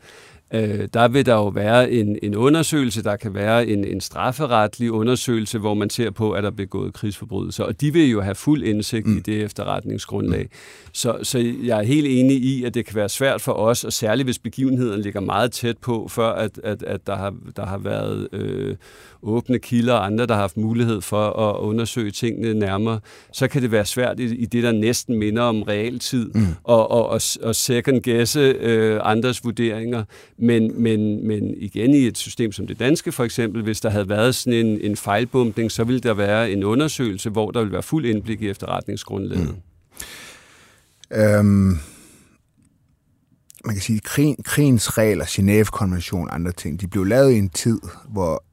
øh, 0.54 0.88
der 0.94 1.08
vil 1.08 1.26
der 1.26 1.34
jo 1.34 1.48
være 1.48 1.92
en, 1.92 2.18
en 2.24 2.36
undersøgelse, 2.36 3.04
der 3.04 3.16
kan 3.16 3.34
være 3.34 3.68
en, 3.68 3.86
en 3.86 4.02
strafferetlig 4.02 4.92
undersøgelse, 4.92 5.60
hvor 5.60 5.74
man 5.74 5.90
ser 5.90 6.12
på, 6.12 6.32
at 6.32 6.44
der 6.44 6.50
er 6.50 6.54
begået 6.56 6.94
krigsforbrydelser, 6.94 7.64
og 7.64 7.82
de 7.82 7.94
vil 7.94 8.10
jo 8.10 8.22
have 8.22 8.36
fuld 8.36 8.64
indsigt 8.64 9.08
mm. 9.08 9.18
i 9.18 9.20
det 9.20 9.44
efterretningsgrundlag. 9.44 10.44
Mm. 10.44 10.50
Så, 10.94 11.18
så 11.24 11.54
jeg 11.64 11.80
er 11.80 11.84
helt 11.84 12.08
enig 12.08 12.44
i, 12.44 12.64
at 12.64 12.74
det 12.74 12.86
kan 12.86 12.96
være 12.96 13.10
svært 13.10 13.42
for 13.42 13.52
os, 13.52 13.84
og 13.84 13.94
særligt 13.94 14.28
hvis 14.28 14.40
begivenheden 14.40 15.02
ligger 15.02 15.20
meget 15.20 15.52
tæt 15.52 15.78
på, 15.78 16.08
før 16.10 16.32
at, 16.32 16.60
at, 16.64 16.84
at 16.84 17.08
der, 17.08 17.16
har, 17.16 17.36
der 17.56 17.66
har 17.66 17.78
været 17.78 18.28
øh, 18.34 18.76
åbne 19.24 19.60
kilder 19.60 19.94
og 19.94 20.06
andre, 20.06 20.26
der 20.26 20.34
har 20.34 20.42
haft 20.42 20.58
mulighed 20.58 21.02
for 21.02 21.30
at 21.30 21.60
undersøge 21.60 22.12
tingene 22.12 22.54
nærmere, 22.54 23.00
så 23.34 23.48
kan 23.48 23.62
det 23.62 23.72
være 23.72 23.86
svært 23.86 24.20
i, 24.20 24.36
i 24.36 24.46
det, 24.46 24.64
der 24.64 24.72
næsten 24.72 25.18
minder 25.18 25.44
om 25.44 25.62
realtid, 25.62 26.32
mm. 26.34 26.48
og, 26.64 26.92
og, 26.92 27.10
og, 27.10 27.22
og 27.44 27.56
second 27.56 28.04
guesse 28.04 28.40
øh, 28.40 29.00
andres 29.04 29.44
vurderinger. 29.44 30.04
Men, 30.42 30.82
men, 30.82 31.28
men 31.28 31.54
igen 31.58 31.94
i 31.94 32.08
et 32.08 32.18
system 32.18 32.52
som 32.52 32.68
det 32.68 32.80
danske 32.80 33.12
for 33.12 33.24
eksempel, 33.24 33.64
hvis 33.64 33.82
der 33.82 33.90
havde 33.90 34.10
været 34.10 34.36
sådan 34.36 34.66
en, 34.66 34.82
en 34.82 34.96
fejlbumpning, 34.96 35.72
så 35.72 35.84
ville 35.84 36.00
der 36.00 36.14
være 36.14 36.52
en 36.52 36.64
undersøgelse, 36.64 37.30
hvor 37.30 37.52
der 37.52 37.60
ville 37.60 37.74
være 37.74 37.84
fuld 37.84 38.06
indblik 38.06 38.42
i 38.42 38.50
efterretningsgrundlaget. 38.50 39.48
Mm. 39.48 41.18
Øhm, 41.18 41.78
man 43.66 43.76
kan 43.76 43.82
sige, 43.82 43.98
at 43.98 44.04
krig, 44.04 44.36
krigens 44.44 44.98
regler, 44.98 45.26
Genève-konvention 45.26 46.28
og 46.28 46.36
andre 46.36 46.52
ting, 46.52 46.82
de 46.82 46.88
blev 46.88 47.06
lavet 47.06 47.32
i 47.32 47.38
en 47.38 47.50
tid, 47.50 47.80
hvor 48.10 48.44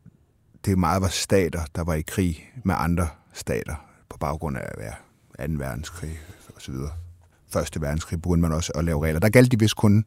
det 0.64 0.78
meget 0.78 1.02
var 1.02 1.08
stater, 1.08 1.60
der 1.74 1.84
var 1.84 1.94
i 1.94 2.02
krig 2.02 2.50
med 2.64 2.74
andre 2.78 3.08
stater 3.34 3.74
på 4.10 4.16
baggrund 4.18 4.56
af 4.56 4.70
ja, 5.38 5.46
2. 5.46 5.52
verdenskrig 5.58 6.18
og 6.54 6.62
så 6.62 6.72
videre. 6.72 6.90
Første 7.52 7.80
verdenskrig 7.80 8.22
begyndte 8.22 8.40
man 8.40 8.52
også 8.52 8.72
at 8.74 8.84
lave 8.84 9.04
regler. 9.04 9.20
Der 9.20 9.28
galt 9.28 9.52
de 9.52 9.58
vist 9.58 9.76
kun 9.76 10.04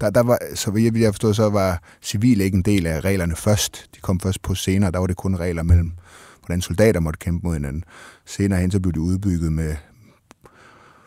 der, 0.00 0.10
der 0.10 0.22
var, 0.22 0.38
så 0.54 0.70
vidt 0.70 0.96
jeg 0.96 1.12
forstod, 1.12 1.34
så 1.34 1.50
var 1.50 1.82
civil 2.02 2.40
ikke 2.40 2.56
en 2.56 2.62
del 2.62 2.86
af 2.86 3.00
reglerne 3.00 3.36
først. 3.36 3.88
De 3.94 4.00
kom 4.00 4.20
først 4.20 4.42
på 4.42 4.54
senere, 4.54 4.90
der 4.90 4.98
var 4.98 5.06
det 5.06 5.16
kun 5.16 5.36
regler 5.36 5.62
mellem, 5.62 5.92
hvordan 6.40 6.60
soldater 6.60 7.00
måtte 7.00 7.18
kæmpe 7.18 7.46
mod 7.46 7.54
hinanden. 7.54 7.84
Senere 8.26 8.60
hen, 8.60 8.70
så 8.70 8.80
blev 8.80 8.92
de 8.92 9.00
udbygget 9.00 9.52
med 9.52 9.76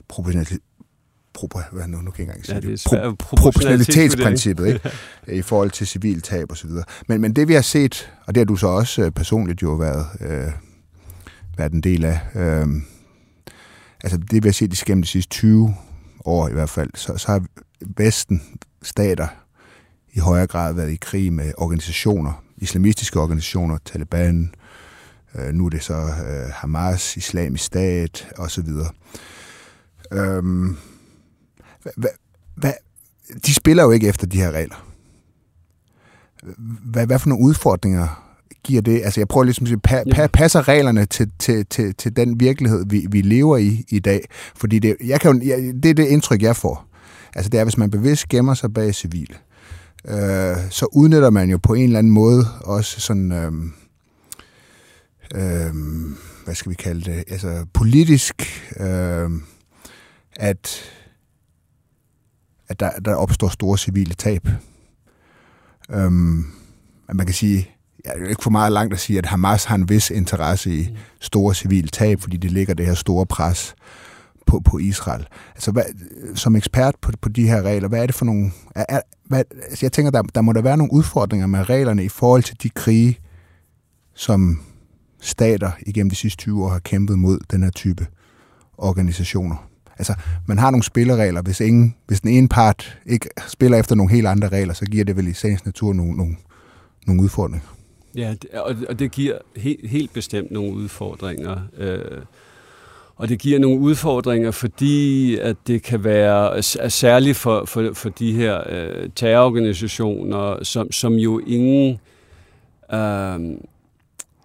proportionalitet, 0.07 0.59
pro, 1.33 1.49
hvad 1.71 1.87
nu, 1.87 2.01
nu 2.01 2.11
kan 2.11 2.27
jeg 2.27 2.35
ikke 2.35 2.51
engang 2.51 2.79
sige 2.79 3.01
ja, 3.01 3.07
det. 3.09 3.17
Pro, 3.19 3.35
proportionalitetsprincippet 3.35 4.67
ikke? 4.67 4.91
i 5.27 5.41
forhold 5.41 5.71
til 5.71 5.87
civiltab 5.87 6.51
og 6.51 6.57
så 6.57 6.67
videre. 6.67 6.83
Men, 7.07 7.21
men 7.21 7.33
det 7.33 7.47
vi 7.47 7.53
har 7.53 7.61
set, 7.61 8.11
og 8.25 8.35
det 8.35 8.41
har 8.41 8.45
du 8.45 8.55
så 8.55 8.67
også 8.67 9.01
øh, 9.01 9.11
personligt 9.11 9.61
jo 9.61 9.73
været, 9.73 10.05
øh, 10.21 10.51
været 11.57 11.71
en 11.71 11.81
del 11.81 12.05
af, 12.05 12.19
øh, 12.35 12.67
altså 14.03 14.17
det 14.17 14.43
vi 14.43 14.47
har 14.47 14.53
set 14.53 14.83
gennem 14.85 15.01
de 15.01 15.07
sidste 15.07 15.29
20 15.29 15.75
år 16.25 16.49
i 16.49 16.53
hvert 16.53 16.69
fald, 16.69 16.89
så, 16.95 17.17
så 17.17 17.27
har 17.27 17.45
Vesten, 17.97 18.41
stater, 18.87 19.27
i 20.13 20.19
højere 20.19 20.47
grad 20.47 20.73
været 20.73 20.91
i 20.91 20.97
krig 21.01 21.33
med 21.33 21.51
organisationer, 21.57 22.43
islamistiske 22.57 23.19
organisationer, 23.19 23.77
Taliban, 23.85 24.53
øh, 25.35 25.53
nu 25.53 25.65
er 25.65 25.69
det 25.69 25.83
så 25.83 25.93
øh, 25.93 26.49
Hamas, 26.53 27.17
Islamisk 27.17 27.63
Stat 27.63 28.27
osv. 28.37 28.69
Øhm, 30.11 30.77
hva, 31.95 32.09
hva, 32.55 32.73
de 33.45 33.53
spiller 33.53 33.83
jo 33.83 33.91
ikke 33.91 34.07
efter 34.07 34.27
de 34.27 34.37
her 34.37 34.51
regler. 34.51 34.87
Hvad, 36.91 37.05
hvad 37.05 37.19
for 37.19 37.29
nogle 37.29 37.45
udfordringer 37.45 38.23
giver 38.63 38.81
det? 38.81 39.01
Altså 39.03 39.19
jeg 39.19 39.27
prøver 39.27 39.43
ligesom 39.43 39.63
at 39.63 39.67
sige, 39.67 39.79
pa, 39.79 40.03
pa, 40.13 40.27
passer 40.27 40.67
reglerne 40.67 41.05
til, 41.05 41.31
til, 41.39 41.65
til, 41.65 41.95
til 41.95 42.15
den 42.15 42.39
virkelighed, 42.39 42.85
vi, 42.89 43.07
vi 43.09 43.21
lever 43.21 43.57
i 43.57 43.85
i 43.89 43.99
dag? 43.99 44.25
Fordi 44.55 44.79
det, 44.79 44.97
jeg 45.05 45.21
kan 45.21 45.31
jo, 45.31 45.47
jeg, 45.47 45.73
det 45.83 45.89
er 45.89 45.93
det 45.93 46.07
indtryk, 46.07 46.41
jeg 46.41 46.55
får. 46.55 46.87
Altså 47.35 47.49
det 47.49 47.59
er, 47.59 47.63
hvis 47.63 47.77
man 47.77 47.91
bevidst 47.91 48.29
gemmer 48.29 48.53
sig 48.53 48.73
bag 48.73 48.95
civil, 48.95 49.37
øh, 50.07 50.57
så 50.69 50.87
udnytter 50.91 51.29
man 51.29 51.49
jo 51.49 51.57
på 51.57 51.73
en 51.73 51.83
eller 51.83 51.99
anden 51.99 52.13
måde 52.13 52.45
også 52.61 53.01
sådan, 53.01 53.31
øh, 53.31 53.51
øh, 55.35 55.73
hvad 56.45 56.55
skal 56.55 56.69
vi 56.69 56.75
kalde 56.75 57.11
det, 57.11 57.23
altså 57.27 57.65
politisk, 57.73 58.43
øh, 58.79 59.29
at, 60.35 60.91
at 62.67 62.79
der, 62.79 62.91
der 62.91 63.15
opstår 63.15 63.49
store 63.49 63.77
civile 63.77 64.13
tab. 64.13 64.47
Øh, 65.89 66.11
man 67.13 67.25
kan 67.25 67.33
sige, 67.33 67.69
ja, 68.05 68.11
det 68.13 68.23
er 68.23 68.29
ikke 68.29 68.43
for 68.43 68.49
meget 68.49 68.71
langt 68.71 68.93
at 68.93 68.99
sige, 68.99 69.19
at 69.19 69.25
Hamas 69.25 69.65
har 69.65 69.75
en 69.75 69.89
vis 69.89 70.09
interesse 70.09 70.71
i 70.71 70.97
store 71.21 71.55
civile 71.55 71.87
tab, 71.87 72.21
fordi 72.21 72.37
det 72.37 72.51
ligger 72.51 72.73
det 72.73 72.85
her 72.85 72.93
store 72.93 73.25
pres 73.25 73.75
på, 74.47 74.59
på 74.59 74.77
Israel. 74.77 75.27
Altså, 75.55 75.71
hvad, 75.71 75.83
som 76.35 76.55
ekspert 76.55 76.95
på, 77.01 77.11
på 77.21 77.29
de 77.29 77.47
her 77.47 77.61
regler, 77.61 77.87
hvad 77.89 78.01
er 78.01 78.05
det 78.05 78.15
for 78.15 78.25
nogle... 78.25 78.51
Er, 78.75 78.85
er, 78.89 79.01
hvad, 79.23 79.43
altså 79.69 79.85
jeg 79.85 79.91
tænker, 79.91 80.11
der, 80.11 80.21
der 80.21 80.41
må 80.41 80.53
der 80.53 80.61
være 80.61 80.77
nogle 80.77 80.93
udfordringer 80.93 81.47
med 81.47 81.69
reglerne 81.69 82.03
i 82.03 82.09
forhold 82.09 82.43
til 82.43 82.63
de 82.63 82.69
krige, 82.69 83.19
som 84.13 84.59
stater 85.21 85.71
igennem 85.85 86.09
de 86.09 86.15
sidste 86.15 86.37
20 86.37 86.63
år 86.63 86.69
har 86.69 86.79
kæmpet 86.79 87.19
mod 87.19 87.39
den 87.51 87.63
her 87.63 87.71
type 87.71 88.07
organisationer. 88.77 89.69
Altså, 89.97 90.13
man 90.47 90.57
har 90.57 90.71
nogle 90.71 90.83
spilleregler. 90.83 91.41
Hvis, 91.41 91.59
ingen, 91.59 91.95
hvis 92.07 92.21
den 92.21 92.29
ene 92.29 92.47
part 92.47 92.99
ikke 93.05 93.29
spiller 93.47 93.77
efter 93.77 93.95
nogle 93.95 94.11
helt 94.11 94.27
andre 94.27 94.49
regler, 94.49 94.73
så 94.73 94.85
giver 94.85 95.05
det 95.05 95.17
vel 95.17 95.27
i 95.27 95.33
sagens 95.33 95.65
natur 95.65 95.93
nogle, 95.93 96.17
nogle, 96.17 96.35
nogle 97.07 97.21
udfordringer. 97.21 97.67
Ja, 98.15 98.33
og, 98.89 98.99
det 98.99 99.11
giver 99.11 99.37
helt, 99.55 99.89
helt 99.89 100.13
bestemt 100.13 100.51
nogle 100.51 100.73
udfordringer. 100.73 101.61
Øh, 101.77 102.21
og 103.17 103.29
det 103.29 103.39
giver 103.39 103.59
nogle 103.59 103.79
udfordringer, 103.79 104.51
fordi 104.51 105.37
at 105.37 105.55
det 105.67 105.83
kan 105.83 106.03
være 106.03 106.61
særligt 106.89 107.37
for, 107.37 107.65
for, 107.65 107.91
for 107.93 108.09
de 108.09 108.33
her 108.33 108.61
øh, 108.69 109.09
terrororganisationer, 109.15 110.63
som, 110.63 110.91
som 110.91 111.13
jo 111.13 111.39
ingen, 111.39 111.99
øh, 112.93 113.39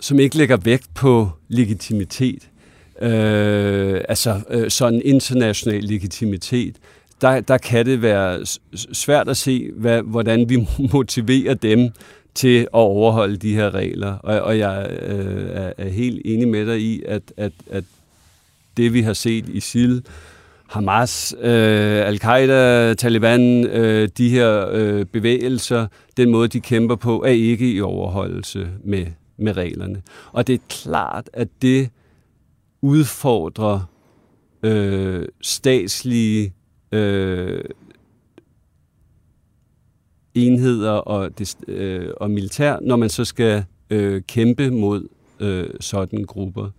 som 0.01 0.19
ikke 0.19 0.37
lægger 0.37 0.57
vægt 0.57 0.95
på 0.95 1.31
legitimitet, 1.49 2.49
øh, 3.03 4.01
altså 4.09 4.41
øh, 4.51 4.71
sådan 4.71 5.03
international 5.05 5.83
legitimitet. 5.83 6.77
Der, 7.21 7.41
der 7.41 7.59
kan 7.59 7.87
det 7.87 8.03
være 8.03 8.47
svært 8.93 9.29
at 9.29 9.37
se, 9.37 9.71
hvad, 9.77 10.03
hvordan 10.03 10.49
vi 10.49 10.67
motiverer 10.93 11.55
dem 11.55 11.91
til 12.35 12.61
at 12.61 12.69
overholde 12.73 13.37
de 13.37 13.55
her 13.55 13.75
regler. 13.75 14.13
Og, 14.13 14.41
og 14.41 14.59
jeg 14.59 14.99
øh, 15.03 15.51
er, 15.51 15.73
er 15.79 15.89
helt 15.89 16.23
enig 16.25 16.49
med 16.49 16.67
dig 16.67 16.81
i, 16.81 17.03
at, 17.07 17.23
at, 17.37 17.53
at 17.71 17.85
det 18.77 18.93
vi 18.93 19.01
har 19.01 19.13
set 19.13 19.49
i 19.49 19.61
SIL, 19.61 20.05
Hamas, 20.69 21.35
øh, 21.41 22.09
Al-Qaida, 22.09 22.95
Taliban, 22.95 23.67
øh, 23.67 24.09
de 24.19 24.29
her 24.29 24.69
øh, 24.73 25.05
bevægelser, 25.05 25.87
den 26.17 26.31
måde 26.31 26.49
de 26.49 26.61
kæmper 26.61 26.97
på, 26.97 27.23
er 27.23 27.29
ikke 27.29 27.73
i 27.73 27.81
overholdelse 27.81 28.69
med, 28.85 29.07
med 29.37 29.57
reglerne. 29.57 30.03
Og 30.33 30.47
det 30.47 30.55
er 30.55 30.59
klart, 30.69 31.31
at 31.33 31.49
det 31.63 31.91
udfordrer 32.83 33.91
øh, 34.63 35.25
statslige 35.41 36.53
øh, 36.93 37.65
enheder 40.35 40.91
og, 40.91 41.39
det, 41.39 41.57
øh, 41.69 42.11
og 42.17 42.31
militær, 42.31 42.79
når 42.83 42.97
man 42.97 43.09
så 43.09 43.25
skal 43.25 43.65
øh, 43.91 44.23
kæmpe 44.23 44.71
mod 44.71 45.09
øh, 45.41 45.71
sådan 45.81 46.25
grupper. 46.25 46.71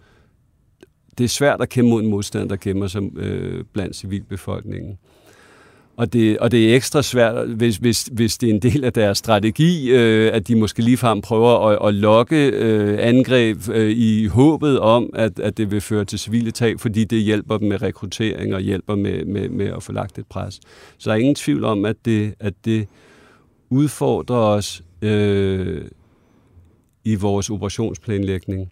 Det 1.18 1.24
er 1.24 1.28
svært 1.28 1.62
at 1.62 1.70
kæmpe 1.70 1.90
mod 1.90 2.04
en 2.04 2.10
modstand, 2.10 2.50
der 2.50 2.56
gemmer 2.62 2.88
sig 2.88 3.02
øh, 3.18 3.64
blandt 3.74 3.96
civilbefolkningen. 3.96 4.98
Og 5.98 6.14
det, 6.14 6.38
og 6.38 6.52
det 6.52 6.72
er 6.72 6.76
ekstra 6.76 7.02
svært, 7.02 7.48
hvis, 7.48 7.78
hvis, 7.78 8.10
hvis 8.12 8.38
det 8.38 8.50
er 8.50 8.54
en 8.54 8.60
del 8.60 8.84
af 8.84 8.94
deres 8.94 9.18
strategi, 9.18 9.92
øh, 9.92 10.34
at 10.34 10.48
de 10.48 10.56
måske 10.56 10.82
ligefrem 10.82 11.22
prøver 11.22 11.68
at, 11.68 11.88
at 11.88 11.94
lokke 11.94 12.50
øh, 12.50 12.98
angreb 13.00 13.70
øh, 13.70 13.90
i 13.90 14.28
håbet 14.28 14.80
om, 14.80 15.10
at, 15.14 15.40
at 15.40 15.58
det 15.58 15.72
vil 15.72 15.82
føre 15.82 16.06
til 16.06 16.20
civile 16.20 16.52
tab, 16.52 16.80
fordi 16.80 17.04
det 17.04 17.22
hjælper 17.22 17.58
dem 17.58 17.68
med 17.68 17.82
rekruttering 17.82 18.56
og 18.56 18.62
hjælper 18.62 18.96
med, 18.96 19.26
med, 19.26 19.50
med 19.50 19.66
at 19.66 19.84
få 19.84 19.92
lagt 19.92 20.20
et 20.20 20.28
pres. 20.28 20.60
Så 20.98 21.10
der 21.10 21.16
er 21.16 21.20
ingen 21.20 21.36
tvivl 21.36 21.64
om, 21.64 21.86
at 21.86 21.96
det, 22.06 22.34
at 22.40 22.54
det 22.66 22.88
udfordrer 23.70 24.38
os 24.38 24.84
øh, 25.02 25.82
i 27.04 27.16
vores 27.16 27.50
operationsplanlægning. 27.50 28.72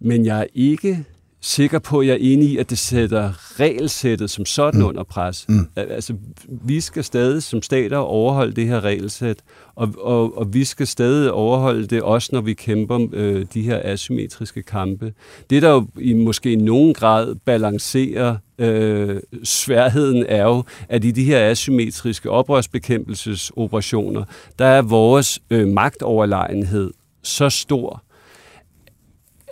Men 0.00 0.26
jeg 0.26 0.40
er 0.40 0.46
ikke 0.54 1.04
sikker 1.40 1.78
på, 1.78 2.00
at 2.00 2.06
jeg 2.06 2.12
er 2.12 2.18
enig 2.20 2.48
i, 2.48 2.56
at 2.58 2.70
det 2.70 2.78
sætter 2.78 3.60
regelsættet 3.60 4.30
som 4.30 4.46
sådan 4.46 4.80
mm. 4.80 4.86
under 4.86 5.02
pres. 5.02 5.46
Mm. 5.48 5.68
Altså, 5.76 6.14
vi 6.46 6.80
skal 6.80 7.04
stadig 7.04 7.42
som 7.42 7.62
stater 7.62 7.96
overholde 7.96 8.52
det 8.52 8.66
her 8.66 8.80
regelsæt, 8.84 9.36
og, 9.74 9.94
og, 9.98 10.38
og 10.38 10.54
vi 10.54 10.64
skal 10.64 10.86
stadig 10.86 11.32
overholde 11.32 11.86
det 11.86 12.02
også, 12.02 12.30
når 12.32 12.40
vi 12.40 12.54
kæmper 12.54 13.08
øh, 13.12 13.46
de 13.54 13.62
her 13.62 13.80
asymmetriske 13.84 14.62
kampe. 14.62 15.12
Det, 15.50 15.62
der 15.62 15.70
jo 15.70 15.86
i 16.00 16.12
måske 16.12 16.52
i 16.52 16.56
nogen 16.56 16.94
grad 16.94 17.34
balancerer 17.34 18.36
øh, 18.58 19.20
sværheden, 19.44 20.26
er 20.28 20.42
jo, 20.42 20.64
at 20.88 21.04
i 21.04 21.10
de 21.10 21.24
her 21.24 21.50
asymmetriske 21.50 22.30
oprørsbekæmpelsesoperationer, 22.30 24.24
der 24.58 24.64
er 24.64 24.82
vores 24.82 25.40
øh, 25.50 25.68
magtoverlegenhed 25.68 26.90
så 27.22 27.50
stor, 27.50 28.02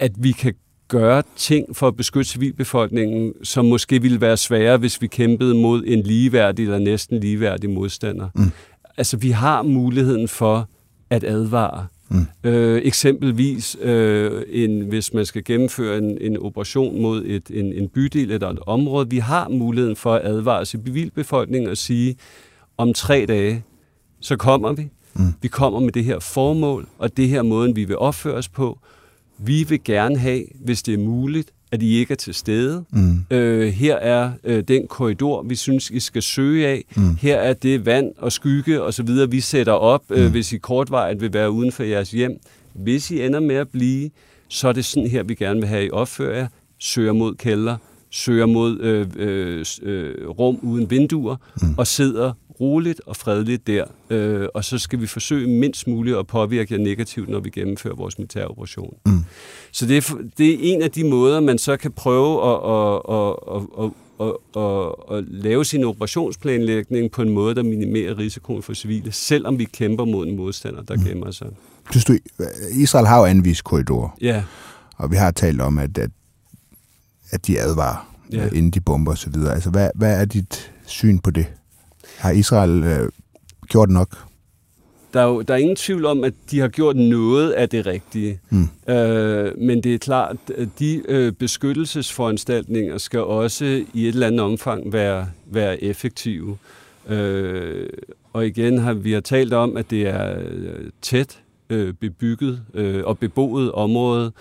at 0.01 0.13
vi 0.19 0.33
kan 0.33 0.55
gøre 0.89 1.23
ting 1.37 1.77
for 1.77 1.89
at 1.89 1.97
beskytte 1.97 2.31
civilbefolkningen, 2.31 3.33
som 3.43 3.65
måske 3.65 4.03
ville 4.03 4.21
være 4.21 4.37
svære, 4.37 4.77
hvis 4.77 5.03
vi 5.03 5.07
kæmpede 5.07 5.55
mod 5.55 5.85
en 5.87 6.03
ligeværdig 6.03 6.63
eller 6.63 6.79
næsten 6.79 7.21
ligeværdig 7.21 7.71
modstander. 7.71 8.29
Mm. 8.35 8.51
Altså, 8.97 9.17
vi 9.17 9.31
har 9.31 9.63
muligheden 9.63 10.29
for 10.29 10.69
at 11.11 11.25
advare. 11.25 11.87
Mm. 12.09 12.27
Øh, 12.45 12.83
eksempelvis, 12.85 13.77
øh, 13.81 14.43
en, 14.49 14.81
hvis 14.81 15.15
man 15.15 15.27
skal 15.27 15.45
gennemføre 15.45 15.99
en, 15.99 16.19
en 16.21 16.37
operation 16.37 17.03
mod 17.03 17.25
et, 17.27 17.51
en, 17.51 17.73
en 17.73 17.89
bydel 17.89 18.31
eller 18.31 18.51
et 18.51 18.59
område, 18.67 19.11
vi 19.11 19.19
har 19.19 19.49
muligheden 19.49 19.97
for 19.97 20.15
at 20.15 20.27
advare 20.27 20.67
civilbefolkningen 20.67 21.71
og 21.71 21.77
sige, 21.77 22.17
om 22.77 22.93
tre 22.93 23.27
dage, 23.29 23.65
så 24.21 24.37
kommer 24.37 24.73
vi. 24.73 24.89
Mm. 25.15 25.35
Vi 25.43 25.49
kommer 25.49 25.81
med 25.81 25.93
det 25.93 26.05
her 26.05 26.19
formål, 26.19 26.89
og 26.99 27.17
det 27.17 27.29
her 27.29 27.43
måden, 27.43 27.77
vi 27.77 27.85
vil 27.85 27.99
opføre 27.99 28.35
os 28.35 28.49
på, 28.49 28.79
vi 29.39 29.63
vil 29.69 29.85
gerne 29.85 30.19
have, 30.19 30.45
hvis 30.65 30.83
det 30.83 30.95
er 30.95 30.99
muligt, 30.99 31.51
at 31.73 31.83
I 31.83 31.95
ikke 31.95 32.13
er 32.13 32.17
til 32.17 32.35
stede. 32.35 32.85
Mm. 32.91 33.25
Øh, 33.31 33.69
her 33.69 33.97
er 33.97 34.31
øh, 34.45 34.63
den 34.69 34.87
korridor, 34.87 35.43
vi 35.43 35.55
synes, 35.55 35.91
I 35.91 36.01
skal 36.01 36.23
søge 36.23 36.67
af. 36.67 36.85
Mm. 36.97 37.17
Her 37.17 37.37
er 37.37 37.53
det 37.53 37.87
vand 37.87 38.13
og 38.19 38.33
skygge 38.33 38.83
og 38.83 38.95
så 38.95 39.03
videre, 39.03 39.31
vi 39.31 39.41
sætter 39.41 39.73
op, 39.73 40.03
øh, 40.11 40.25
mm. 40.25 40.31
hvis 40.31 40.53
I 40.53 40.59
kortvejet 40.59 41.21
vil 41.21 41.33
være 41.33 41.51
uden 41.51 41.73
for 41.73 41.83
jeres 41.83 42.11
hjem. 42.11 42.41
Hvis 42.75 43.11
I 43.11 43.23
ender 43.27 43.41
med 43.41 43.57
at 43.57 43.69
blive, 43.69 44.11
så 44.49 44.69
er 44.69 44.73
det 44.73 44.85
sådan 44.85 45.11
her, 45.11 45.23
vi 45.23 45.35
gerne 45.35 45.61
vil 45.61 45.69
have, 45.69 45.87
I 45.87 45.91
opfører 45.91 46.39
jer. 46.39 46.49
Søger 46.79 47.13
mod 47.13 47.35
kælder, 47.35 47.77
søger 48.11 48.47
mod 48.47 48.81
øh, 48.81 49.07
øh, 49.17 49.65
øh, 49.83 50.29
rum 50.29 50.59
uden 50.63 50.91
vinduer 50.91 51.37
mm. 51.63 51.75
og 51.79 51.87
sidder 51.87 52.33
roligt 52.61 53.01
og 53.07 53.17
fredeligt 53.17 53.67
der, 53.67 53.85
øh, 54.11 54.49
og 54.55 54.65
så 54.65 54.79
skal 54.79 55.01
vi 55.01 55.07
forsøge 55.07 55.49
mindst 55.49 55.87
muligt 55.87 56.17
at 56.17 56.27
påvirke 56.27 56.75
jer 56.75 56.81
negativt, 56.81 57.29
når 57.29 57.41
vi 57.41 57.51
gennemfører 57.51 57.95
vores 57.95 58.19
militæroperation. 58.19 58.95
Mm. 59.07 59.25
Så 59.73 59.87
det 59.87 59.97
er, 59.97 60.17
det 60.39 60.55
er 60.55 60.57
en 60.61 60.83
af 60.83 60.91
de 60.91 61.05
måder, 61.05 61.41
man 61.41 61.59
så 61.59 61.77
kan 61.77 61.93
prøve 61.93 62.35
at, 62.51 62.59
at, 62.75 63.01
at, 63.17 63.63
at, 63.85 63.91
at, 64.21 64.63
at, 64.63 65.17
at 65.19 65.25
lave 65.29 65.65
sin 65.65 65.85
operationsplanlægning 65.85 67.11
på 67.11 67.23
en 67.23 67.29
måde, 67.29 67.55
der 67.55 67.63
minimerer 67.63 68.19
risikoen 68.19 68.63
for 68.63 68.75
civile, 68.75 69.13
selvom 69.13 69.59
vi 69.59 69.65
kæmper 69.65 70.05
mod 70.05 70.27
en 70.27 70.37
modstander, 70.37 70.83
der 70.83 70.97
mm. 70.97 71.05
gemmer 71.05 71.31
sig. 71.31 71.49
Du, 71.95 72.19
Israel 72.73 73.07
har 73.07 73.19
jo 73.19 73.25
anvist 73.25 73.65
korridorer. 73.65 74.17
Ja. 74.21 74.45
Og 74.97 75.11
vi 75.11 75.17
har 75.17 75.31
talt 75.31 75.61
om, 75.61 75.79
at, 75.79 75.99
at, 75.99 76.11
at 77.31 77.47
de 77.47 77.61
advarer, 77.61 78.15
ja. 78.33 78.49
inden 78.49 78.71
de 78.71 78.81
bomber 78.81 79.13
osv. 79.13 79.35
Altså, 79.51 79.71
hvad, 79.71 79.91
hvad 79.95 80.21
er 80.21 80.25
dit 80.25 80.73
syn 80.87 81.19
på 81.19 81.31
det? 81.31 81.47
Har 82.19 82.31
Israel 82.31 82.85
øh, 82.85 83.09
gjort 83.69 83.91
nok? 83.91 84.09
Der 85.15 85.21
er, 85.21 85.27
jo, 85.27 85.43
der 85.43 85.55
er 85.55 85.59
ingen 85.59 85.77
tvivl 85.77 86.05
om, 86.05 86.25
at 86.25 86.35
de 86.51 86.61
har 86.61 86.69
gjort 86.69 86.97
noget 86.97 87.51
af 87.51 87.69
det 87.69 87.87
rigtige. 87.87 88.41
Mm. 88.51 88.69
Øh, 88.95 89.59
men 89.59 89.83
det 89.83 89.95
er 89.95 89.99
klart, 89.99 90.37
at 90.57 90.69
de 90.79 91.03
øh, 91.09 91.33
beskyttelsesforanstaltninger 91.33 92.99
skal 92.99 93.21
også 93.21 93.85
i 93.95 94.09
et 94.09 94.13
eller 94.13 94.27
andet 94.27 94.41
omfang 94.41 94.93
være, 94.93 95.27
være 95.47 95.83
effektive. 95.83 96.59
Øh, 97.09 97.89
og 98.33 98.47
igen 98.47 98.79
har 98.79 98.93
vi 98.93 99.13
har 99.13 99.21
talt 99.21 99.53
om, 99.53 99.77
at 99.77 99.91
det 99.91 100.09
er 100.09 100.39
øh, 100.39 100.91
tæt 101.03 101.39
øh, 101.71 101.95
bebygget 101.95 102.63
øh, 102.75 103.05
og 103.05 103.19
beboet 103.19 103.73
område. 103.73 104.33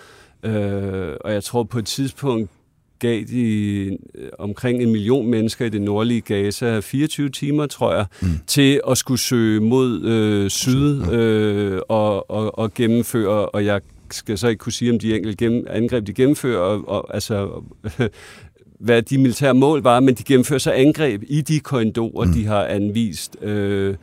Øh, 0.42 1.16
og 1.20 1.32
jeg 1.32 1.44
tror 1.44 1.62
på 1.62 1.78
et 1.78 1.86
tidspunkt 1.86 2.50
gav 2.98 3.24
de 3.24 3.84
øh, 4.14 4.28
omkring 4.38 4.82
en 4.82 4.90
million 4.92 5.26
mennesker 5.26 5.66
i 5.66 5.68
det 5.68 5.82
nordlige 5.82 6.20
Gaza 6.20 6.80
24 6.80 7.28
timer, 7.28 7.66
tror 7.66 7.94
jeg, 7.94 8.06
mm. 8.22 8.28
til 8.46 8.80
at 8.90 8.98
skulle 8.98 9.20
søge 9.20 9.60
mod 9.60 10.04
øh, 10.04 10.50
syd 10.50 11.12
øh, 11.12 11.80
og, 11.88 12.30
og, 12.30 12.58
og 12.58 12.74
gennemføre, 12.74 13.46
og 13.46 13.64
jeg 13.64 13.80
skal 14.10 14.38
så 14.38 14.48
ikke 14.48 14.58
kunne 14.58 14.72
sige, 14.72 14.92
om 14.92 14.98
de 14.98 15.16
enkelte 15.16 15.36
gennem, 15.36 15.66
angreb, 15.70 16.06
de 16.06 16.12
gennemfører, 16.12 16.60
og, 16.60 16.88
og, 16.88 17.14
altså, 17.14 17.62
hvad 18.80 19.02
de 19.02 19.18
militære 19.18 19.54
mål 19.54 19.82
var, 19.82 20.00
men 20.00 20.14
de 20.14 20.24
gennemfører 20.24 20.58
så 20.58 20.70
angreb 20.70 21.22
i 21.28 21.40
de 21.40 21.60
korridorer, 21.60 22.26
mm. 22.26 22.32
de 22.32 22.46
har 22.46 22.64
anvist, 22.64 23.36
øh, 23.42 23.94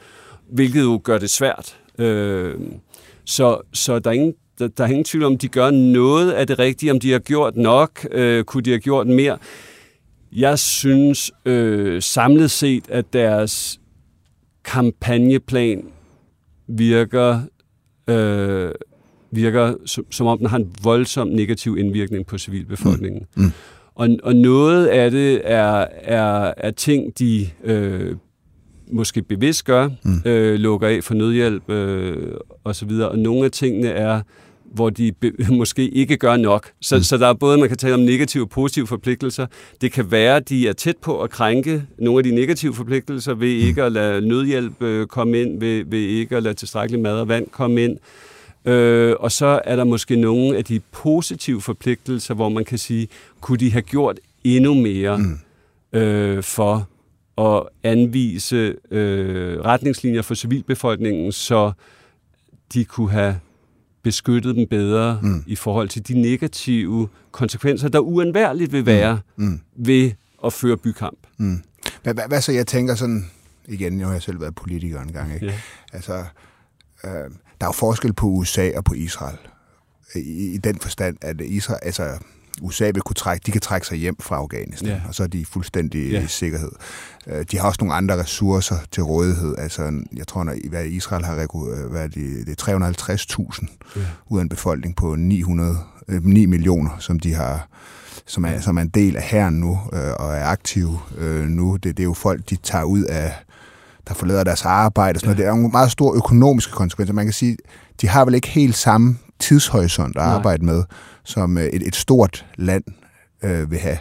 hvilket 0.50 0.82
jo 0.82 1.02
gør 1.04 1.18
det 1.18 1.30
svært. 1.30 1.78
Øh, 2.00 2.56
så, 3.26 3.62
så 3.74 4.00
der 4.00 4.10
er 4.10 4.14
ingen 4.14 4.36
der, 4.60 4.68
der 4.68 4.84
er 4.84 4.88
ingen 4.88 5.03
tvivl 5.03 5.24
om, 5.24 5.38
de 5.38 5.47
gør 5.47 5.72
noget 5.72 6.32
af 6.32 6.47
det 6.47 6.60
rigtige, 6.60 6.91
om 6.91 6.99
de 6.99 7.12
har 7.12 7.20
gjort 7.20 7.56
nok, 7.56 8.08
øh, 8.12 8.43
kunne 8.43 8.64
de 8.64 8.70
have 8.70 8.80
gjort 8.80 9.08
mere. 9.08 9.38
Jeg 10.32 10.60
synes 10.60 11.32
øh, 11.45 12.01
samlet 12.01 12.51
set, 12.51 12.84
at 12.89 13.14
deres 13.14 13.80
kampagneplan 14.64 15.84
virker, 16.68 17.41
øh, 18.08 18.72
virker 19.32 19.74
som, 19.86 20.06
som 20.12 20.28
om 20.28 20.38
den 20.38 20.47
har 20.47 20.58
en 20.58 20.76
voldsom 20.84 21.28
negativ 21.28 21.78
indvirkning 21.78 22.26
på 22.26 22.38
civilbefolkningen. 22.38 23.26
Mm. 23.36 23.43
Mm. 23.43 23.51
Og, 23.95 24.10
og 24.24 24.36
noget 24.36 24.88
af 24.88 25.12
det 25.12 25.41
er, 25.43 25.88
er, 26.01 26.53
er 26.58 26.72
ting, 26.72 27.20
de 27.20 27.49
øh, 27.64 28.16
måske 28.91 29.22
bevidst 29.22 29.66
gør, 29.66 29.89
mm. 30.03 30.22
øh, 30.26 30.60
lukker 30.60 30.88
af 30.88 31.03
for 31.03 31.14
nødhjælp 31.14 31.70
øh, 31.70 32.34
osv., 32.64 32.89
og 32.89 33.20
nogle 33.20 33.45
af 33.45 33.51
tingene 33.51 33.88
er 33.88 34.22
hvor 34.76 34.90
de 34.90 35.12
måske 35.50 35.90
ikke 35.90 36.18
gør 36.18 36.38
nok. 36.38 36.72
Så, 36.82 36.96
mm. 36.96 37.04
så 37.04 37.18
der 37.18 37.28
er 37.28 37.34
både, 37.34 37.58
man 37.58 37.68
kan 37.68 37.78
tale 37.78 37.94
om 37.94 38.00
negative 38.00 38.44
og 38.44 38.50
positive 38.50 38.88
forpligtelser. 38.88 39.46
Det 39.82 39.92
kan 39.92 40.12
være, 40.12 40.36
at 40.36 40.50
de 40.50 40.68
er 40.68 40.74
tæt 40.74 40.98
på 40.98 41.22
at 41.22 41.30
krænke 41.30 41.84
nogle 42.00 42.18
af 42.18 42.24
de 42.24 42.36
negative 42.36 42.74
forpligtelser 42.74 43.34
ved 43.34 43.62
mm. 43.62 43.68
ikke 43.68 43.84
at 43.84 43.92
lade 43.92 44.28
nødhjælp 44.28 44.82
øh, 44.82 45.08
komme 45.08 45.42
ind, 45.42 45.60
ved, 45.60 45.86
ved 45.86 46.00
ikke 46.00 46.38
at 46.38 46.44
lade 46.44 46.54
tilstrækkeligt 46.54 47.04
mad 47.04 47.20
og 47.20 47.28
vand 47.28 47.48
komme 47.50 47.84
ind. 47.84 47.98
Øh, 48.66 49.16
og 49.20 49.32
så 49.32 49.62
er 49.66 49.76
der 49.76 49.84
måske 49.84 50.16
nogle 50.16 50.58
af 50.58 50.66
de 50.66 50.80
positive 50.92 51.62
forpligtelser, 51.62 52.34
hvor 52.34 52.50
man 52.50 52.66
kan 52.66 52.78
sige, 52.78 53.08
kunne 53.42 53.58
de 53.58 53.72
have 53.72 53.82
gjort 53.82 54.20
endnu 54.44 54.74
mere 54.74 55.18
mm. 55.18 56.00
øh, 56.00 56.44
for 56.44 56.88
at 57.38 57.64
anvise 57.84 58.76
øh, 58.92 59.60
retningslinjer 59.62 60.22
for 60.22 60.36
civilbefolkningen, 60.36 61.32
så 61.32 61.72
de 62.74 62.86
kunne 62.86 63.12
have 63.12 63.40
beskyttet 64.06 64.56
dem 64.56 64.68
bedre 64.70 65.20
mm. 65.22 65.43
i 65.47 65.56
forhold 65.56 65.89
til 65.89 66.08
de 66.08 66.22
negative 66.22 67.10
konsekvenser, 67.32 67.88
der 67.88 67.99
uundværligt 67.99 68.72
vil 68.72 68.86
være 68.86 69.20
mm. 69.36 69.45
Mm. 69.45 69.60
ved 69.76 70.12
at 70.45 70.53
føre 70.53 70.78
bykamp. 70.78 71.18
Mm. 71.38 71.64
Hvad, 72.03 72.14
hvad, 72.14 72.24
hvad 72.28 72.41
så 72.41 72.51
jeg 72.51 72.68
tænker 72.68 72.95
sådan, 72.95 73.30
igen, 73.68 73.93
nu 73.93 74.06
har 74.06 74.12
jeg 74.12 74.22
selv 74.22 74.41
været 74.41 74.56
politiker 74.56 75.01
en 75.01 75.12
gang, 75.12 75.34
ikke? 75.34 75.45
Ja. 75.45 75.53
altså, 75.93 76.14
øh, 77.03 77.12
der 77.62 77.62
er 77.62 77.66
jo 77.66 77.72
forskel 77.72 78.14
på 78.14 78.28
USA 78.28 78.72
og 78.78 78.84
på 78.84 78.93
Israel. 78.93 79.38
I, 80.16 80.53
i 80.53 80.58
den 80.58 80.80
forstand, 80.80 81.18
at 81.22 81.41
Israel, 81.41 81.80
altså, 81.84 82.18
USA 82.62 82.86
vil 82.86 83.01
kunne 83.01 83.14
trække, 83.14 83.43
de 83.45 83.51
kan 83.51 83.62
trække 83.62 83.88
sig 83.88 83.97
hjem 83.97 84.16
fra 84.20 84.36
Afghanistan, 84.36 84.89
ja. 84.89 85.01
og 85.08 85.16
så 85.16 85.24
er 85.24 85.28
de 85.28 85.45
fuldstændig 85.45 86.12
ja. 86.12 86.24
i 86.24 86.28
sikkerhed. 86.28 86.72
Øh, 87.28 87.45
de 87.51 87.58
har 87.58 87.68
også 87.68 87.78
nogle 87.82 87.93
andre 87.93 88.20
ressourcer 88.20 88.76
til 88.91 89.03
rådighed. 89.03 89.56
Altså, 89.58 90.01
jeg 90.16 90.28
tror, 90.28 90.41
at 90.74 90.86
Israel 90.86 91.26
har 91.26 91.36
øh, 91.36 91.91
hvad 91.91 92.10
det, 92.10 92.47
det 92.47 92.62
er 92.62 92.89
350.000 93.60 93.68
ja. 93.95 94.01
ud 94.30 94.39
af 94.39 94.43
en 94.43 94.49
befolkning 94.49 94.95
på 94.95 95.16
900, 95.16 95.78
9 96.08 96.43
øh, 96.43 96.49
millioner, 96.49 96.97
som 96.99 97.20
de 97.20 97.34
har 97.34 97.68
som 98.28 98.45
er, 98.45 98.60
som 98.60 98.78
er 98.78 98.82
en 98.82 98.89
del 98.89 99.18
af 99.18 99.24
herren 99.24 99.53
nu, 99.53 99.80
øh, 99.93 100.14
og 100.20 100.34
er 100.34 100.45
aktive 100.45 100.99
øh, 101.18 101.45
nu. 101.45 101.76
Det, 101.76 101.84
det 101.84 101.99
er 101.99 102.03
jo 102.03 102.14
folk, 102.14 102.49
de 102.49 102.56
tager 102.56 102.84
ud 102.84 103.03
af, 103.03 103.34
der 104.08 104.14
forlader 104.14 104.43
deres 104.43 104.66
arbejde. 104.66 105.18
Og 105.18 105.20
sådan 105.20 105.30
ja. 105.30 105.34
noget. 105.34 105.38
Det 105.38 105.45
er 105.45 105.56
nogle 105.56 105.70
meget 105.72 105.91
store 105.91 106.16
økonomiske 106.16 106.72
konsekvenser. 106.72 107.14
Man 107.14 107.26
kan 107.26 107.34
sige, 107.34 107.58
de 108.01 108.08
har 108.08 108.26
vel 108.26 108.36
ikke 108.36 108.47
helt 108.47 108.76
samme 108.76 109.18
tidshorisont 109.39 110.18
at 110.18 110.24
Nej. 110.24 110.34
arbejde 110.34 110.66
med, 110.66 110.84
som 111.26 111.58
øh, 111.58 111.64
et, 111.64 111.88
et 111.88 111.96
stort 111.96 112.46
land 112.56 112.84
øh, 113.44 113.72
vil 113.72 113.80
have. 113.80 113.98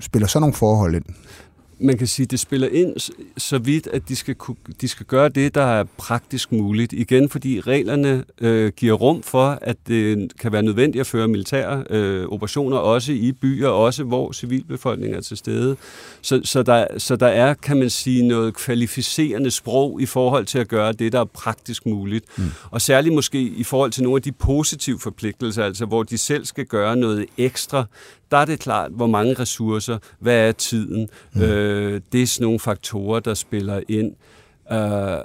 Spiller 0.00 0.28
sådan 0.28 0.40
nogle 0.42 0.54
forhold 0.54 0.94
ind? 0.94 1.04
Man 1.80 1.98
kan 1.98 2.06
sige, 2.06 2.26
det 2.26 2.40
spiller 2.40 2.68
ind 2.68 3.12
så 3.36 3.58
vidt, 3.58 3.86
at 3.86 4.08
de 4.08 4.16
skal, 4.16 4.34
kunne, 4.34 4.56
de 4.80 4.88
skal 4.88 5.06
gøre 5.06 5.28
det, 5.28 5.54
der 5.54 5.62
er 5.62 5.84
praktisk 5.96 6.52
muligt. 6.52 6.92
Igen, 6.92 7.28
fordi 7.28 7.60
reglerne 7.60 8.24
øh, 8.40 8.72
giver 8.76 8.94
rum 8.94 9.22
for, 9.22 9.58
at 9.62 9.76
det 9.88 10.32
kan 10.40 10.52
være 10.52 10.62
nødvendigt 10.62 11.00
at 11.00 11.06
føre 11.06 11.28
militære 11.28 11.84
øh, 11.90 12.26
operationer, 12.26 12.76
også 12.76 13.12
i 13.12 13.32
byer, 13.32 13.68
også 13.68 14.04
hvor 14.04 14.32
civilbefolkningen 14.32 15.16
er 15.16 15.20
til 15.20 15.36
stede. 15.36 15.76
Så, 16.22 16.40
så, 16.44 16.62
der, 16.62 16.86
så 16.98 17.16
der 17.16 17.26
er, 17.26 17.54
kan 17.54 17.78
man 17.78 17.90
sige, 17.90 18.28
noget 18.28 18.54
kvalificerende 18.54 19.50
sprog 19.50 20.00
i 20.00 20.06
forhold 20.06 20.46
til 20.46 20.58
at 20.58 20.68
gøre 20.68 20.92
det, 20.92 21.12
der 21.12 21.20
er 21.20 21.24
praktisk 21.24 21.86
muligt. 21.86 22.24
Mm. 22.38 22.44
Og 22.70 22.80
særligt 22.80 23.14
måske 23.14 23.42
i 23.42 23.64
forhold 23.64 23.90
til 23.90 24.02
nogle 24.02 24.16
af 24.16 24.22
de 24.22 24.32
positive 24.32 24.98
forpligtelser, 24.98 25.64
altså 25.64 25.86
hvor 25.86 26.02
de 26.02 26.18
selv 26.18 26.44
skal 26.44 26.66
gøre 26.66 26.96
noget 26.96 27.26
ekstra, 27.38 27.84
der 28.30 28.36
er 28.36 28.44
det 28.44 28.60
klart, 28.60 28.90
hvor 28.92 29.06
mange 29.06 29.34
ressourcer, 29.34 29.98
hvad 30.18 30.48
er 30.48 30.52
tiden. 30.52 31.08
Mm. 31.34 31.42
Øh, 31.42 32.00
det 32.12 32.22
er 32.22 32.26
sådan 32.26 32.44
nogle 32.44 32.60
faktorer, 32.60 33.20
der 33.20 33.34
spiller 33.34 33.80
ind. 33.88 34.14
Øh, 34.72 35.18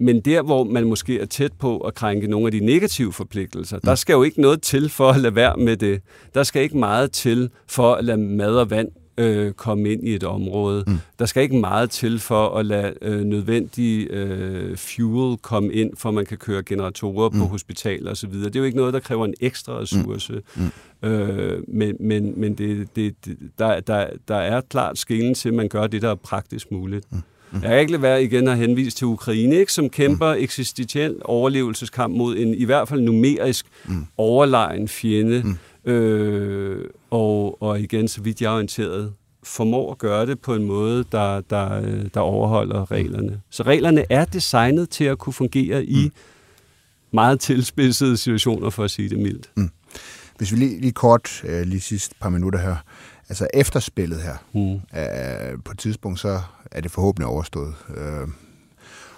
men 0.00 0.20
der, 0.20 0.42
hvor 0.42 0.64
man 0.64 0.84
måske 0.84 1.20
er 1.20 1.26
tæt 1.26 1.52
på 1.52 1.78
at 1.78 1.94
krænke 1.94 2.26
nogle 2.26 2.46
af 2.46 2.52
de 2.52 2.60
negative 2.60 3.12
forpligtelser, 3.12 3.76
mm. 3.76 3.80
der 3.84 3.94
skal 3.94 4.12
jo 4.12 4.22
ikke 4.22 4.40
noget 4.40 4.62
til 4.62 4.88
for 4.88 5.10
at 5.10 5.20
lade 5.20 5.34
være 5.34 5.56
med 5.56 5.76
det. 5.76 6.02
Der 6.34 6.42
skal 6.42 6.62
ikke 6.62 6.78
meget 6.78 7.12
til 7.12 7.50
for 7.66 7.94
at 7.94 8.04
lade 8.04 8.18
mad 8.18 8.56
og 8.56 8.70
vand 8.70 8.88
øh, 9.18 9.52
komme 9.52 9.92
ind 9.92 10.08
i 10.08 10.14
et 10.14 10.24
område. 10.24 10.84
Mm. 10.86 10.98
Der 11.18 11.26
skal 11.26 11.42
ikke 11.42 11.56
meget 11.56 11.90
til 11.90 12.18
for 12.18 12.56
at 12.58 12.66
lade 12.66 12.94
øh, 13.02 13.20
nødvendig 13.20 14.10
øh, 14.10 14.76
fuel 14.76 15.36
komme 15.36 15.72
ind, 15.72 15.90
for 15.96 16.10
man 16.10 16.26
kan 16.26 16.38
køre 16.38 16.62
generatorer 16.62 17.30
mm. 17.30 17.38
på 17.38 17.44
hospitaler 17.44 18.10
osv. 18.10 18.32
Det 18.32 18.56
er 18.56 18.60
jo 18.60 18.64
ikke 18.64 18.76
noget, 18.76 18.94
der 18.94 19.00
kræver 19.00 19.24
en 19.24 19.34
ekstra 19.40 19.78
ressource. 19.78 20.42
Mm. 20.56 20.62
Mm. 21.02 21.08
Øh, 21.08 21.62
men 21.68 21.96
men, 22.00 22.40
men 22.40 22.54
det, 22.54 22.96
det, 22.96 23.14
der, 23.58 23.80
der, 23.80 24.06
der 24.28 24.36
er 24.36 24.60
klart 24.60 24.98
skillen 24.98 25.34
til, 25.34 25.48
at 25.48 25.54
man 25.54 25.68
gør 25.68 25.86
det, 25.86 26.02
der 26.02 26.10
er 26.10 26.14
praktisk 26.14 26.70
muligt. 26.70 27.12
Mm. 27.12 27.22
Mm. 27.52 27.62
Jeg 27.62 27.70
kan 27.70 27.80
ikke 27.80 27.92
lade 27.92 28.02
være 28.02 28.24
igen 28.24 28.48
at 28.48 28.56
henvise 28.56 28.96
til 28.96 29.06
Ukraine, 29.06 29.56
ikke, 29.56 29.72
som 29.72 29.90
kæmper 29.90 30.34
mm. 30.34 30.42
eksistentiel 30.42 31.16
overlevelseskamp 31.24 32.16
mod 32.16 32.36
en 32.36 32.54
i 32.54 32.64
hvert 32.64 32.88
fald 32.88 33.00
numerisk 33.00 33.66
mm. 33.86 34.06
overlegen 34.16 34.88
fjende. 34.88 35.42
Mm 35.44 35.58
Øh, 35.84 36.84
og, 37.10 37.62
og 37.62 37.80
igen, 37.80 38.08
så 38.08 38.22
vidt 38.22 38.40
jeg 38.40 38.48
er 38.48 38.54
orienteret, 38.54 39.12
formår 39.42 39.92
at 39.92 39.98
gøre 39.98 40.26
det 40.26 40.40
på 40.40 40.54
en 40.54 40.64
måde, 40.64 41.04
der, 41.12 41.40
der, 41.40 41.82
der 42.14 42.20
overholder 42.20 42.90
reglerne. 42.90 43.40
Så 43.50 43.62
reglerne 43.62 44.04
er 44.10 44.24
designet 44.24 44.90
til 44.90 45.04
at 45.04 45.18
kunne 45.18 45.32
fungere 45.32 45.84
i 45.84 46.04
mm. 46.04 46.12
meget 47.12 47.40
tilspidsede 47.40 48.16
situationer, 48.16 48.70
for 48.70 48.84
at 48.84 48.90
sige 48.90 49.08
det 49.08 49.18
mildt. 49.18 49.50
Mm. 49.54 49.70
Hvis 50.38 50.52
vi 50.52 50.56
lige, 50.56 50.80
lige 50.80 50.92
kort, 50.92 51.44
øh, 51.44 51.66
lige 51.66 51.80
sidste 51.80 52.14
par 52.20 52.28
minutter 52.28 52.58
her, 52.58 52.76
altså 53.28 53.48
efterspillet 53.54 54.22
her, 54.22 54.36
mm. 54.52 54.72
øh, 54.72 55.58
på 55.64 55.72
et 55.72 55.78
tidspunkt, 55.78 56.20
så 56.20 56.40
er 56.70 56.80
det 56.80 56.90
forhåbentlig 56.90 57.26
overstået. 57.26 57.74
Øh, 57.96 58.28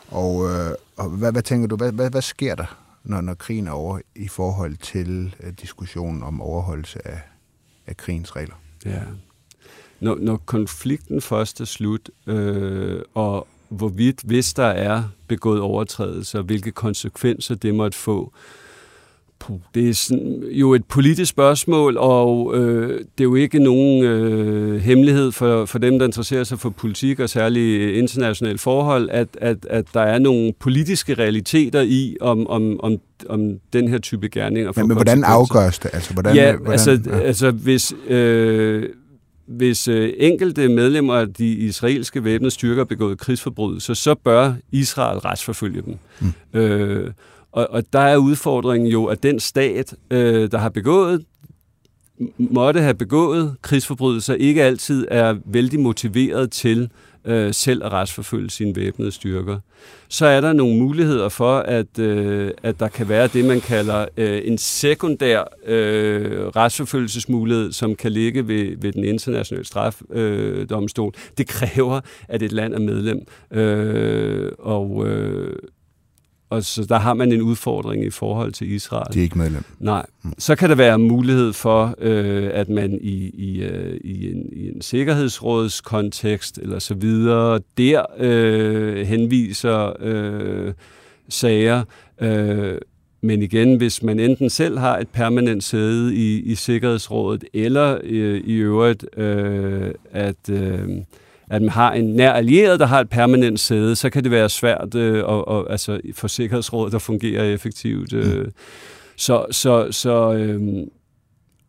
og 0.09 0.51
øh, 0.51 0.71
og 0.97 1.09
hvad, 1.09 1.33
hvad 1.33 1.43
tænker 1.43 1.69
du, 1.69 1.77
hvad, 1.77 1.93
hvad, 1.93 2.11
hvad 2.11 2.23
sker 2.23 2.55
der 2.55 2.90
når, 3.05 3.21
når 3.21 3.35
krigen 3.35 3.67
er 3.67 3.71
over, 3.73 4.01
i 4.15 4.29
forhold 4.29 4.77
til 4.77 5.35
uh, 5.47 5.53
diskussionen 5.61 6.23
om 6.23 6.41
overholdelse 6.41 7.09
af, 7.09 7.21
af 7.87 7.97
krigens 7.97 8.37
regler. 8.37 8.55
Ja. 8.85 9.03
Når, 10.01 10.19
når 10.21 10.37
konflikten 10.37 11.21
først 11.21 11.61
er 11.61 11.65
slut, 11.65 12.11
øh, 12.27 13.03
og 13.15 13.47
hvorvidt, 13.69 14.23
hvis 14.23 14.55
der 14.55 14.67
er 14.67 15.03
begået 15.29 15.61
overtrædelser, 15.61 16.43
hvilke 16.43 16.73
konsekvenser 16.73 17.55
det 17.55 17.75
måtte 17.75 17.99
få, 17.99 18.33
øh, 18.35 18.70
det 19.75 19.89
er 19.89 19.95
sådan, 19.95 20.43
jo 20.51 20.75
et 20.75 20.85
politisk 20.85 21.31
spørgsmål, 21.31 21.97
og 21.99 22.57
øh, 22.57 22.89
det 22.99 23.21
er 23.21 23.25
jo 23.25 23.35
ikke 23.35 23.59
nogen 23.59 24.05
øh, 24.05 24.81
hemmelighed 24.81 25.33
for, 25.33 25.65
for 25.65 25.79
dem, 25.79 25.99
der 25.99 26.07
interesserer 26.07 26.45
sig 26.45 26.59
for 26.59 26.71
politik 26.71 27.21
og 27.21 27.31
særligt 27.31 27.97
internationale 27.97 28.59
forhold, 28.59 29.09
at, 29.13 29.29
at, 29.41 29.57
at 29.71 29.85
der 29.95 30.01
er 30.01 30.19
nogle 30.19 30.53
politiske 30.61 31.15
realiteter 31.15 31.81
i, 31.81 32.17
om, 32.21 32.47
om, 32.47 32.81
om, 32.81 32.97
om 33.29 33.59
den 33.73 33.89
her 33.89 33.99
type 33.99 34.29
gerninger. 34.29 34.73
Men, 34.77 34.89
men 34.89 34.97
hvordan 34.97 35.25
afgøres 35.25 35.79
det? 35.79 35.91
Altså, 35.93 36.13
hvordan, 36.13 36.35
ja, 36.35 36.57
hvordan, 36.57 36.73
altså, 36.73 37.01
ja. 37.07 37.19
altså 37.19 37.51
hvis... 37.51 37.95
Øh, 38.09 38.89
hvis 39.47 39.89
øh, 39.89 40.13
enkelte 40.17 40.69
medlemmer 40.69 41.15
af 41.15 41.35
de 41.35 41.49
israelske 41.49 42.25
væbnede 42.25 42.51
styrker 42.51 42.77
har 42.81 42.85
begået 42.85 43.19
krigsforbrydelser, 43.19 43.95
så 43.95 44.15
bør 44.15 44.53
Israel 44.73 45.19
retsforfølge 45.19 45.83
dem. 45.83 45.95
Mm. 46.21 46.61
Øh, 46.61 47.11
og, 47.53 47.67
og 47.71 47.83
der 47.93 48.01
er 48.01 48.17
udfordringen 48.17 48.91
jo, 48.91 49.05
at 49.05 49.23
den 49.23 49.41
stat, 49.41 49.95
øh, 50.11 50.51
der 50.51 50.59
har 50.59 50.69
begået 50.69 51.25
måtte 52.39 52.81
have 52.81 52.95
begået 52.95 53.57
krigsforbrydelser, 53.63 54.35
ikke 54.35 54.63
altid 54.63 55.07
er 55.11 55.37
vældig 55.45 55.81
motiveret 55.81 56.51
til 56.51 56.91
øh, 57.25 57.55
selv 57.55 57.85
at 57.85 57.93
retsforfølge 57.93 58.51
sine 58.51 58.77
væbnede 58.77 59.13
styrker. 59.13 59.59
Så 60.09 60.27
er 60.27 60.41
der 60.41 60.53
nogle 60.53 60.79
muligheder 60.79 61.29
for, 61.29 61.59
at, 61.59 61.99
øh, 61.99 62.51
at 62.63 62.81
der 62.81 62.89
kan 62.89 63.09
være 63.09 63.27
det, 63.27 63.45
man 63.45 63.61
kalder 63.61 64.07
øh, 64.17 64.43
en 64.45 64.59
sekundær 64.59 65.45
øh, 65.67 66.47
retsforfølgelsesmulighed, 66.47 67.73
som 67.73 67.95
kan 67.95 68.13
ligge 68.13 68.49
ved, 68.49 68.77
ved 68.79 68.93
den 68.93 69.05
internationale 69.05 69.65
strafdomstol. 69.65 71.13
Øh, 71.17 71.33
det 71.39 71.47
kræver, 71.47 72.01
at 72.29 72.43
et 72.43 72.53
land 72.53 72.75
er 72.75 72.79
medlem. 72.79 73.21
Øh, 73.51 74.53
og 74.59 75.09
øh, 75.09 75.57
og 76.51 76.65
så 76.65 76.85
der 76.85 76.99
har 76.99 77.15
man 77.15 77.33
en 77.33 77.43
udfordring 77.43 78.05
i 78.05 78.11
forhold 78.11 78.53
til 78.53 78.73
Israel. 78.73 79.15
De 79.15 79.19
er 79.19 79.23
ikke 79.23 79.39
medlem. 79.39 79.65
Nej. 79.79 80.07
Mm. 80.23 80.33
Så 80.39 80.57
kan 80.57 80.69
der 80.69 80.75
være 80.75 80.99
mulighed 80.99 81.53
for, 81.53 81.95
øh, 81.99 82.51
at 82.53 82.69
man 82.69 82.99
i, 83.03 83.31
i, 83.35 83.63
øh, 83.63 84.01
i, 84.05 84.33
en, 84.33 84.49
i 84.53 84.69
en 84.69 84.83
sikkerhedsrådskontekst 84.83 86.59
eller 86.59 86.79
så 86.79 86.95
videre, 86.95 87.61
der 87.79 88.03
øh, 88.19 89.07
henviser 89.07 89.93
øh, 90.01 90.73
sager. 91.29 91.83
Øh, 92.21 92.79
men 93.23 93.43
igen, 93.43 93.77
hvis 93.77 94.03
man 94.03 94.21
enten 94.21 94.51
selv 94.51 94.79
har 94.79 94.99
et 94.99 95.09
permanent 95.09 95.65
sæde 95.65 96.15
i, 96.15 96.41
i 96.41 96.55
Sikkerhedsrådet, 96.55 97.45
eller 97.55 97.99
øh, 98.03 98.41
i 98.41 98.55
øvrigt, 98.55 99.19
øh, 99.19 99.91
at... 100.13 100.51
Øh, 100.51 100.89
at 101.51 101.63
man 101.63 101.71
har 101.71 101.93
en 101.93 102.05
nær 102.05 102.33
allieret, 102.33 102.81
der 102.81 102.87
har 102.87 103.01
et 103.01 103.09
permanent 103.09 103.61
sæde, 103.61 103.97
så 103.97 104.11
kan 104.11 104.23
det 104.25 104.31
være 104.31 104.49
svært 104.49 104.95
øh, 104.95 105.25
og, 105.25 105.49
og, 105.49 105.71
altså, 105.71 106.01
for 106.15 106.29
Sikkerhedsrådet 106.29 106.95
at 106.95 107.03
fungere 107.03 107.49
effektivt. 107.49 108.13
Øh. 108.13 108.45
Mm. 108.45 108.53
Så, 109.17 109.47
så, 109.51 109.89
så, 109.91 110.33
øh, 110.33 110.87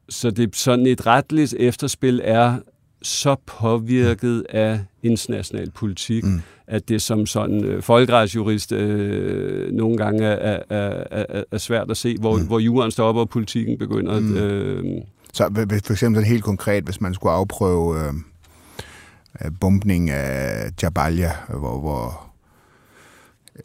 så 0.10 0.32
det 0.32 0.56
sådan 0.56 0.86
et 0.86 1.06
retligt 1.08 1.54
efterspil 1.60 2.22
er 2.24 2.58
så 3.02 3.36
påvirket 3.46 4.46
af 4.50 4.80
international 5.04 5.72
politik, 5.72 6.24
mm. 6.24 6.42
at 6.68 6.90
det 6.90 7.02
som 7.02 7.26
sådan 7.26 7.64
øh, 7.64 7.82
folkeretsjurist 7.82 8.72
øh, 8.72 9.72
nogle 9.72 9.98
gange 9.98 10.24
er, 10.24 10.60
er, 10.70 11.04
er, 11.12 11.44
er 11.52 11.58
svært 11.58 11.92
at 11.92 11.98
se, 11.98 12.18
hvor, 12.20 12.38
mm. 12.38 12.48
hvor 12.48 12.60
jorden 12.60 12.92
stopper 12.92 13.22
og 13.22 13.30
politikken 13.30 13.78
begynder. 13.78 14.20
Mm. 14.20 14.38
Øh, 14.38 15.02
så 15.34 15.68
for 15.86 15.92
eksempel 15.92 16.24
helt 16.24 16.44
konkret, 16.44 16.84
hvis 16.84 17.02
man 17.02 17.14
skulle 17.14 17.34
afprøve 17.34 18.00
øh, 18.00 18.14
bombning 19.60 20.10
af 20.10 20.72
Jabalia, 20.82 21.36
hvor, 21.50 21.80
hvor 21.80 22.32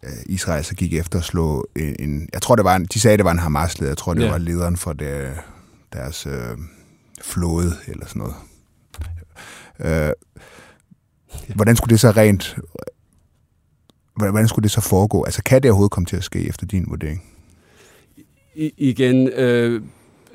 øh, 0.03 0.11
Israel 0.27 0.64
så 0.64 0.75
gik 0.75 0.95
efter 0.95 1.19
at 1.19 1.25
slå 1.25 1.69
en, 1.77 1.97
en... 1.99 2.29
Jeg 2.33 2.43
tror, 2.43 2.57
det 2.57 2.64
var 2.64 2.77
en, 2.77 2.85
de 2.85 3.01
sagde, 3.01 3.17
det 3.17 3.25
var 3.25 3.31
en 3.31 3.39
Hamas-leder. 3.39 3.91
Jeg 3.91 3.97
tror, 3.97 4.14
det 4.14 4.25
ja. 4.25 4.31
var 4.31 4.39
lederen 4.39 4.77
for 4.77 4.93
det, 4.93 5.35
deres 5.93 6.27
øh, 6.27 6.59
flåde 7.23 7.73
eller 7.87 8.07
sådan 8.07 8.21
noget. 8.21 8.35
Øh, 9.79 10.12
hvordan 11.55 11.77
skulle 11.77 11.93
det 11.93 12.01
så 12.01 12.11
rent... 12.11 12.57
Hvordan 14.17 14.49
skulle 14.49 14.62
det 14.62 14.71
så 14.71 14.81
foregå? 14.81 15.25
Altså, 15.25 15.43
kan 15.43 15.62
det 15.62 15.71
overhovedet 15.71 15.93
komme 15.93 16.07
til 16.07 16.17
at 16.17 16.25
ske 16.25 16.49
efter 16.49 16.67
din 16.67 16.85
vurdering? 16.89 17.25
I, 18.55 18.73
igen, 18.77 19.29
øh, 19.29 19.83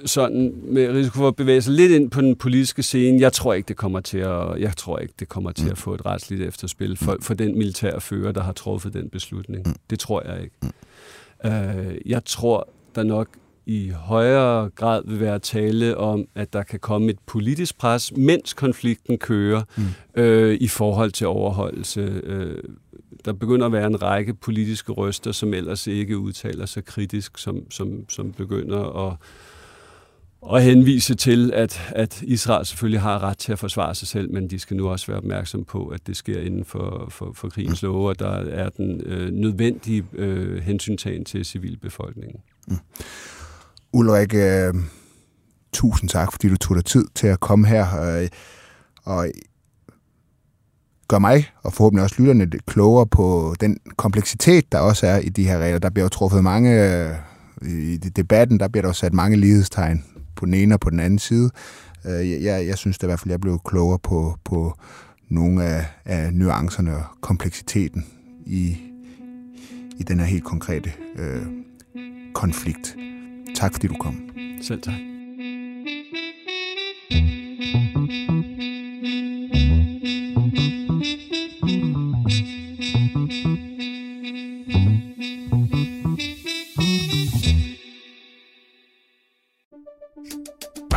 sådan 0.06 0.54
med 0.64 0.90
risiko 0.90 1.18
for 1.18 1.28
at 1.28 1.36
bevæge 1.36 1.62
sig 1.62 1.74
lidt 1.74 1.92
ind 1.92 2.12
på 2.12 2.22
den 2.22 2.36
politiske 2.36 2.84
scene. 2.84 3.22
Jeg 3.22 3.34
tror 3.34 3.54
ikke, 3.54 3.68
det 3.68 3.78
kommer 3.78 4.00
til 4.00 4.18
at, 4.18 4.60
jeg 4.60 4.78
tror 4.78 4.98
ikke, 5.00 5.14
det 5.20 5.30
kommer 5.30 5.52
til 5.52 5.66
mm. 5.66 5.72
at 5.72 5.78
få 5.78 5.94
et 5.94 6.06
retsligt 6.06 6.42
efterspil 6.42 6.98
for, 6.98 7.18
for 7.22 7.34
den 7.34 7.58
militære 7.58 8.02
fører, 8.02 8.32
der 8.32 8.42
har 8.42 8.52
truffet 8.54 8.94
den 8.94 9.10
beslutning. 9.10 9.68
Mm. 9.68 9.76
Det 9.90 10.00
tror 10.00 10.24
jeg 10.26 10.44
ikke. 10.44 10.56
Mm. 10.62 10.70
Uh, 11.46 11.96
jeg 12.06 12.26
tror, 12.26 12.70
der 12.96 13.04
nok 13.04 13.28
i 13.66 13.90
højere 13.90 14.70
grad 14.70 15.02
vil 15.06 15.20
være 15.20 15.40
tale 15.40 15.98
om, 15.98 16.28
at 16.36 16.54
der 16.54 16.64
kan 16.64 16.80
komme 16.80 17.10
et 17.10 17.20
politisk 17.26 17.78
pres, 17.78 18.12
mens 18.18 18.54
konflikten 18.54 19.18
kører, 19.18 19.64
mm. 19.78 20.22
øh, 20.22 20.58
i 20.62 20.68
forhold 20.68 21.12
til 21.12 21.28
overholdelse. 21.28 22.22
Øh, 22.24 22.64
der 23.26 23.34
begynder 23.34 23.66
at 23.66 23.72
være 23.72 23.88
en 23.88 24.02
række 24.02 24.34
politiske 24.34 24.92
røster, 24.92 25.32
som 25.32 25.54
ellers 25.54 25.88
ikke 25.88 26.18
udtaler 26.18 26.66
sig 26.66 26.86
kritisk, 26.86 27.38
som, 27.38 27.72
som, 27.72 28.10
som 28.10 28.32
begynder 28.32 29.08
at 29.08 29.18
og 30.42 30.62
henvise 30.62 31.16
til, 31.16 31.52
at, 31.54 31.82
at 31.96 32.22
Israel 32.22 32.66
selvfølgelig 32.66 33.02
har 33.02 33.24
ret 33.24 33.38
til 33.38 33.52
at 33.52 33.60
forsvare 33.60 33.96
sig 33.96 34.08
selv, 34.08 34.34
men 34.34 34.50
de 34.50 34.60
skal 34.60 34.78
nu 34.78 34.90
også 34.90 35.08
være 35.08 35.18
opmærksom 35.18 35.64
på, 35.64 35.88
at 35.88 36.08
det 36.08 36.18
sker 36.18 36.42
inden 36.42 36.66
for, 36.66 37.08
for, 37.10 37.32
for 37.36 37.50
krigens 37.50 37.82
love, 37.82 38.10
og 38.10 38.20
der 38.20 38.32
er 38.32 38.70
den 38.70 39.02
øh, 39.06 39.32
nødvendige 39.32 40.06
øh, 40.14 40.64
hensyntagen 40.64 41.26
til 41.26 41.46
civilbefolkningen. 41.46 42.42
Mm. 42.68 42.78
Ulrik, 43.94 44.34
øh, 44.34 44.74
tusind 45.74 46.10
tak, 46.10 46.32
fordi 46.32 46.50
du 46.50 46.58
tog 46.58 46.76
dig 46.76 46.86
tid 46.86 47.06
til 47.16 47.28
at 47.28 47.40
komme 47.40 47.68
her 47.68 48.02
øh, 48.02 48.28
og 49.04 49.28
gør 51.08 51.20
mig, 51.20 51.46
og 51.64 51.74
forhåbentlig 51.74 52.04
også 52.04 52.16
lytterne, 52.20 52.46
lidt 52.46 52.66
klogere 52.66 53.08
på 53.08 53.56
den 53.60 53.78
kompleksitet, 53.98 54.72
der 54.72 54.80
også 54.80 55.08
er 55.08 55.18
i 55.18 55.30
de 55.30 55.44
her 55.44 55.58
regler. 55.58 55.80
Der 55.80 55.90
bliver 55.90 56.06
jo 56.06 56.10
truffet 56.10 56.44
mange, 56.44 57.00
øh, 57.02 57.16
i 57.62 57.98
debatten, 57.98 58.60
der 58.60 58.68
bliver 58.68 58.82
der 58.82 58.90
jo 58.90 58.94
sat 58.94 59.14
mange 59.14 59.38
lighedstegn 59.38 60.04
på 60.42 60.46
den 60.46 60.54
ene 60.54 60.76
og 60.76 60.80
på 60.80 60.90
den 60.90 61.00
anden 61.00 61.20
side. 61.20 61.50
Øh, 62.06 62.44
jeg, 62.44 62.68
jeg 62.68 62.78
synes 62.78 62.98
da 62.98 63.06
i 63.06 63.10
hvert 63.10 63.20
fald, 63.20 63.32
jeg 63.32 63.42
blev 63.42 63.60
klogere 63.66 64.00
på, 64.00 64.38
på 64.44 64.78
nogle 65.30 65.64
af, 65.64 65.86
af 66.06 66.34
nuancerne 66.34 66.96
og 66.96 67.04
kompleksiteten 67.22 68.06
i, 68.46 68.78
i 70.00 70.04
den 70.04 70.20
her 70.20 70.26
helt 70.26 70.44
konkrete 70.44 70.92
øh, 71.16 71.46
konflikt. 72.34 72.96
Tak 73.56 73.74
fordi 73.74 73.88
du 73.88 73.96
kom. 74.00 74.16
Selv 74.62 74.82
tak. 74.82 74.94